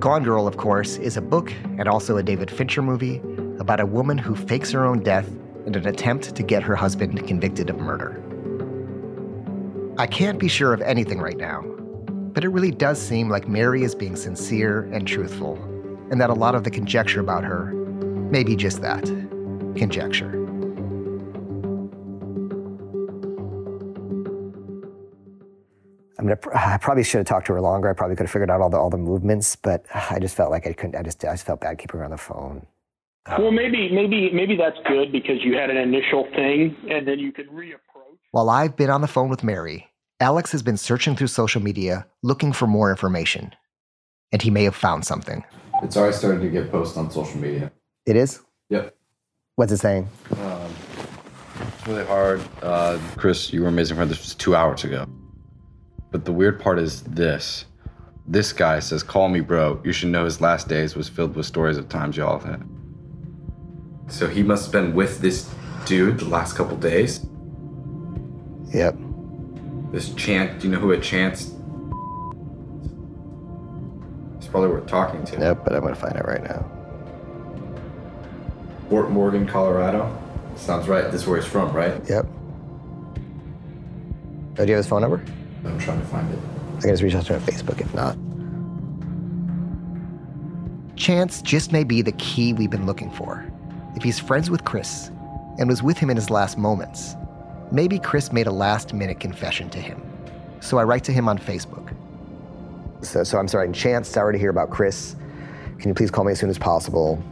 Gone 0.00 0.24
Girl, 0.24 0.46
of 0.46 0.56
course, 0.56 0.96
is 0.96 1.18
a 1.18 1.20
book 1.20 1.52
and 1.76 1.86
also 1.86 2.16
a 2.16 2.22
David 2.22 2.50
Fincher 2.50 2.80
movie 2.80 3.20
about 3.58 3.80
a 3.80 3.86
woman 3.86 4.16
who 4.16 4.34
fakes 4.34 4.70
her 4.70 4.86
own 4.86 5.00
death 5.00 5.28
in 5.66 5.74
an 5.74 5.86
attempt 5.86 6.34
to 6.34 6.42
get 6.42 6.62
her 6.62 6.74
husband 6.74 7.26
convicted 7.26 7.68
of 7.68 7.76
murder. 7.76 8.18
I 9.98 10.06
can't 10.06 10.38
be 10.38 10.48
sure 10.48 10.72
of 10.72 10.80
anything 10.80 11.20
right 11.20 11.36
now, 11.36 11.60
but 12.32 12.44
it 12.44 12.48
really 12.48 12.70
does 12.70 12.98
seem 12.98 13.28
like 13.28 13.46
Mary 13.46 13.82
is 13.82 13.94
being 13.94 14.16
sincere 14.16 14.84
and 14.90 15.06
truthful, 15.06 15.56
and 16.10 16.18
that 16.18 16.30
a 16.30 16.34
lot 16.34 16.54
of 16.54 16.64
the 16.64 16.70
conjecture 16.70 17.20
about 17.20 17.44
her 17.44 17.74
may 18.30 18.42
be 18.42 18.56
just 18.56 18.80
that 18.80 19.04
conjecture. 19.76 20.39
I 26.18 26.22
mean, 26.22 26.36
I 26.54 26.78
probably 26.78 27.04
should 27.04 27.18
have 27.18 27.26
talked 27.26 27.46
to 27.46 27.54
her 27.54 27.60
longer. 27.60 27.88
I 27.88 27.94
probably 27.94 28.16
could 28.16 28.24
have 28.24 28.30
figured 28.30 28.50
out 28.50 28.60
all 28.60 28.70
the 28.70 28.76
all 28.76 28.90
the 28.90 28.98
movements, 28.98 29.56
but 29.56 29.86
I 29.94 30.18
just 30.20 30.36
felt 30.36 30.50
like 30.50 30.66
I 30.66 30.72
couldn't. 30.72 30.96
I 30.96 31.02
just 31.02 31.24
I 31.24 31.32
just 31.32 31.46
felt 31.46 31.60
bad 31.60 31.78
keeping 31.78 31.98
her 31.98 32.04
on 32.04 32.10
the 32.10 32.18
phone. 32.18 32.66
Well, 33.38 33.50
maybe 33.50 33.90
maybe 33.92 34.30
maybe 34.32 34.56
that's 34.56 34.78
good 34.86 35.12
because 35.12 35.42
you 35.42 35.56
had 35.56 35.70
an 35.70 35.76
initial 35.76 36.24
thing, 36.34 36.76
and 36.90 37.06
then 37.06 37.18
you 37.18 37.32
can 37.32 37.46
reapproach. 37.46 38.18
While 38.32 38.50
I've 38.50 38.76
been 38.76 38.90
on 38.90 39.00
the 39.00 39.08
phone 39.08 39.28
with 39.28 39.44
Mary, 39.44 39.88
Alex 40.20 40.52
has 40.52 40.62
been 40.62 40.76
searching 40.76 41.16
through 41.16 41.28
social 41.28 41.62
media 41.62 42.06
looking 42.22 42.52
for 42.52 42.66
more 42.66 42.90
information, 42.90 43.54
and 44.32 44.42
he 44.42 44.50
may 44.50 44.64
have 44.64 44.74
found 44.74 45.04
something. 45.04 45.44
It's 45.82 45.96
already 45.96 46.16
started 46.16 46.40
to 46.42 46.48
get 46.48 46.70
posted 46.70 46.98
on 46.98 47.10
social 47.10 47.40
media. 47.40 47.72
It 48.06 48.16
is. 48.16 48.40
Yep. 48.68 48.94
What's 49.56 49.72
it 49.72 49.78
saying? 49.78 50.08
Um, 50.32 50.74
it's 51.60 51.86
really 51.86 52.04
hard. 52.04 52.40
Uh, 52.62 52.98
Chris, 53.16 53.52
you 53.52 53.62
were 53.62 53.68
amazing 53.68 53.96
for 53.96 54.06
This 54.06 54.18
was 54.18 54.34
two 54.34 54.56
hours 54.56 54.84
ago. 54.84 55.06
But 56.10 56.24
the 56.24 56.32
weird 56.32 56.60
part 56.60 56.78
is 56.78 57.02
this. 57.02 57.66
This 58.26 58.52
guy 58.52 58.80
says, 58.80 59.02
Call 59.02 59.28
me 59.28 59.40
bro. 59.40 59.80
You 59.84 59.92
should 59.92 60.08
know 60.10 60.24
his 60.24 60.40
last 60.40 60.68
days 60.68 60.94
was 60.94 61.08
filled 61.08 61.34
with 61.36 61.46
stories 61.46 61.76
of 61.76 61.88
times 61.88 62.16
y'all 62.16 62.38
have 62.38 62.48
had. 62.48 62.68
So 64.08 64.26
he 64.28 64.42
must 64.42 64.64
have 64.64 64.72
been 64.72 64.94
with 64.94 65.20
this 65.20 65.52
dude 65.86 66.18
the 66.18 66.26
last 66.26 66.56
couple 66.56 66.76
days. 66.76 67.26
Yep. 68.72 68.96
This 69.92 70.14
Chance, 70.14 70.62
do 70.62 70.68
you 70.68 70.74
know 70.74 70.80
who 70.80 70.92
a 70.92 71.00
Chance? 71.00 71.54
It's 74.36 74.46
probably 74.46 74.68
worth 74.68 74.86
talking 74.86 75.24
to. 75.24 75.38
Yep, 75.38 75.64
but 75.64 75.74
I'm 75.74 75.82
gonna 75.82 75.94
find 75.94 76.16
out 76.16 76.26
right 76.26 76.42
now. 76.42 76.64
Fort 78.88 79.10
Morgan, 79.10 79.46
Colorado. 79.46 80.16
Sounds 80.56 80.88
right. 80.88 81.04
This 81.04 81.22
is 81.22 81.26
where 81.26 81.40
he's 81.40 81.48
from, 81.48 81.72
right? 81.72 82.00
Yep. 82.08 82.26
Oh, 84.58 84.64
do 84.64 84.64
you 84.64 84.74
have 84.74 84.78
his 84.78 84.86
phone 84.86 85.02
number? 85.02 85.24
I'm 85.64 85.78
trying 85.78 86.00
to 86.00 86.06
find 86.06 86.32
it. 86.32 86.38
I 86.78 86.80
can 86.80 86.90
just 86.90 87.02
reach 87.02 87.14
out 87.14 87.26
to 87.26 87.34
him 87.34 87.42
on 87.42 87.48
Facebook 87.48 87.80
if 87.80 87.94
not. 87.94 88.16
Chance 90.96 91.42
just 91.42 91.72
may 91.72 91.84
be 91.84 92.02
the 92.02 92.12
key 92.12 92.52
we've 92.52 92.70
been 92.70 92.86
looking 92.86 93.10
for. 93.10 93.44
If 93.96 94.02
he's 94.02 94.18
friends 94.18 94.50
with 94.50 94.64
Chris 94.64 95.10
and 95.58 95.68
was 95.68 95.82
with 95.82 95.98
him 95.98 96.10
in 96.10 96.16
his 96.16 96.30
last 96.30 96.58
moments, 96.58 97.16
maybe 97.72 97.98
Chris 97.98 98.32
made 98.32 98.46
a 98.46 98.52
last 98.52 98.92
minute 98.92 99.20
confession 99.20 99.70
to 99.70 99.78
him. 99.78 100.02
So 100.60 100.78
I 100.78 100.84
write 100.84 101.04
to 101.04 101.12
him 101.12 101.28
on 101.28 101.38
Facebook. 101.38 101.94
So, 103.02 103.24
so 103.24 103.38
I'm 103.38 103.48
sorry, 103.48 103.70
Chance, 103.72 104.08
sorry 104.08 104.34
to 104.34 104.38
hear 104.38 104.50
about 104.50 104.70
Chris. 104.70 105.16
Can 105.78 105.88
you 105.88 105.94
please 105.94 106.10
call 106.10 106.24
me 106.24 106.32
as 106.32 106.38
soon 106.38 106.50
as 106.50 106.58
possible? 106.58 107.22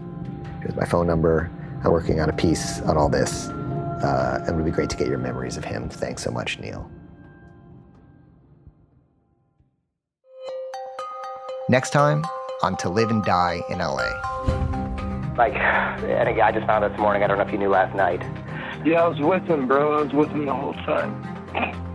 Here's 0.63 0.75
my 0.75 0.87
phone 0.87 1.07
number. 1.07 1.51
I'm 1.85 1.93
working 1.93 2.21
on 2.21 2.31
a 2.31 2.33
piece 2.33 2.81
on 2.83 2.97
all 2.97 3.09
this. 3.09 3.49
Uh, 3.49 4.39
and 4.47 4.49
it 4.49 4.57
would 4.57 4.65
be 4.65 4.71
great 4.71 4.89
to 4.91 4.97
get 4.97 5.09
your 5.09 5.19
memories 5.19 5.57
of 5.57 5.65
him. 5.65 5.89
Thanks 5.89 6.23
so 6.23 6.31
much, 6.31 6.59
Neil. 6.59 6.91
Next 11.71 11.91
time 11.91 12.25
on 12.63 12.79
To 12.79 12.89
Live 12.89 13.11
and 13.11 13.23
Die 13.23 13.61
in 13.69 13.81
LA. 13.81 14.09
Like, 15.37 15.53
and 15.53 16.27
again, 16.27 16.41
I 16.41 16.51
just 16.51 16.67
found 16.67 16.83
out 16.83 16.93
this 16.93 16.99
morning. 16.99 17.23
I 17.23 17.27
don't 17.27 17.37
know 17.37 17.45
if 17.45 17.53
you 17.53 17.59
knew 17.59 17.69
last 17.69 17.95
night. 17.95 18.23
Yeah, 18.87 19.03
I 19.03 19.09
was 19.09 19.21
with 19.21 19.45
him, 19.45 19.69
bro. 19.69 19.99
I 19.99 20.03
was 20.03 20.13
with 20.15 20.31
him 20.31 20.47
the 20.47 20.55
whole 20.55 20.73
time. 20.73 21.23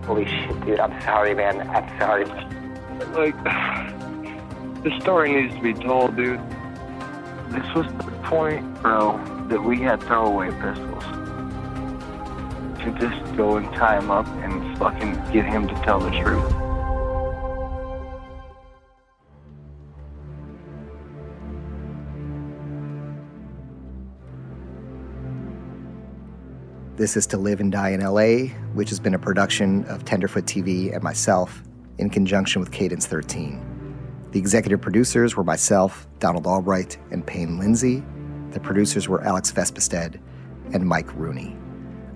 Holy 0.06 0.28
shit, 0.28 0.64
dude. 0.64 0.80
I'm 0.80 1.02
sorry, 1.02 1.34
man. 1.34 1.68
I'm 1.72 2.00
sorry. 2.00 2.26
Like, 3.16 3.36
the 4.84 4.96
story 5.02 5.42
needs 5.42 5.56
to 5.56 5.62
be 5.62 5.74
told, 5.74 6.16
dude. 6.18 6.40
This 7.50 7.66
was 7.74 7.88
the 7.98 8.12
point, 8.26 8.80
bro, 8.84 9.18
that 9.48 9.64
we 9.64 9.80
had 9.80 10.04
throwaway 10.04 10.52
pistols. 10.52 11.04
To 12.84 12.96
just 13.00 13.36
go 13.36 13.58
and 13.58 13.66
tie 13.74 13.98
him 13.98 14.12
up 14.12 14.28
and 14.28 14.78
fucking 14.78 15.14
get 15.32 15.46
him 15.46 15.68
to 15.68 15.74
tell 15.82 16.00
the 16.00 16.12
truth. 16.12 16.63
This 26.96 27.18
is 27.18 27.26
To 27.28 27.38
Live 27.38 27.60
and 27.60 27.72
Die 27.72 27.90
in 27.90 28.02
LA, 28.02 28.54
which 28.76 28.90
has 28.90 29.00
been 29.00 29.16
a 29.16 29.20
production 29.20 29.84
of 29.86 30.06
Tenderfoot 30.06 30.46
TV 30.46 30.94
and 30.94 31.02
myself 31.02 31.64
in 31.98 32.08
conjunction 32.08 32.60
with 32.60 32.72
Cadence 32.72 33.08
13. 33.08 34.30
The 34.30 34.38
executive 34.38 34.80
producers 34.80 35.36
were 35.36 35.44
myself, 35.44 36.06
Donald 36.20 36.46
Albright, 36.46 37.00
and 37.10 37.26
Payne 37.26 37.58
Lindsey. 37.58 38.04
The 38.52 38.60
producers 38.60 39.10
were 39.10 39.24
Alex 39.24 39.52
Vespestad 39.52 40.20
and 40.72 40.86
Mike 40.86 41.12
Rooney. 41.16 41.58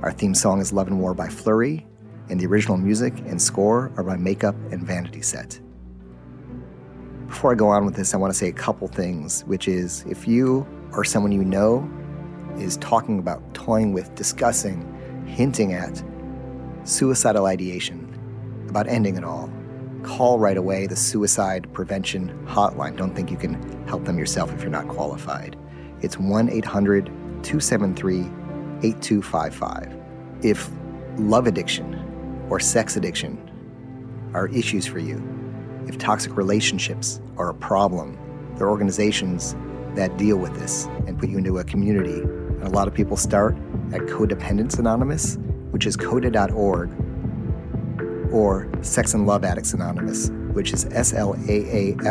Our 0.04 0.12
theme 0.12 0.36
song 0.36 0.62
is 0.62 0.72
Love 0.72 0.90
and 0.90 1.00
War 1.00 1.16
by 1.16 1.28
Fleurie, 1.28 1.88
and 2.30 2.40
the 2.40 2.46
original 2.46 2.78
music 2.78 3.18
and 3.26 3.42
score 3.42 3.92
are 3.98 4.04
by 4.04 4.16
Makeup 4.16 4.56
and 4.70 4.86
Vanity 4.86 5.24
Set. 5.24 5.60
Before 7.26 7.52
I 7.52 7.56
go 7.56 7.70
on 7.70 7.84
with 7.84 7.96
this, 7.96 8.14
I 8.14 8.18
want 8.18 8.32
to 8.32 8.38
say 8.38 8.50
a 8.50 8.54
couple 8.54 8.88
things, 8.88 9.42
which 9.46 9.68
is 9.68 10.06
if 10.08 10.28
you 10.28 10.68
or 10.92 11.04
someone 11.04 11.32
you 11.32 11.44
know 11.44 11.90
is 12.58 12.78
talking 12.78 13.20
about, 13.20 13.54
toying 13.54 13.94
with, 13.94 14.14
discussing, 14.16 14.84
hinting 15.28 15.74
at 15.74 16.04
suicidal 16.84 17.46
ideation, 17.46 18.04
about 18.70 18.88
ending 18.88 19.18
it 19.18 19.24
all, 19.24 19.50
call 20.04 20.40
right 20.40 20.58
away 20.58 20.88
the 20.88 20.96
suicide 20.96 21.72
prevention 21.74 22.30
hotline. 22.48 22.96
Don't 22.96 23.16
think 23.16 23.30
you 23.30 23.38
can 23.38 23.62
help 23.88 24.06
them 24.06 24.18
yourself 24.18 24.54
if 24.54 24.62
you're 24.62 24.72
not 24.72 24.88
qualified. 24.88 25.58
It's 26.02 26.18
1 26.18 26.50
800 26.50 27.06
273 27.44 28.20
8255. 28.84 29.96
If 30.44 30.70
love 31.18 31.48
addiction 31.48 32.46
or 32.50 32.60
sex 32.60 32.96
addiction 32.96 33.38
are 34.34 34.48
issues 34.50 34.86
for 34.86 35.00
you, 35.00 35.22
if 35.88 35.98
toxic 35.98 36.36
relationships 36.36 37.22
are 37.38 37.50
a 37.50 37.54
problem. 37.54 38.18
There 38.56 38.68
are 38.68 38.70
organizations 38.70 39.56
that 39.96 40.18
deal 40.18 40.38
with 40.38 40.54
this 40.60 40.86
and 41.06 41.18
put 41.18 41.30
you 41.30 41.38
into 41.38 41.58
a 41.60 41.64
community. 41.64 42.22
And 42.58 42.68
a 42.68 42.72
lot 42.72 42.88
of 42.88 42.94
people 42.94 43.18
start 43.18 43.56
at 43.94 44.02
Codependence 44.02 44.80
Anonymous, 44.80 45.38
which 45.72 45.86
is 45.86 45.96
coda.org, 45.96 46.92
or 48.32 48.70
Sex 48.82 49.14
and 49.14 49.26
Love 49.26 49.44
Addicts 49.44 49.74
Anonymous, 49.74 50.30
which 50.52 50.74
is 50.74 50.86
slaafws.org, 50.86 52.04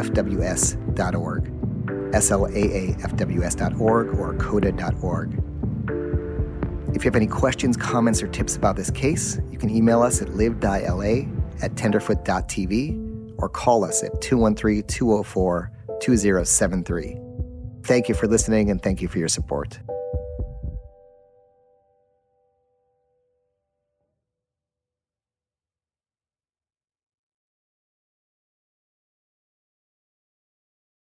slaafws.org, 2.12 4.08
or 4.18 4.34
coda.org. 4.34 5.42
If 6.94 7.04
you 7.04 7.08
have 7.08 7.16
any 7.16 7.26
questions, 7.26 7.76
comments, 7.76 8.22
or 8.22 8.28
tips 8.28 8.56
about 8.56 8.76
this 8.76 8.90
case, 8.90 9.38
you 9.50 9.58
can 9.58 9.68
email 9.68 10.00
us 10.02 10.22
at 10.22 10.28
livedila 10.28 11.62
at 11.62 11.74
tenderfoot.tv 11.74 13.34
or 13.38 13.48
call 13.48 13.84
us 13.84 14.02
at 14.02 14.20
213 14.22 14.82
204 14.84 15.70
2073. 16.00 17.18
Thank 17.82 18.08
you 18.08 18.14
for 18.14 18.26
listening 18.26 18.70
and 18.70 18.82
thank 18.82 19.02
you 19.02 19.08
for 19.08 19.18
your 19.18 19.28
support. 19.28 19.78